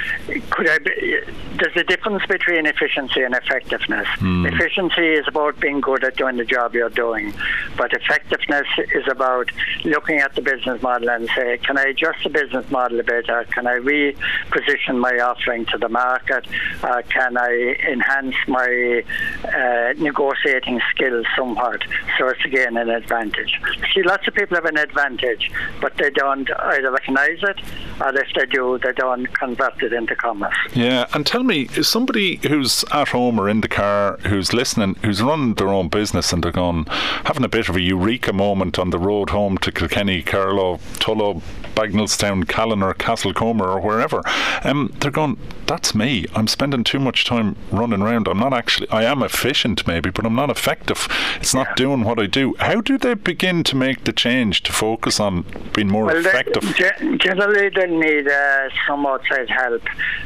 could 0.50 0.68
I 0.68 0.78
be, 0.78 1.20
there's 1.58 1.76
a 1.76 1.84
difference 1.84 2.26
between 2.26 2.66
efficiency 2.66 3.22
and 3.22 3.34
effectiveness. 3.34 4.08
Mm. 4.18 4.52
Efficiency 4.52 5.06
is 5.06 5.28
about 5.28 5.60
being 5.60 5.80
good 5.80 6.02
at 6.02 6.16
doing 6.16 6.36
the 6.36 6.44
job 6.44 6.74
you're 6.74 6.90
doing, 6.90 7.32
but 7.76 7.92
effectiveness 7.92 8.66
is 8.92 9.06
about 9.08 9.50
looking 9.84 10.18
at 10.18 10.34
the 10.34 10.42
business 10.42 10.82
model 10.82 11.10
and 11.10 11.28
say, 11.36 11.58
can 11.58 11.78
I 11.78 11.84
adjust 11.84 12.24
the 12.24 12.30
business 12.30 12.68
model 12.72 12.98
a 12.98 13.04
bit, 13.04 13.30
or 13.30 13.44
can 13.44 13.68
I 13.68 13.76
reposition 13.78 14.98
my 14.98 15.16
offering 15.30 15.66
to 15.66 15.78
the 15.78 15.88
market? 15.88 16.46
Uh, 16.82 17.02
can 17.08 17.36
I 17.36 17.52
enhance 17.94 18.36
my 18.46 19.02
uh, 19.44 19.92
negotiating 19.98 20.80
skills 20.90 21.26
somewhat 21.36 21.82
so 22.16 22.28
it's 22.28 22.44
again 22.44 22.76
an 22.76 22.90
advantage? 22.90 23.60
See, 23.94 24.02
lots 24.02 24.26
of 24.28 24.34
people 24.34 24.56
have 24.56 24.64
an 24.64 24.78
advantage, 24.78 25.50
but 25.80 25.96
they 25.96 26.10
don't 26.10 26.48
either 26.74 26.90
recognise 26.90 27.40
it 27.42 27.58
or 28.00 28.14
if 28.16 28.28
they 28.34 28.46
do, 28.46 28.78
they 28.82 28.92
don't 28.92 29.26
convert 29.34 29.82
it 29.82 29.92
into 29.92 30.14
commerce. 30.16 30.56
Yeah, 30.74 31.06
and 31.12 31.26
tell 31.26 31.42
me, 31.42 31.68
is 31.76 31.88
somebody 31.88 32.36
who's 32.48 32.84
at 32.92 33.08
home 33.08 33.40
or 33.40 33.48
in 33.48 33.60
the 33.60 33.68
car 33.68 34.18
who's 34.28 34.52
listening, 34.52 34.96
who's 35.04 35.22
running 35.22 35.54
their 35.54 35.68
own 35.68 35.88
business 35.88 36.32
and 36.32 36.42
they're 36.42 36.52
going, 36.52 36.84
having 37.24 37.44
a 37.44 37.48
bit 37.48 37.68
of 37.68 37.76
a 37.76 37.80
eureka 37.80 38.32
moment 38.32 38.78
on 38.78 38.90
the 38.90 38.98
road 38.98 39.30
home 39.30 39.58
to 39.58 39.72
Kilkenny, 39.72 40.22
Carlow, 40.22 40.78
Tullow, 40.94 41.42
Bagnallstown, 41.74 42.48
Callan, 42.48 42.82
or 42.82 42.94
Castlecomer, 42.94 43.66
or 43.66 43.80
wherever, 43.80 44.22
um, 44.64 44.92
they're 45.00 45.10
going, 45.18 45.38
that's 45.66 45.94
me. 45.94 46.24
I'm 46.34 46.46
spending 46.46 46.84
too 46.84 46.98
much 46.98 47.24
time 47.24 47.56
running 47.70 48.02
around. 48.02 48.28
I'm 48.28 48.38
not 48.38 48.52
actually, 48.52 48.88
I 48.90 49.02
am 49.04 49.22
efficient 49.22 49.86
maybe, 49.86 50.10
but 50.10 50.24
I'm 50.24 50.34
not 50.34 50.48
effective. 50.48 51.08
It's 51.40 51.54
not 51.54 51.68
yeah. 51.70 51.74
doing 51.74 52.04
what 52.04 52.18
I 52.18 52.26
do. 52.26 52.54
How 52.58 52.80
do 52.80 52.96
they 52.96 53.14
begin 53.14 53.64
to 53.64 53.76
make 53.76 54.04
the 54.04 54.12
change 54.12 54.62
to 54.62 54.72
focus 54.72 55.18
on 55.20 55.44
being 55.74 55.88
more 55.88 56.06
well, 56.06 56.16
effective? 56.16 56.62
They, 56.78 57.16
generally, 57.18 57.68
they 57.68 57.86
need 57.86 58.28
uh, 58.28 58.68
some 58.86 59.04
outside 59.06 59.50
help. 59.50 59.82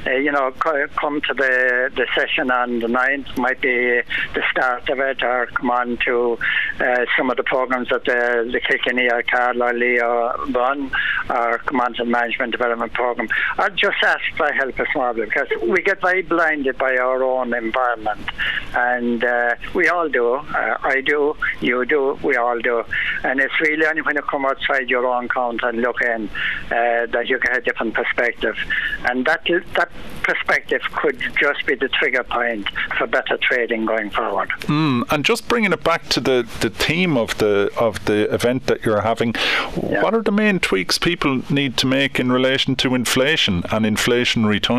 Uh, 0.07 0.11
you 0.11 0.31
know, 0.31 0.53
come 0.53 1.21
to 1.23 1.35
the, 1.35 1.91
the 1.97 2.07
session 2.15 2.51
on 2.51 2.81
the 2.81 2.87
9th, 2.87 3.39
might 3.39 3.61
be 3.61 4.03
the 4.35 4.43
start 4.51 4.89
of 4.91 4.99
it, 5.01 5.23
or 5.23 5.47
come 5.47 5.71
on 5.71 5.97
to 6.05 6.39
uh, 6.81 7.07
some 7.17 7.31
of 7.31 7.37
the 7.37 7.45
programs 7.45 7.89
that 7.89 8.05
the, 8.05 8.49
the 8.53 8.61
Kilkenny 8.61 9.09
or 9.11 9.23
Carlow 9.23 9.73
LEO 9.73 10.47
run, 10.51 10.91
or 11.31 11.59
come 11.59 11.81
on 11.81 11.95
to 11.95 12.05
the 12.05 12.11
Management 12.11 12.53
Development 12.53 12.93
Program. 12.93 13.29
Or 13.59 13.71
just 13.71 13.97
ask 14.03 14.23
for 14.37 14.53
help 14.53 14.77
a 14.95 15.15
bit 15.15 15.29
because 15.29 15.49
we 15.63 15.83
get 15.83 16.01
very 16.01 16.23
blinded 16.23 16.79
by 16.79 16.97
our 16.97 17.23
own 17.23 17.55
environment, 17.55 18.29
and 18.75 19.25
uh, 19.25 19.55
we 19.75 19.89
all 19.89 20.09
do. 20.09 20.35
Uh, 20.35 20.79
I 20.83 21.01
do, 21.01 21.37
you 21.61 21.85
do, 21.85 22.19
we 22.23 22.37
all 22.37 22.59
do, 22.59 22.85
and 23.25 23.41
it's 23.41 23.59
really 23.61 23.87
only 23.87 24.03
when 24.03 24.17
you 24.17 24.23
come 24.23 24.45
outside 24.45 24.89
your 24.91 25.07
own 25.07 25.29
counter 25.29 25.69
and 25.69 25.81
look 25.81 26.01
in 26.03 26.29
uh, 26.67 27.07
that 27.07 27.29
you 27.29 27.39
get 27.39 27.57
a 27.57 27.61
different 27.61 27.95
perspective, 27.95 28.57
and 29.05 29.25
that 29.27 29.47
that 29.75 29.91
perspective 30.23 30.83
could 30.95 31.19
just 31.41 31.67
be 31.67 31.75
the 31.75 31.89
trigger 31.89 32.25
point 32.25 32.69
for 32.99 33.07
better 33.07 33.37
trading 33.39 33.87
going 33.87 34.11
forward. 34.11 34.49
Mm, 34.63 35.05
and 35.11 35.25
just 35.25 35.49
bringing 35.49 35.73
it 35.73 35.83
back 35.83 36.09
to 36.11 36.21
the, 36.21 36.49
the 36.61 36.71
theme 36.71 37.17
of 37.17 37.39
the 37.39 37.71
of 37.77 38.05
the 38.05 38.33
event 38.33 38.67
that 38.67 38.85
you're 38.85 39.03
having, 39.03 39.35
yeah. 39.83 40.03
what 40.03 40.15
are 40.15 40.23
the 40.23 40.33
main 40.33 40.61
tweaks 40.61 40.99
people 40.99 41.43
need 41.51 41.77
to 41.79 41.87
make 41.87 42.19
in 42.21 42.31
relation 42.31 42.77
to 42.77 42.95
inflation 42.95 43.63
and 43.71 43.85
inflationary 43.85 44.61
times? 44.61 44.72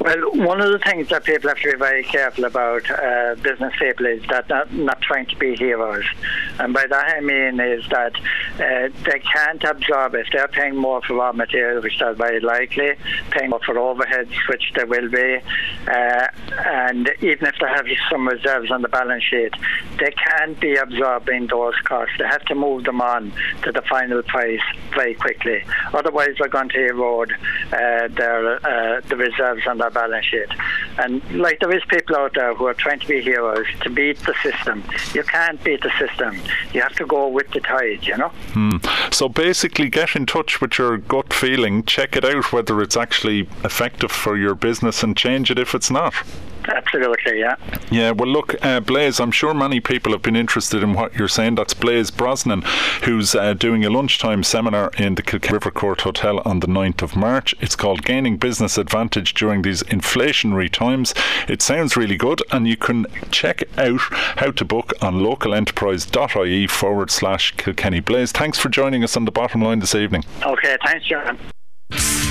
Well, 0.00 0.32
one 0.32 0.60
of 0.60 0.72
the 0.72 0.80
things 0.80 1.08
that 1.10 1.22
people 1.22 1.48
have 1.48 1.58
to 1.58 1.72
be 1.72 1.78
very 1.78 2.02
careful 2.02 2.44
about, 2.44 2.90
uh, 2.90 3.36
business 3.36 3.72
people, 3.78 4.06
is 4.06 4.22
that 4.30 4.48
not, 4.48 4.72
not 4.72 5.00
trying 5.00 5.26
to 5.26 5.36
be 5.36 5.54
heroes. 5.54 6.04
And 6.58 6.74
by 6.74 6.86
that 6.88 7.16
I 7.16 7.20
mean 7.20 7.60
is 7.60 7.84
that 7.90 8.12
uh, 8.56 8.88
they 9.04 9.20
can't 9.20 9.62
absorb 9.62 10.14
if 10.16 10.26
they're 10.32 10.48
paying 10.48 10.76
more 10.76 11.02
for 11.02 11.14
raw 11.14 11.32
material, 11.32 11.80
which 11.82 11.98
they're 12.00 12.14
very 12.14 12.40
likely, 12.40 12.94
paying 13.30 13.50
more 13.50 13.60
for 13.64 13.74
overheads, 13.74 14.32
which 14.48 14.72
they 14.74 14.84
will 14.84 15.08
be, 15.08 15.38
uh, 15.86 16.26
and 16.66 17.10
even 17.20 17.46
if 17.46 17.54
they 17.60 17.68
have 17.68 17.86
some 18.10 18.26
reserves 18.26 18.70
on 18.70 18.82
the 18.82 18.88
balance 18.88 19.22
sheet, 19.22 19.54
they 20.00 20.10
can't 20.10 20.58
be 20.58 20.74
absorbing 20.74 21.46
those 21.46 21.74
costs. 21.84 22.14
They 22.18 22.26
have 22.26 22.44
to 22.46 22.54
move 22.54 22.84
them 22.84 23.00
on 23.00 23.32
to 23.62 23.70
the 23.70 23.82
final 23.82 24.22
price 24.24 24.60
very 24.94 25.14
quickly. 25.14 25.62
Otherwise, 25.94 26.34
they're 26.38 26.48
going 26.48 26.70
to 26.70 26.86
erode 26.86 27.32
uh, 27.72 28.08
their 28.08 28.91
the 29.00 29.16
reserves 29.16 29.66
on 29.66 29.78
their 29.78 29.90
balance 29.90 30.26
sheet. 30.26 30.48
And 30.98 31.22
like 31.38 31.60
there 31.60 31.74
is 31.74 31.82
people 31.88 32.16
out 32.16 32.34
there 32.34 32.54
who 32.54 32.66
are 32.66 32.74
trying 32.74 33.00
to 33.00 33.08
be 33.08 33.20
heroes 33.20 33.66
to 33.80 33.90
beat 33.90 34.18
the 34.20 34.34
system. 34.42 34.84
You 35.14 35.22
can't 35.22 35.62
beat 35.64 35.82
the 35.82 35.92
system. 35.98 36.36
You 36.72 36.82
have 36.82 36.94
to 36.96 37.06
go 37.06 37.28
with 37.28 37.50
the 37.50 37.60
tide, 37.60 38.06
you 38.06 38.16
know. 38.16 38.28
Hmm. 38.52 38.76
So 39.10 39.28
basically, 39.28 39.88
get 39.88 40.14
in 40.16 40.26
touch 40.26 40.60
with 40.60 40.78
your 40.78 40.98
gut 40.98 41.32
feeling. 41.32 41.84
Check 41.84 42.16
it 42.16 42.24
out 42.24 42.52
whether 42.52 42.80
it's 42.82 42.96
actually 42.96 43.48
effective 43.64 44.12
for 44.12 44.36
your 44.36 44.54
business, 44.54 45.02
and 45.02 45.16
change 45.16 45.50
it 45.50 45.58
if 45.58 45.74
it's 45.74 45.90
not. 45.90 46.14
Absolutely, 46.68 47.40
yeah. 47.40 47.56
Yeah, 47.90 48.10
well, 48.12 48.28
look, 48.28 48.54
uh, 48.64 48.80
Blaise, 48.80 49.20
I'm 49.20 49.30
sure 49.30 49.54
many 49.54 49.80
people 49.80 50.12
have 50.12 50.22
been 50.22 50.36
interested 50.36 50.82
in 50.82 50.92
what 50.92 51.14
you're 51.14 51.28
saying. 51.28 51.56
That's 51.56 51.74
Blaise 51.74 52.10
Brosnan, 52.10 52.62
who's 53.04 53.34
uh, 53.34 53.54
doing 53.54 53.84
a 53.84 53.90
lunchtime 53.90 54.42
seminar 54.42 54.90
in 54.98 55.14
the 55.16 55.22
Kilkenny 55.22 55.54
River 55.54 55.70
Court 55.70 56.02
Hotel 56.02 56.40
on 56.44 56.60
the 56.60 56.66
9th 56.66 57.02
of 57.02 57.16
March. 57.16 57.54
It's 57.60 57.76
called 57.76 58.04
Gaining 58.04 58.36
Business 58.36 58.78
Advantage 58.78 59.34
During 59.34 59.62
These 59.62 59.82
Inflationary 59.84 60.70
Times. 60.70 61.14
It 61.48 61.62
sounds 61.62 61.96
really 61.96 62.16
good, 62.16 62.42
and 62.50 62.66
you 62.68 62.76
can 62.76 63.06
check 63.30 63.64
out 63.76 64.00
how 64.36 64.50
to 64.52 64.64
book 64.64 64.92
on 65.02 65.20
localenterprise.ie 65.20 66.66
forward 66.68 67.10
slash 67.10 67.52
Kilkenny 67.56 68.00
Blaise. 68.00 68.32
Thanks 68.32 68.58
for 68.58 68.68
joining 68.68 69.02
us 69.02 69.16
on 69.16 69.24
the 69.24 69.32
bottom 69.32 69.62
line 69.62 69.80
this 69.80 69.94
evening. 69.94 70.24
Okay, 70.44 70.76
thanks, 70.84 71.06
John. 71.06 71.38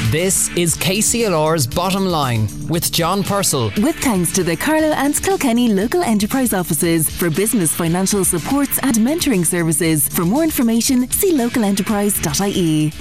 This 0.09 0.49
is 0.57 0.75
KCLR's 0.75 1.67
Bottom 1.67 2.05
Line 2.05 2.49
with 2.67 2.91
John 2.91 3.23
Purcell. 3.23 3.71
With 3.77 3.95
thanks 3.97 4.33
to 4.33 4.43
the 4.43 4.57
Carlow 4.57 4.91
and 4.91 5.15
Kilkenny 5.21 5.69
local 5.69 6.01
enterprise 6.03 6.53
offices 6.53 7.09
for 7.09 7.29
business 7.29 7.73
financial 7.73 8.25
supports 8.25 8.77
and 8.79 8.95
mentoring 8.95 9.45
services. 9.45 10.09
For 10.09 10.25
more 10.25 10.43
information, 10.43 11.09
see 11.11 11.33
localenterprise.ie. 11.33 12.91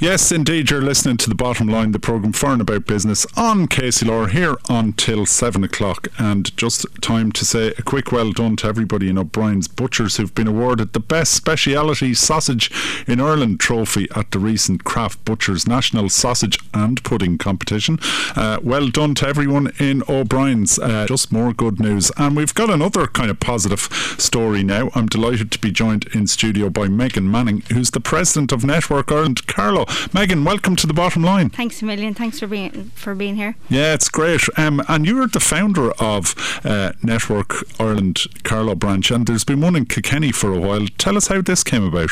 Yes, 0.00 0.30
indeed, 0.30 0.70
you're 0.70 0.82
listening 0.82 1.16
to 1.18 1.28
the 1.28 1.34
Bottom 1.34 1.68
Line, 1.68 1.92
the 1.92 1.98
programme 1.98 2.32
for 2.32 2.52
and 2.52 2.60
about 2.60 2.86
business 2.86 3.26
on 3.36 3.66
KCLR 3.66 4.30
here 4.30 4.56
until 4.68 5.24
7 5.26 5.64
o'clock. 5.64 6.08
And 6.18 6.54
just 6.56 6.86
time 7.00 7.32
to 7.32 7.44
say 7.44 7.68
a 7.78 7.82
quick 7.82 8.12
well 8.12 8.32
done 8.32 8.56
to 8.56 8.66
everybody 8.66 9.08
in 9.08 9.16
O'Brien's 9.16 9.68
Butchers 9.68 10.16
who've 10.16 10.34
been 10.34 10.48
awarded 10.48 10.92
the 10.92 11.00
Best 11.00 11.32
Speciality 11.32 12.14
Sausage 12.14 12.70
in 13.06 13.20
Ireland 13.20 13.60
trophy 13.60 14.06
at 14.14 14.30
the 14.32 14.38
recent 14.38 14.84
Craft 14.84 15.24
Butchers 15.24 15.66
National 15.66 16.08
Sausage 16.08 16.47
and 16.74 17.02
Pudding 17.04 17.38
competition. 17.38 17.98
Uh, 18.36 18.58
well 18.62 18.88
done 18.88 19.14
to 19.16 19.26
everyone 19.26 19.72
in 19.78 20.02
O'Brien's. 20.08 20.78
Uh, 20.78 21.06
just 21.06 21.32
more 21.32 21.52
good 21.52 21.80
news. 21.80 22.10
And 22.16 22.36
we've 22.36 22.54
got 22.54 22.70
another 22.70 23.06
kind 23.06 23.30
of 23.30 23.40
positive 23.40 23.80
story 24.18 24.62
now. 24.62 24.90
I'm 24.94 25.06
delighted 25.06 25.50
to 25.52 25.58
be 25.58 25.70
joined 25.70 26.06
in 26.14 26.26
studio 26.26 26.68
by 26.70 26.88
Megan 26.88 27.30
Manning, 27.30 27.62
who's 27.72 27.90
the 27.90 28.00
president 28.00 28.52
of 28.52 28.64
Network 28.64 29.10
Ireland. 29.10 29.46
Carlow, 29.46 29.86
Megan, 30.12 30.44
welcome 30.44 30.76
to 30.76 30.86
the 30.86 30.94
bottom 30.94 31.22
line. 31.22 31.50
Thanks 31.50 31.82
a 31.82 31.84
million. 31.84 32.14
Thanks 32.14 32.40
for 32.40 32.46
being 32.46 32.90
for 32.94 33.14
being 33.14 33.36
here. 33.36 33.56
Yeah, 33.68 33.94
it's 33.94 34.08
great. 34.08 34.42
Um, 34.56 34.82
and 34.88 35.06
you're 35.06 35.26
the 35.26 35.40
founder 35.40 35.92
of 35.92 36.34
uh, 36.64 36.92
Network 37.02 37.54
Ireland 37.80 38.24
Carlow 38.42 38.74
branch, 38.74 39.10
and 39.10 39.26
there's 39.26 39.44
been 39.44 39.60
one 39.60 39.76
in 39.76 39.86
Kilkenny 39.86 40.32
for 40.32 40.52
a 40.52 40.60
while. 40.60 40.86
Tell 40.98 41.16
us 41.16 41.28
how 41.28 41.40
this 41.40 41.64
came 41.64 41.84
about. 41.84 42.10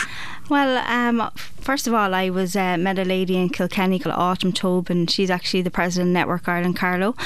Well, 0.48 0.78
um, 0.86 1.28
first 1.60 1.88
of 1.88 1.94
all, 1.94 2.14
I 2.14 2.30
was 2.30 2.54
uh, 2.54 2.76
met 2.76 3.00
a 3.00 3.04
lady 3.04 3.36
in 3.36 3.48
Kilkenny 3.48 3.98
called 3.98 4.14
Autumn 4.14 4.52
Tobe, 4.52 4.90
and 4.90 5.10
she's 5.10 5.28
actually 5.28 5.62
the 5.62 5.72
president 5.72 6.10
of 6.10 6.14
Network 6.14 6.48
Ireland 6.48 6.76
Carlow. 6.76 7.16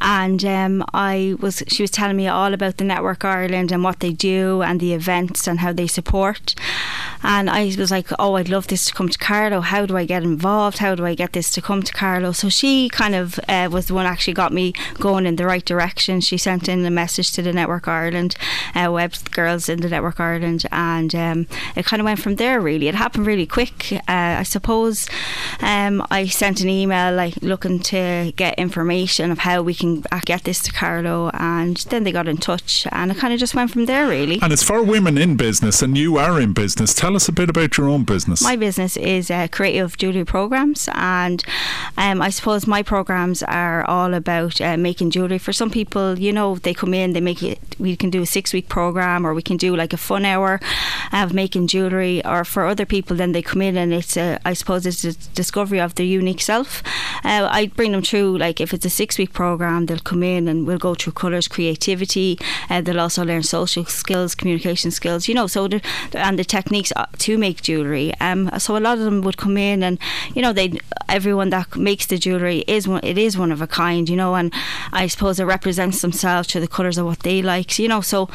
And 0.00 0.44
um, 0.44 0.84
I 0.92 1.36
was, 1.38 1.62
she 1.68 1.84
was 1.84 1.92
telling 1.92 2.16
me 2.16 2.26
all 2.26 2.52
about 2.52 2.78
the 2.78 2.84
Network 2.84 3.24
Ireland 3.24 3.70
and 3.70 3.84
what 3.84 4.00
they 4.00 4.10
do 4.12 4.62
and 4.62 4.80
the 4.80 4.92
events 4.92 5.46
and 5.46 5.60
how 5.60 5.72
they 5.72 5.86
support. 5.86 6.56
And 7.22 7.48
I 7.48 7.66
was 7.78 7.92
like, 7.92 8.08
oh, 8.18 8.34
I'd 8.34 8.48
love 8.48 8.66
this 8.66 8.86
to 8.86 8.92
come 8.92 9.08
to 9.08 9.18
Carlow. 9.18 9.60
How 9.60 9.86
do 9.86 9.96
I 9.96 10.04
get 10.04 10.24
involved? 10.24 10.78
How 10.78 10.96
do 10.96 11.06
I 11.06 11.14
get 11.14 11.32
this 11.32 11.50
to 11.52 11.62
come 11.62 11.84
to 11.84 11.92
Carlow? 11.92 12.32
So 12.32 12.48
she 12.48 12.88
kind 12.88 13.14
of 13.14 13.38
uh, 13.48 13.68
was 13.70 13.86
the 13.86 13.94
one 13.94 14.04
actually 14.04 14.34
got 14.34 14.52
me 14.52 14.74
going 14.94 15.26
in 15.26 15.36
the 15.36 15.46
right 15.46 15.64
direction. 15.64 16.20
She 16.20 16.38
sent 16.38 16.68
in 16.68 16.84
a 16.84 16.90
message 16.90 17.30
to 17.32 17.42
the 17.42 17.52
Network 17.52 17.86
Ireland 17.86 18.36
uh, 18.74 18.90
web 18.90 19.14
girls 19.30 19.68
in 19.68 19.80
the 19.80 19.88
Network 19.88 20.18
Ireland, 20.18 20.66
and 20.72 21.14
um, 21.14 21.46
it 21.76 21.86
kind 21.86 22.00
of 22.00 22.04
went 22.04 22.18
from 22.18 22.36
there 22.36 22.63
really. 22.64 22.88
It 22.88 22.96
happened 22.96 23.26
really 23.26 23.46
quick. 23.46 23.92
Uh, 23.92 24.40
I 24.40 24.42
suppose 24.42 25.06
um, 25.60 26.04
I 26.10 26.26
sent 26.26 26.60
an 26.60 26.68
email 26.68 27.14
like 27.14 27.36
looking 27.42 27.78
to 27.80 28.32
get 28.34 28.58
information 28.58 29.30
of 29.30 29.38
how 29.40 29.62
we 29.62 29.74
can 29.74 30.02
get 30.24 30.44
this 30.44 30.60
to 30.62 30.72
Carlow, 30.72 31.30
and 31.34 31.76
then 31.90 32.04
they 32.04 32.12
got 32.12 32.26
in 32.26 32.38
touch, 32.38 32.86
and 32.90 33.10
it 33.12 33.18
kind 33.18 33.32
of 33.32 33.38
just 33.38 33.54
went 33.54 33.70
from 33.70 33.86
there 33.86 34.08
really. 34.08 34.38
And 34.42 34.52
it's 34.52 34.62
for 34.62 34.82
women 34.82 35.18
in 35.18 35.36
business, 35.36 35.82
and 35.82 35.96
you 35.96 36.16
are 36.16 36.40
in 36.40 36.52
business. 36.52 36.94
Tell 36.94 37.14
us 37.14 37.28
a 37.28 37.32
bit 37.32 37.50
about 37.50 37.76
your 37.76 37.88
own 37.88 38.04
business. 38.04 38.42
My 38.42 38.56
business 38.56 38.96
is 38.96 39.30
uh, 39.30 39.48
creative 39.52 39.96
jewellery 39.96 40.24
programs, 40.24 40.88
and 40.94 41.44
um, 41.98 42.22
I 42.22 42.30
suppose 42.30 42.66
my 42.66 42.82
programs 42.82 43.42
are 43.42 43.84
all 43.84 44.14
about 44.14 44.60
uh, 44.60 44.76
making 44.76 45.10
jewellery. 45.10 45.38
For 45.38 45.52
some 45.52 45.70
people, 45.70 46.18
you 46.18 46.32
know, 46.32 46.56
they 46.56 46.72
come 46.74 46.94
in, 46.94 47.12
they 47.12 47.20
make 47.20 47.42
it. 47.42 47.58
We 47.78 47.96
can 47.96 48.10
do 48.10 48.22
a 48.22 48.26
six-week 48.26 48.68
program, 48.68 49.26
or 49.26 49.34
we 49.34 49.42
can 49.42 49.56
do 49.56 49.76
like 49.76 49.92
a 49.92 49.98
fun 49.98 50.24
hour 50.24 50.60
of 51.12 51.34
making 51.34 51.66
jewellery. 51.66 52.24
Or 52.24 52.44
for 52.54 52.66
other 52.66 52.86
people, 52.86 53.16
then 53.16 53.32
they 53.32 53.42
come 53.42 53.60
in 53.60 53.76
and 53.76 53.92
it's 53.92 54.16
a, 54.16 54.38
I 54.44 54.52
suppose 54.54 54.86
it's 54.86 55.02
a 55.04 55.12
discovery 55.34 55.80
of 55.80 55.96
their 55.96 56.06
unique 56.06 56.40
self. 56.40 56.84
Uh, 57.24 57.48
I 57.50 57.66
bring 57.66 57.90
them 57.90 58.02
through 58.02 58.38
like 58.38 58.60
if 58.60 58.72
it's 58.72 58.86
a 58.86 58.90
six-week 58.90 59.32
program, 59.32 59.86
they'll 59.86 59.98
come 59.98 60.22
in 60.22 60.46
and 60.46 60.64
we'll 60.64 60.78
go 60.78 60.94
through 60.94 61.14
colours, 61.14 61.48
creativity. 61.48 62.38
Uh, 62.70 62.80
they'll 62.80 63.00
also 63.00 63.24
learn 63.24 63.42
social 63.42 63.84
skills, 63.84 64.36
communication 64.36 64.92
skills. 64.92 65.26
You 65.26 65.34
know, 65.34 65.48
so 65.48 65.68
and 66.12 66.38
the 66.38 66.44
techniques 66.44 66.92
uh, 66.94 67.06
to 67.18 67.36
make 67.36 67.60
jewellery. 67.60 68.14
Um, 68.20 68.50
so 68.58 68.76
a 68.76 68.78
lot 68.78 68.98
of 68.98 69.04
them 69.04 69.22
would 69.22 69.36
come 69.36 69.56
in 69.56 69.82
and 69.82 69.98
you 70.34 70.40
know 70.40 70.52
they 70.52 70.78
everyone 71.08 71.50
that 71.50 71.76
makes 71.76 72.06
the 72.06 72.18
jewellery 72.18 72.64
is 72.68 72.86
one 72.86 73.00
it 73.02 73.18
is 73.18 73.36
one 73.36 73.50
of 73.50 73.60
a 73.62 73.66
kind. 73.66 74.08
You 74.08 74.16
know, 74.16 74.36
and 74.36 74.54
I 74.92 75.08
suppose 75.08 75.40
it 75.40 75.44
represents 75.44 76.02
themselves 76.02 76.46
to 76.48 76.60
the 76.60 76.68
colours 76.68 76.98
of 76.98 77.06
what 77.06 77.20
they 77.20 77.42
like. 77.42 77.78
You 77.80 77.88
know, 77.88 78.00
so 78.00 78.28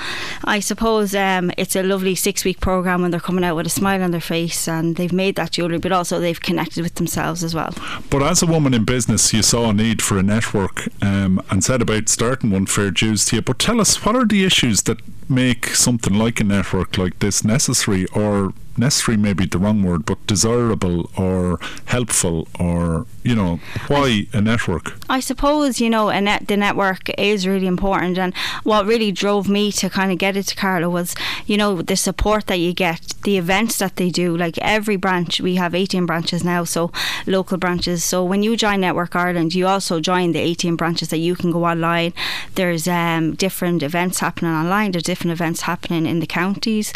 I 0.44 0.60
suppose 0.60 1.16
um, 1.16 1.52
it's 1.58 1.78
a 1.78 1.84
lovely 1.84 2.16
six-week 2.16 2.60
program 2.60 3.02
when 3.02 3.12
they're 3.12 3.28
coming 3.30 3.46
out 3.46 3.56
with 3.56 3.68
a 3.68 3.70
smile 3.82 4.09
on 4.10 4.12
their 4.12 4.22
face 4.22 4.68
and 4.68 4.96
they've 4.96 5.14
made 5.14 5.36
that 5.36 5.52
jewellery, 5.52 5.78
but 5.78 5.92
also 5.92 6.20
they've 6.20 6.42
connected 6.42 6.82
with 6.82 6.96
themselves 6.96 7.44
as 7.44 7.54
well. 7.54 7.74
But 8.10 8.24
as 8.24 8.42
a 8.42 8.48
woman 8.48 8.74
in 8.74 8.84
business, 8.84 9.34
you 9.34 9.44
saw 9.44 9.70
a 9.70 9.74
need 9.74 10.02
for 10.02 10.18
a 10.18 10.24
network 10.24 10.88
um, 11.04 11.42
and 11.50 11.64
said 11.64 11.82
about 11.82 12.10
starting 12.10 12.50
one 12.50 12.66
fair 12.66 12.92
Jews 12.92 13.32
you. 13.32 13.42
But 13.42 13.60
tell 13.60 13.80
us, 13.80 14.04
what 14.04 14.16
are 14.16 14.26
the 14.26 14.44
issues 14.44 14.84
that 14.84 14.98
make 15.30 15.68
something 15.68 16.16
like 16.16 16.40
a 16.40 16.44
network 16.44 16.98
like 16.98 17.20
this 17.20 17.44
necessary 17.44 18.08
or 18.08 18.54
necessary 18.78 19.18
maybe 19.18 19.46
the 19.46 19.58
wrong 19.58 19.84
word, 19.84 20.06
but 20.06 20.26
desirable 20.28 21.10
or 21.18 21.60
helpful 21.86 22.48
or 22.60 23.06
you 23.24 23.36
know 23.36 23.60
why 23.88 24.28
a 24.34 24.42
network? 24.42 24.94
I 25.10 25.20
suppose 25.20 25.80
you 25.80 25.90
know 25.90 26.10
a 26.10 26.22
net 26.22 26.48
the 26.48 26.58
network 26.58 27.10
is 27.18 27.48
really 27.48 27.68
important, 27.68 28.18
and 28.18 28.34
what 28.64 28.86
really 28.86 29.12
drove 29.12 29.50
me 29.50 29.72
to 29.74 29.90
kind 29.90 30.12
of 30.12 30.18
get 30.18 30.38
it 30.38 30.44
to 30.48 30.56
Carlow 30.56 30.90
was 30.90 31.16
you 31.46 31.58
know 31.58 31.82
the 31.82 31.96
support 31.96 32.48
that 32.48 32.60
you 32.60 32.74
get, 32.74 33.14
the 33.24 33.38
events 33.38 33.78
that 33.78 33.96
they 33.98 34.10
do. 34.10 34.36
Like 34.36 34.58
every 34.60 34.96
branch, 34.96 35.42
we 35.42 35.56
have 35.56 35.76
18 35.76 36.06
branches 36.06 36.44
now, 36.44 36.64
so 36.64 36.92
local 37.28 37.58
branches. 37.58 38.04
So 38.04 38.24
when 38.24 38.44
you 38.44 38.56
join 38.56 38.82
Network 38.82 39.16
Ireland, 39.16 39.54
you 39.54 39.68
also 39.68 40.00
join 40.00 40.32
the 40.32 40.40
18 40.40 40.76
branches 40.76 41.10
that 41.10 41.18
you 41.18 41.36
can 41.36 41.52
go 41.52 41.66
online. 41.66 42.14
There's 42.56 42.88
um, 42.88 43.36
different 43.36 43.84
events 43.84 44.20
happening 44.20 44.52
online. 44.52 44.92
There's 44.92 45.04
different 45.04 45.32
events 45.32 45.62
happening 45.62 46.06
in 46.06 46.20
the 46.20 46.28
counties. 46.28 46.94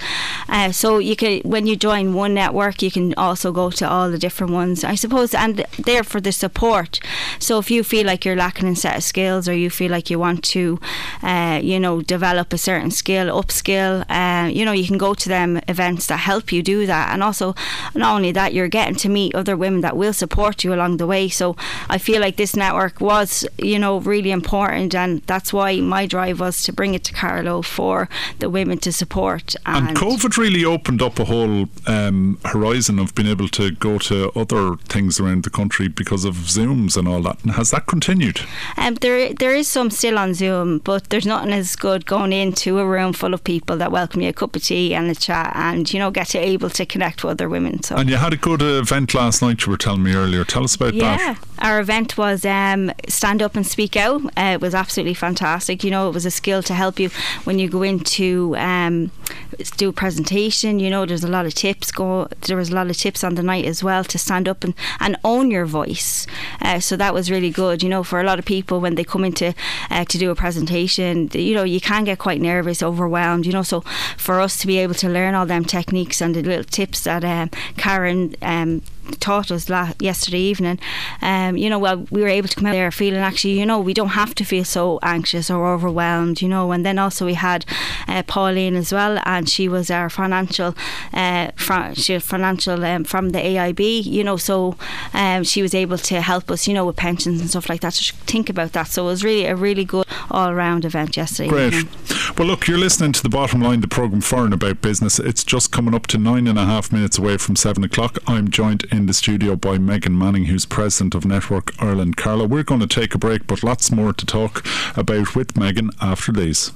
Uh, 0.48 0.72
so 0.72 0.98
you 1.00 1.16
can 1.16 1.42
when 1.42 1.68
you 1.68 1.73
join 1.76 2.14
one 2.14 2.34
network, 2.34 2.82
you 2.82 2.92
can 2.92 3.14
also 3.16 3.52
go 3.52 3.70
to 3.72 3.90
all 3.90 4.10
the 4.10 4.18
different 4.18 4.54
ones. 4.54 4.84
I 4.84 4.96
suppose, 4.96 5.34
and 5.34 5.66
they're 5.78 6.04
for 6.04 6.22
the 6.22 6.32
support. 6.32 7.00
So 7.40 7.60
if 7.60 7.70
you 7.72 7.84
feel 7.84 8.06
like 8.06 8.26
you're 8.26 8.36
lacking 8.36 8.68
in 8.68 8.76
set 8.76 8.98
of 8.98 9.04
skills, 9.04 9.48
or 9.48 9.54
you 9.54 9.70
feel 9.70 9.92
like 9.92 10.10
you 10.10 10.20
want 10.20 10.44
to, 10.46 10.80
uh, 11.22 11.60
you 11.64 11.80
know, 11.80 12.02
develop 12.02 12.54
a 12.54 12.58
certain 12.58 12.92
skill, 12.92 13.28
upskill, 13.42 14.06
uh, 14.10 14.48
you 14.48 14.66
know, 14.66 14.72
you 14.72 14.88
can 14.88 14.98
go 14.98 15.14
to 15.14 15.30
them 15.30 15.60
events 15.68 16.08
that 16.08 16.18
help 16.18 16.52
you 16.52 16.62
do 16.64 16.86
that. 16.86 17.14
And 17.14 17.24
also, 17.24 17.56
not 17.96 18.16
only 18.16 18.32
that, 18.32 18.54
you're 18.54 18.68
getting 18.68 18.96
to 18.96 19.10
meet 19.10 19.36
other 19.36 19.56
women 19.56 19.82
that 19.82 19.98
will 19.98 20.14
support 20.14 20.64
you 20.64 20.74
along 20.74 20.98
the 20.98 21.08
way. 21.08 21.30
So 21.30 21.56
I 21.90 21.98
feel 21.98 22.22
like 22.22 22.38
this 22.38 22.56
network 22.56 23.02
was, 23.02 23.46
you 23.58 23.80
know, 23.80 24.00
really 24.00 24.32
important, 24.32 24.96
and 24.96 25.22
that's 25.24 25.54
why 25.54 25.80
my 25.80 26.06
drive 26.06 26.40
was 26.40 26.64
to 26.64 26.74
bring 26.74 26.94
it 26.94 27.04
to 27.06 27.14
Carlow 27.14 27.62
for 27.62 28.10
the 28.40 28.50
women 28.50 28.78
to 28.80 28.92
support. 28.92 29.56
And, 29.66 29.90
and 29.90 29.98
COVID 29.98 30.38
really 30.38 30.66
opened 30.66 31.02
up 31.02 31.20
a 31.20 31.26
whole 31.26 31.48
um, 31.88 32.40
horizon 32.46 33.00
of 33.00 33.14
being 33.16 33.28
able 33.28 33.48
to 33.50 33.72
go 33.72 33.98
to 33.98 34.32
other 34.36 34.76
things 34.90 35.20
around 35.20 35.44
the 35.44 35.50
country 35.50 35.88
because 35.88 36.26
of 36.26 36.36
Zooms 36.36 36.98
and 36.98 37.08
all 37.08 37.22
that. 37.24 37.44
And 37.44 37.54
has 37.54 37.72
that 37.72 37.86
continued? 37.88 38.42
Um, 38.78 38.96
there, 38.96 39.34
there 39.34 39.56
is 39.56 39.68
some 39.68 39.90
still 39.90 40.18
on 40.18 40.34
Zoom, 40.34 40.80
but 40.80 41.10
there's 41.10 41.26
nothing 41.26 41.54
as 41.54 41.76
good 41.76 42.06
going 42.06 42.34
into 42.34 42.80
a 42.80 42.86
room 42.86 43.14
full 43.14 43.34
of 43.34 43.44
people 43.44 43.78
that 43.78 43.92
welcome 43.92 44.22
you 44.22 44.30
a 44.30 44.34
cup 44.34 44.56
of 44.56 44.64
tea 44.64 44.94
and 44.94 45.10
a 45.10 45.16
chat, 45.16 45.52
and 45.56 45.92
you 45.94 46.00
know 46.00 46.12
get 46.12 46.36
able 46.36 46.70
to 46.70 46.86
connect 46.86 47.24
with 47.24 47.32
other 47.32 47.50
women. 47.50 47.82
So. 47.84 47.96
And 47.96 48.10
you 48.10 48.18
had 48.18 48.34
a 48.34 48.38
good 48.38 48.62
event 48.62 49.14
last 49.14 49.42
night. 49.42 49.66
You 49.66 49.72
were 49.72 49.78
telling 49.78 50.04
me 50.04 50.14
earlier. 50.14 50.44
Tell 50.44 50.64
us 50.64 50.76
about 50.76 50.94
yeah, 50.94 51.18
that. 51.18 51.38
Our 51.64 51.80
event 51.80 52.18
was 52.18 52.46
um, 52.46 52.92
stand 53.08 53.42
up 53.42 53.56
and 53.56 53.66
speak 53.66 53.96
out. 53.96 54.22
Uh, 54.38 54.52
it 54.56 54.62
was 54.62 54.76
absolutely 54.76 55.14
fantastic. 55.14 55.82
You 55.82 55.92
know, 55.92 56.10
it 56.10 56.14
was 56.14 56.26
a 56.26 56.32
skill 56.32 56.62
to 56.62 56.74
help 56.74 57.00
you 57.00 57.10
when 57.46 57.58
you 57.58 57.70
go 57.70 57.84
into 57.84 58.54
um, 58.58 59.12
do 59.78 59.88
a 59.88 59.94
presentation. 59.94 60.82
You 60.82 60.90
know, 60.90 61.06
there's 61.06 61.24
a 61.24 61.30
lot 61.30 61.46
of 61.46 61.54
tips 61.54 61.90
go. 61.90 62.28
There 62.42 62.58
was 62.58 62.70
a 62.70 62.76
lot 62.76 62.90
of 62.90 62.98
tips 62.98 63.24
on 63.24 63.36
the 63.36 63.44
night 63.44 63.64
as 63.64 63.82
well 63.82 64.04
to 64.04 64.18
stand 64.18 64.50
up 64.50 64.66
and, 64.66 64.74
and 65.00 65.16
own 65.24 65.52
your 65.52 65.66
voice. 65.66 66.28
Uh, 66.62 66.82
so 66.82 66.98
that 66.98 67.14
was 67.14 67.32
really 67.32 67.50
good. 67.50 67.82
You 67.82 67.88
know, 67.88 68.04
for 68.04 68.20
a 68.20 68.26
lot 68.26 68.40
of 68.40 68.46
people 68.46 68.82
when 68.82 68.96
they 68.96 69.06
come 69.06 69.24
into 69.24 69.56
uh, 69.90 70.04
to 70.04 70.18
do 70.18 70.32
a 70.32 70.36
presentation, 70.36 71.30
you 71.34 71.56
know, 71.56 71.64
you 71.64 71.80
can 71.80 72.04
get 72.04 72.20
quite 72.20 72.42
nervous, 72.42 72.84
overwhelmed. 72.84 73.46
You 73.46 73.54
know, 73.54 73.64
so 73.64 73.82
for 74.18 74.42
us 74.42 74.58
to 74.58 74.68
be 74.68 74.80
able 74.80 74.96
to 74.96 75.08
learn 75.08 75.34
all 75.34 75.46
them 75.46 75.64
techniques 75.64 76.22
and 76.22 76.36
the 76.36 76.44
little 76.44 76.66
tips 76.66 77.06
that 77.06 77.24
um, 77.24 77.50
Karen 77.78 78.36
um, 78.42 78.82
taught 79.20 79.52
us 79.52 79.70
la- 79.70 79.94
yesterday 80.00 80.40
evening, 80.40 80.80
um, 81.22 81.58
you 81.58 81.70
know, 81.70 81.80
well, 81.80 82.06
we 82.12 82.22
were 82.22 82.28
able 82.28 82.48
to 82.48 82.56
come 82.56 82.68
out 82.68 82.74
there 82.74 82.92
feeling 82.92 83.20
actually, 83.20 83.60
you 83.60 83.66
know, 83.66 83.80
we 83.80 83.94
don't 83.94 84.10
have 84.10 84.36
to 84.36 84.44
feel 84.44 84.66
so 84.66 85.00
anxious 85.02 85.50
or 85.50 85.68
overwhelmed, 85.74 86.42
you 86.42 86.50
know. 86.50 86.72
And 86.72 86.86
then 86.86 87.00
also 87.00 87.26
we 87.26 87.36
had 87.36 87.66
uh, 88.08 88.24
Pauline 88.24 88.76
as 88.76 88.92
well, 88.92 89.20
and 89.26 89.48
she 89.50 89.68
was 89.68 89.90
our 89.90 90.10
financial, 90.10 90.76
uh, 91.14 91.52
was 91.58 92.24
financial 92.24 92.84
um, 92.86 93.04
from 93.04 93.30
the 93.30 93.40
AIB, 93.40 94.06
you 94.06 94.24
know, 94.24 94.38
so 94.38 94.76
um, 95.14 95.44
she 95.44 95.62
was 95.62 95.74
able 95.74 95.98
to 95.98 96.22
help 96.22 96.52
us, 96.52 96.68
you 96.68 96.74
know, 96.74 96.86
with 96.86 96.96
pensions 96.96 97.40
and 97.42 97.50
stuff 97.50 97.70
like 97.70 97.82
that. 97.82 97.94
So 97.94 98.16
think 98.26 98.50
about 98.50 98.74
that. 98.74 98.88
So 98.88 99.04
it 99.04 99.08
was 99.08 99.24
really 99.24 99.46
a 99.46 99.56
really 99.56 99.86
good 99.86 100.06
all 100.32 100.54
round 100.54 100.86
event 100.86 101.18
yesterday. 101.18 101.50
Great. 101.50 101.74
Evening. 101.74 101.94
Well, 102.38 102.48
look, 102.48 102.68
you're 102.68 102.78
listening 102.78 103.12
to 103.14 103.24
the 103.24 103.30
bottom 103.30 103.62
line, 103.62 103.82
the 103.82 103.88
programme 103.88 104.22
for 104.22 104.46
and 104.46 104.54
about 104.54 104.82
business. 104.82 105.20
It's 105.20 105.44
just 105.44 105.72
coming 105.72 105.94
up 105.94 106.08
to 106.08 106.18
nine 106.18 106.48
and 106.48 106.58
a 106.58 106.66
half 106.66 106.92
minutes 106.92 107.18
away 107.18 107.38
from 107.38 107.56
seven 107.56 107.84
o'clock. 107.84 108.18
I'm 108.28 108.50
joined 108.50 108.86
in 108.98 109.08
the 109.08 109.14
studio 109.14 109.56
by 109.56 109.78
Megan 109.78 110.18
Manning, 110.18 110.46
who's 110.46 110.66
president 110.66 111.16
of 111.16 111.26
Network 111.26 111.72
Ireland. 111.82 112.16
Carlow, 112.16 112.46
we're 112.46 112.64
going 112.64 112.80
to 112.80 112.88
take 112.88 113.16
a 113.16 113.18
break, 113.18 113.48
but 113.48 113.64
lots 113.64 113.92
more 113.92 114.14
to 114.14 114.26
talk 114.26 114.66
about 114.96 115.36
with 115.36 115.58
Megan 115.58 115.90
after 116.00 116.32
these. 116.32 116.72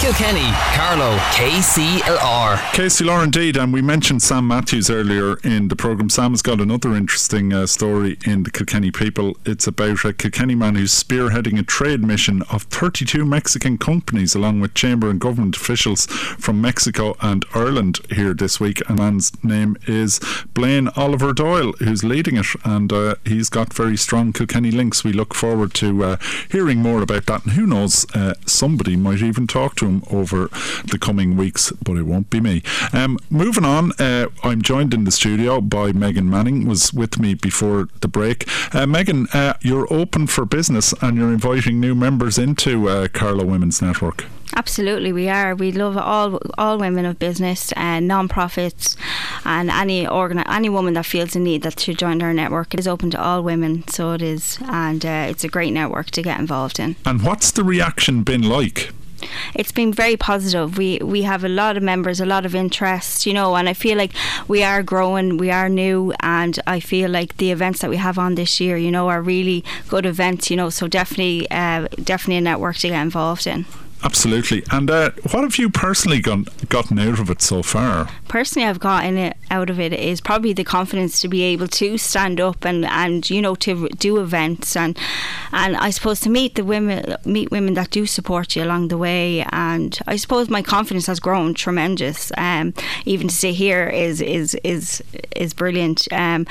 Kilkenny, 0.00 0.52
Carlow, 0.74 1.16
KCLR. 1.32 2.56
KCLR 2.74 3.24
indeed, 3.24 3.56
and 3.56 3.72
we 3.72 3.80
mentioned 3.80 4.22
Sam 4.22 4.46
Matthews 4.46 4.90
earlier 4.90 5.38
in 5.38 5.68
the 5.68 5.74
programme. 5.74 6.10
Sam 6.10 6.32
has 6.32 6.42
got 6.42 6.60
another 6.60 6.94
interesting 6.94 7.52
uh, 7.54 7.66
story 7.66 8.18
in 8.26 8.42
the 8.42 8.50
Kilkenny 8.50 8.90
People. 8.90 9.38
It's 9.46 9.66
about 9.66 10.04
a 10.04 10.12
Kilkenny 10.12 10.54
man 10.54 10.74
who's 10.74 10.92
spearheading 10.92 11.58
a 11.58 11.62
trade 11.62 12.02
mission 12.04 12.42
of 12.52 12.64
32 12.64 13.24
Mexican 13.24 13.78
companies, 13.78 14.34
along 14.34 14.60
with 14.60 14.74
chamber 14.74 15.08
and 15.08 15.18
government 15.18 15.56
officials 15.56 16.04
from 16.06 16.60
Mexico 16.60 17.16
and 17.22 17.46
Ireland 17.54 18.00
here 18.10 18.34
this 18.34 18.60
week. 18.60 18.86
A 18.90 18.92
man's 18.92 19.32
name 19.42 19.78
is 19.86 20.20
Blaine 20.52 20.88
Oliver 20.94 21.32
Doyle, 21.32 21.72
who's 21.78 22.04
leading 22.04 22.36
it, 22.36 22.46
and 22.64 22.92
uh, 22.92 23.14
he's 23.24 23.48
got 23.48 23.72
very 23.72 23.96
strong 23.96 24.34
Kilkenny 24.34 24.70
links. 24.70 25.04
We 25.04 25.14
look 25.14 25.34
forward 25.34 25.72
to 25.74 26.04
uh, 26.04 26.16
hearing 26.50 26.78
more 26.78 27.00
about 27.00 27.24
that, 27.26 27.44
and 27.44 27.54
who 27.54 27.66
knows, 27.66 28.06
uh, 28.14 28.34
somebody 28.44 28.94
might 28.94 29.22
even 29.22 29.46
talk 29.46 29.74
to 29.76 29.85
over 30.10 30.48
the 30.90 30.98
coming 31.00 31.36
weeks, 31.36 31.72
but 31.84 31.96
it 31.96 32.02
won't 32.02 32.30
be 32.30 32.40
me. 32.40 32.62
Um, 32.92 33.18
moving 33.30 33.64
on, 33.64 33.92
uh, 33.98 34.26
I'm 34.42 34.62
joined 34.62 34.92
in 34.94 35.04
the 35.04 35.10
studio 35.10 35.60
by 35.60 35.92
Megan 35.92 36.28
Manning, 36.28 36.66
was 36.66 36.92
with 36.92 37.18
me 37.18 37.34
before 37.34 37.88
the 38.00 38.08
break. 38.08 38.48
Uh, 38.74 38.86
Megan, 38.86 39.26
uh, 39.32 39.54
you're 39.60 39.92
open 39.92 40.26
for 40.26 40.44
business 40.44 40.94
and 41.00 41.16
you're 41.16 41.32
inviting 41.32 41.80
new 41.80 41.94
members 41.94 42.38
into 42.38 42.88
uh, 42.88 43.08
Carlow 43.08 43.44
Women's 43.44 43.80
Network. 43.82 44.26
Absolutely, 44.54 45.12
we 45.12 45.28
are. 45.28 45.54
We 45.54 45.72
love 45.72 45.96
all 45.96 46.38
all 46.56 46.78
women 46.78 47.04
of 47.04 47.18
business 47.18 47.72
and 47.72 48.06
non-profits, 48.06 48.96
and 49.44 49.70
any 49.70 50.06
organ 50.06 50.38
any 50.38 50.68
woman 50.68 50.94
that 50.94 51.04
feels 51.04 51.36
a 51.36 51.40
need 51.40 51.62
that 51.62 51.80
should 51.80 51.98
join 51.98 52.22
our 52.22 52.32
network. 52.32 52.72
It 52.72 52.80
is 52.80 52.88
open 52.88 53.10
to 53.10 53.20
all 53.20 53.42
women, 53.42 53.86
so 53.88 54.12
it 54.12 54.22
is, 54.22 54.58
and 54.62 55.04
uh, 55.04 55.26
it's 55.28 55.44
a 55.44 55.48
great 55.48 55.72
network 55.72 56.10
to 56.12 56.22
get 56.22 56.38
involved 56.38 56.78
in. 56.78 56.96
And 57.04 57.22
what's 57.22 57.50
the 57.50 57.64
reaction 57.64 58.22
been 58.22 58.42
like? 58.42 58.92
It's 59.54 59.72
been 59.72 59.92
very 59.92 60.16
positive. 60.16 60.78
We 60.78 60.98
we 61.02 61.22
have 61.22 61.44
a 61.44 61.48
lot 61.48 61.76
of 61.76 61.82
members, 61.82 62.20
a 62.20 62.26
lot 62.26 62.46
of 62.46 62.54
interest, 62.54 63.26
you 63.26 63.32
know, 63.32 63.56
and 63.56 63.68
I 63.68 63.74
feel 63.74 63.96
like 63.96 64.12
we 64.48 64.62
are 64.62 64.82
growing, 64.82 65.36
we 65.38 65.50
are 65.50 65.68
new, 65.68 66.12
and 66.20 66.58
I 66.66 66.80
feel 66.80 67.10
like 67.10 67.36
the 67.36 67.50
events 67.50 67.80
that 67.80 67.90
we 67.90 67.96
have 67.96 68.18
on 68.18 68.34
this 68.34 68.60
year, 68.60 68.76
you 68.76 68.90
know, 68.90 69.08
are 69.08 69.22
really 69.22 69.64
good 69.88 70.06
events, 70.06 70.50
you 70.50 70.56
know. 70.56 70.70
So 70.70 70.88
definitely, 70.88 71.50
uh, 71.50 71.88
definitely 72.02 72.36
a 72.36 72.40
network 72.42 72.76
to 72.76 72.88
get 72.88 73.02
involved 73.02 73.46
in. 73.46 73.66
Absolutely. 74.02 74.62
And 74.70 74.90
uh, 74.90 75.10
what 75.30 75.42
have 75.42 75.56
you 75.56 75.70
personally 75.70 76.20
gone, 76.20 76.46
gotten 76.68 76.98
out 76.98 77.18
of 77.18 77.30
it 77.30 77.42
so 77.42 77.62
far? 77.62 78.08
Personally, 78.28 78.68
I've 78.68 78.80
gotten 78.80 79.16
it 79.16 79.36
out 79.50 79.70
of 79.70 79.78
it 79.78 79.92
is 79.92 80.20
probably 80.20 80.52
the 80.52 80.64
confidence 80.64 81.20
to 81.20 81.28
be 81.28 81.42
able 81.42 81.68
to 81.68 81.96
stand 81.98 82.40
up 82.40 82.64
and, 82.64 82.84
and 82.84 83.28
you 83.30 83.40
know 83.40 83.54
to 83.54 83.88
do 83.90 84.20
events 84.20 84.76
and 84.76 84.98
and 85.52 85.76
I 85.76 85.90
suppose 85.90 86.20
to 86.20 86.30
meet 86.30 86.56
the 86.56 86.64
women 86.64 87.16
meet 87.24 87.50
women 87.50 87.74
that 87.74 87.90
do 87.90 88.06
support 88.06 88.56
you 88.56 88.64
along 88.64 88.88
the 88.88 88.98
way 88.98 89.44
and 89.52 89.98
I 90.06 90.16
suppose 90.16 90.48
my 90.48 90.62
confidence 90.62 91.06
has 91.06 91.20
grown 91.20 91.54
tremendous 91.54 92.32
um, 92.36 92.74
even 93.04 93.28
to 93.28 93.34
say 93.34 93.52
here 93.52 93.86
is 93.88 94.20
is 94.20 94.54
is 94.64 95.02
is 95.34 95.54
brilliant 95.54 96.08
um, 96.12 96.46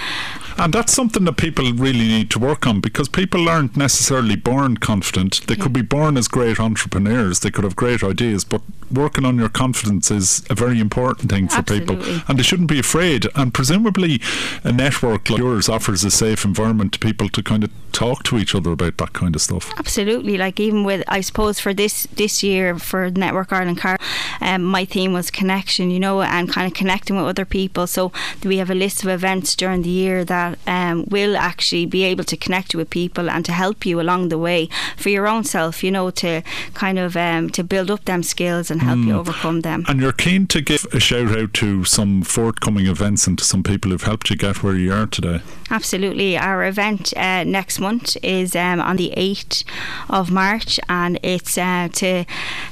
and 0.57 0.73
that's 0.73 0.93
something 0.93 1.25
that 1.25 1.37
people 1.37 1.73
really 1.73 2.07
need 2.07 2.31
to 2.31 2.39
work 2.39 2.65
on 2.65 2.79
because 2.79 3.09
people 3.09 3.49
aren't 3.49 3.75
necessarily 3.75 4.35
born 4.35 4.77
confident 4.77 5.45
they 5.47 5.55
could 5.55 5.73
be 5.73 5.81
born 5.81 6.17
as 6.17 6.27
great 6.27 6.59
entrepreneurs 6.59 7.34
they 7.39 7.51
could 7.51 7.63
have 7.63 7.75
great 7.75 8.03
ideas 8.03 8.43
but 8.43 8.61
working 8.91 9.25
on 9.25 9.37
your 9.37 9.49
confidence 9.49 10.11
is 10.11 10.45
a 10.49 10.55
very 10.55 10.79
important 10.79 11.29
thing 11.29 11.47
for 11.47 11.57
Absolutely. 11.57 11.95
people 11.95 12.21
and 12.27 12.37
they 12.39 12.43
shouldn't 12.43 12.69
be 12.69 12.79
afraid 12.79 13.27
and 13.35 13.53
presumably 13.53 14.21
a 14.63 14.71
network 14.71 15.29
like 15.29 15.39
yours 15.39 15.67
offers 15.69 16.03
a 16.03 16.11
safe 16.11 16.45
environment 16.45 16.93
to 16.93 16.99
people 16.99 17.29
to 17.29 17.41
kind 17.41 17.63
of 17.63 17.71
talk 17.91 18.23
to 18.23 18.37
each 18.37 18.53
other 18.53 18.71
about 18.71 18.97
that 18.97 19.13
kind 19.13 19.35
of 19.35 19.41
stuff 19.41 19.71
Absolutely, 19.77 20.37
like 20.37 20.59
even 20.59 20.83
with 20.83 21.03
I 21.07 21.21
suppose 21.21 21.59
for 21.59 21.73
this 21.73 22.07
this 22.15 22.41
year 22.43 22.77
for 22.79 23.11
Network 23.11 23.51
Ireland 23.51 23.77
Car, 23.77 23.97
um, 24.41 24.63
my 24.63 24.85
theme 24.85 25.13
was 25.13 25.29
connection, 25.29 25.91
you 25.91 25.99
know, 25.99 26.21
and 26.21 26.51
kind 26.51 26.67
of 26.67 26.73
connecting 26.73 27.15
with 27.15 27.25
other 27.25 27.45
people. 27.45 27.87
So 27.87 28.11
we 28.43 28.57
have 28.57 28.69
a 28.69 28.75
list 28.75 29.03
of 29.03 29.09
events 29.09 29.55
during 29.55 29.81
the 29.83 29.89
year 29.89 30.25
that 30.25 30.57
um, 30.65 31.05
will 31.09 31.35
actually 31.37 31.85
be 31.85 32.03
able 32.03 32.23
to 32.25 32.37
connect 32.37 32.73
you 32.73 32.79
with 32.79 32.89
people 32.89 33.29
and 33.29 33.45
to 33.45 33.51
help 33.51 33.85
you 33.85 33.99
along 33.99 34.29
the 34.29 34.37
way 34.37 34.69
for 34.97 35.09
your 35.09 35.27
own 35.27 35.43
self, 35.43 35.83
you 35.83 35.91
know, 35.91 36.09
to 36.11 36.41
kind 36.73 36.97
of 36.97 37.15
um, 37.15 37.24
to 37.51 37.63
build 37.63 37.91
up 37.91 38.05
them 38.05 38.23
skills 38.23 38.71
and 38.71 38.81
help 38.81 38.99
you 38.99 39.15
overcome 39.15 39.61
them. 39.61 39.83
and 39.87 39.99
you're 39.99 40.11
keen 40.11 40.47
to 40.47 40.61
give 40.61 40.85
a 40.93 40.99
shout 40.99 41.37
out 41.37 41.53
to 41.53 41.83
some 41.83 42.21
forthcoming 42.21 42.87
events 42.87 43.27
and 43.27 43.37
to 43.37 43.43
some 43.43 43.63
people 43.63 43.91
who've 43.91 44.03
helped 44.03 44.29
you 44.29 44.35
get 44.35 44.63
where 44.63 44.75
you 44.75 44.91
are 44.93 45.07
today 45.07 45.41
Absolutely. 45.71 46.37
Our 46.37 46.63
event 46.65 47.11
uh, 47.17 47.43
next 47.43 47.79
month 47.79 48.15
is 48.21 48.55
um, 48.55 48.79
on 48.79 48.97
the 48.97 49.11
8th 49.17 49.63
of 50.09 50.29
March 50.29 50.79
and 50.87 51.19
it's 51.23 51.57
uh, 51.57 51.89
to 51.93 52.25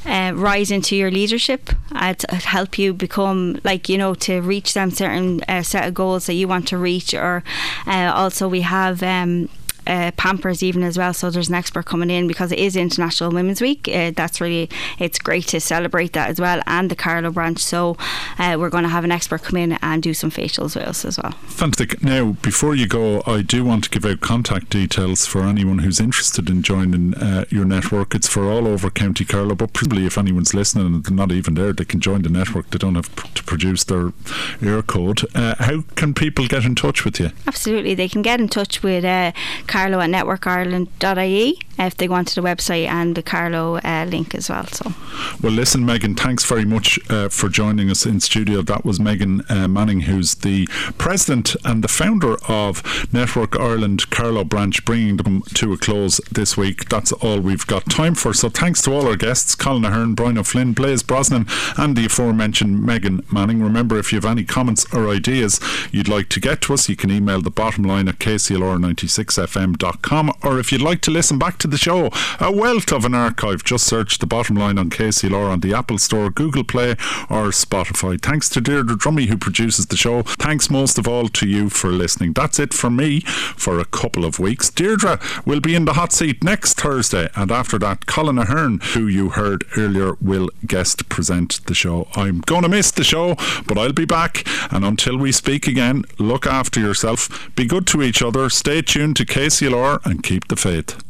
uh, 0.06 0.34
rise 0.36 0.70
into 0.70 0.96
your 0.96 1.10
leadership, 1.10 1.72
uh, 1.94 2.14
to 2.14 2.36
help 2.36 2.78
you 2.78 2.94
become, 2.94 3.60
like, 3.64 3.90
you 3.90 3.98
know, 3.98 4.14
to 4.16 4.42
reach 4.42 4.74
them 4.74 4.92
certain 4.92 5.42
uh, 5.48 5.64
set 5.64 5.88
of 5.88 5.94
goals 5.96 6.28
that 6.28 6.34
you 6.34 6.48
want 6.48 6.68
to 6.68 6.78
reach. 6.78 7.14
Or 7.14 7.44
uh, 7.88 8.12
also, 8.14 8.48
we 8.48 8.62
have. 8.62 9.02
Um, 9.02 9.50
uh, 9.88 10.12
Pampers 10.18 10.64
even 10.64 10.84
as 10.84 10.98
well. 10.98 11.14
So 11.14 11.30
there's 11.30 11.50
an 11.50 11.56
expert 11.56 11.86
coming 11.86 12.10
in 12.10 12.28
because 12.28 12.52
it 12.52 12.60
is 12.60 12.76
International 12.76 13.32
Women's 13.32 13.62
Week. 13.62 13.88
Uh, 13.88 14.12
that's 14.16 14.42
really 14.42 14.70
it's 15.00 15.20
great 15.20 15.48
to 15.48 15.60
celebrate 15.60 16.14
that 16.14 16.30
as 16.30 16.40
well, 16.40 16.62
and 16.68 16.90
the 16.90 16.96
Carlow 16.96 17.32
branch. 17.32 17.60
So 17.60 17.98
uh, 18.40 18.56
we're 18.60 18.70
going 18.70 18.84
to 18.84 18.90
have 18.90 19.04
an 19.04 19.12
expert 19.12 19.44
come 19.44 19.58
in 19.58 19.74
and 19.82 20.02
do 20.02 20.14
some 20.14 20.32
facials 20.32 20.76
with 20.76 20.88
us 20.88 21.06
as 21.06 21.18
well. 21.18 21.32
Fantastic. 21.48 22.04
Now, 22.04 22.32
before 22.42 22.76
you 22.76 22.88
go, 22.88 23.24
I 23.26 23.42
do 23.42 23.64
want 23.64 23.84
to 23.86 23.90
give 23.90 24.06
out 24.06 24.22
contact 24.22 24.70
details 24.70 25.26
for 25.26 25.44
anyone 25.44 25.80
who's 25.80 26.00
interested 26.00 26.50
in 26.50 26.62
joining 26.62 27.14
uh, 27.16 27.46
your 27.50 27.66
network. 27.66 28.16
It's 28.16 28.28
for 28.28 28.50
all 28.50 28.68
over 28.68 28.90
County 28.90 29.26
Carlow, 29.26 29.56
but 29.56 29.74
probably 29.74 30.06
if 30.06 30.18
anyone's 30.18 30.54
listening 30.54 30.88
and 30.88 31.04
they're 31.04 31.16
not 31.16 31.32
even 31.32 31.56
there, 31.56 31.74
they 31.74 31.86
can 31.86 32.00
join 32.00 32.22
the 32.22 32.30
network. 32.30 32.70
They 32.70 32.78
don't 32.78 32.96
have 32.96 33.14
to 33.34 33.44
produce 33.44 33.84
their 33.84 34.14
air 34.62 34.82
code. 34.82 35.22
Uh, 35.36 35.56
how 35.60 35.82
can 35.96 36.14
people 36.14 36.48
get 36.48 36.66
in 36.66 36.76
touch 36.76 37.06
with 37.06 37.20
you? 37.20 37.32
Absolutely. 37.48 37.96
They 37.96 38.10
can 38.10 38.22
get 38.22 38.40
in 38.40 38.48
touch 38.48 38.84
with 38.84 39.06
uh, 39.06 39.32
Carlow 39.74 40.02
at 40.02 40.12
networkireland.ie 40.12 41.60
if 41.78 41.98
they 41.98 42.08
onto 42.08 42.40
the 42.40 42.48
website 42.48 42.88
and 42.88 43.16
the 43.16 43.24
Carlow 43.24 43.78
uh, 43.78 44.06
link 44.08 44.36
as 44.36 44.50
well. 44.50 44.66
So 44.68 44.94
Well, 45.42 45.52
listen, 45.52 45.86
Megan, 45.86 46.16
thanks 46.16 46.46
very 46.46 46.66
much 46.66 47.00
uh, 47.10 47.30
for 47.30 47.50
joining 47.50 47.90
us 47.90 48.06
in 48.06 48.20
studio. 48.20 48.62
That 48.62 48.86
was 48.86 49.00
Megan 49.00 49.44
uh, 49.50 49.68
Manning, 49.68 50.02
who's 50.02 50.36
the 50.36 50.68
president 50.98 51.56
and 51.66 51.84
the 51.84 51.88
founder 51.88 52.38
of 52.48 53.14
Network 53.14 53.60
Ireland 53.60 54.10
Carlow 54.10 54.44
branch, 54.44 54.86
bringing 54.86 55.18
them 55.18 55.42
to 55.56 55.74
a 55.74 55.78
close 55.78 56.18
this 56.32 56.56
week. 56.56 56.90
That's 56.90 57.12
all 57.12 57.40
we've 57.40 57.68
got 57.68 57.90
time 57.90 58.16
for. 58.16 58.34
So 58.34 58.50
thanks 58.50 58.82
to 58.84 58.94
all 58.94 59.08
our 59.08 59.16
guests 59.16 59.56
Colin 59.56 59.86
Ahern, 59.86 60.14
Brian 60.14 60.38
O'Flynn, 60.38 60.74
Blaise 60.74 61.04
Brosnan, 61.04 61.48
and 61.78 61.96
the 61.96 62.06
aforementioned 62.06 62.84
Megan 62.84 63.26
Manning. 63.32 63.62
Remember, 63.62 63.98
if 63.98 64.12
you 64.12 64.18
have 64.18 64.26
any 64.26 64.44
comments 64.44 64.86
or 64.94 65.10
ideas 65.10 65.60
you'd 65.92 66.08
like 66.08 66.30
to 66.30 66.40
get 66.40 66.62
to 66.62 66.74
us, 66.74 66.90
you 66.90 66.96
can 66.96 67.12
email 67.12 67.42
the 67.42 67.52
bottom 67.52 67.84
line 67.84 68.08
at 68.08 68.20
kclr96fm.com. 68.20 70.32
Or 70.44 70.60
if 70.60 70.72
you'd 70.72 70.82
like 70.82 71.02
to 71.02 71.12
listen 71.12 71.40
back 71.40 71.58
to 71.64 71.68
the 71.70 71.78
show, 71.78 72.10
a 72.42 72.52
wealth 72.52 72.92
of 72.92 73.06
an 73.06 73.16
archive, 73.16 73.64
just 73.64 73.88
search 73.88 74.18
the 74.18 74.28
bottom 74.28 74.58
line 74.58 74.78
on 74.78 74.90
KCLR 74.90 75.50
on 75.50 75.62
the 75.62 75.74
Apple 75.74 75.98
Store, 75.98 76.30
Google 76.30 76.66
Play, 76.66 76.92
or 77.30 77.52
Spotify. 77.52 78.22
Thanks 78.22 78.50
to 78.50 78.60
Deirdre 78.60 78.98
Dromey, 78.98 79.28
who 79.28 79.38
produces 79.38 79.86
the 79.86 79.96
show. 79.96 80.24
Thanks 80.24 80.70
most 80.70 80.98
of 80.98 81.08
all 81.08 81.30
to 81.30 81.48
you 81.48 81.70
for 81.70 81.88
listening. 81.88 82.34
That's 82.34 82.60
it 82.60 82.74
from 82.74 82.98
me 82.98 83.22
for 83.22 83.80
a 83.80 83.86
couple 83.86 84.26
of 84.26 84.40
weeks. 84.40 84.70
Deirdre 84.70 85.22
will 85.46 85.62
be 85.62 85.74
in 85.74 85.86
the 85.86 85.94
hot 85.94 86.12
seat 86.12 86.44
next 86.44 86.74
Thursday, 86.74 87.30
and 87.34 87.50
after 87.50 87.80
that, 87.80 88.08
Colin 88.08 88.38
Ahern, 88.38 88.82
who 88.94 89.08
you 89.08 89.30
heard 89.30 89.64
earlier, 89.78 90.18
will 90.20 90.50
guest 90.68 91.08
present 91.08 91.66
the 91.68 91.74
show. 91.74 92.10
I'm 92.14 92.42
going 92.42 92.64
to 92.64 92.70
miss 92.70 92.92
the 92.92 93.06
show, 93.06 93.38
but 93.66 93.78
I'll 93.78 93.94
be 93.94 94.04
back. 94.04 94.46
And 94.70 94.84
until 94.84 95.16
we 95.16 95.32
speak 95.32 95.66
again, 95.66 96.04
look 96.20 96.46
after 96.46 96.82
yourself, 96.82 97.50
be 97.56 97.64
good 97.64 97.88
to 97.88 98.02
each 98.02 98.22
other, 98.22 98.50
stay 98.50 98.82
tuned 98.82 99.16
to 99.16 99.26
KCLR, 99.26 100.06
and 100.06 100.22
keep 100.22 100.50
the 100.50 100.58
faith. 100.58 101.02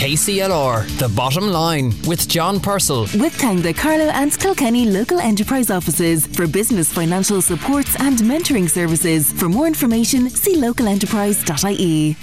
KCLR, 0.00 0.86
the 0.98 1.08
bottom 1.10 1.48
line 1.48 1.92
with 2.06 2.26
John 2.26 2.58
Purcell. 2.58 3.02
With 3.02 3.36
Tangda, 3.36 3.76
Carlow 3.76 4.08
and 4.14 4.32
Kilkenny 4.38 4.86
local 4.86 5.20
enterprise 5.20 5.70
offices 5.70 6.26
for 6.26 6.46
business 6.46 6.90
financial 6.90 7.42
supports 7.42 8.00
and 8.00 8.18
mentoring 8.20 8.68
services. 8.68 9.32
For 9.32 9.48
more 9.48 9.66
information, 9.66 10.30
see 10.30 10.56
localenterprise.ie. 10.56 12.16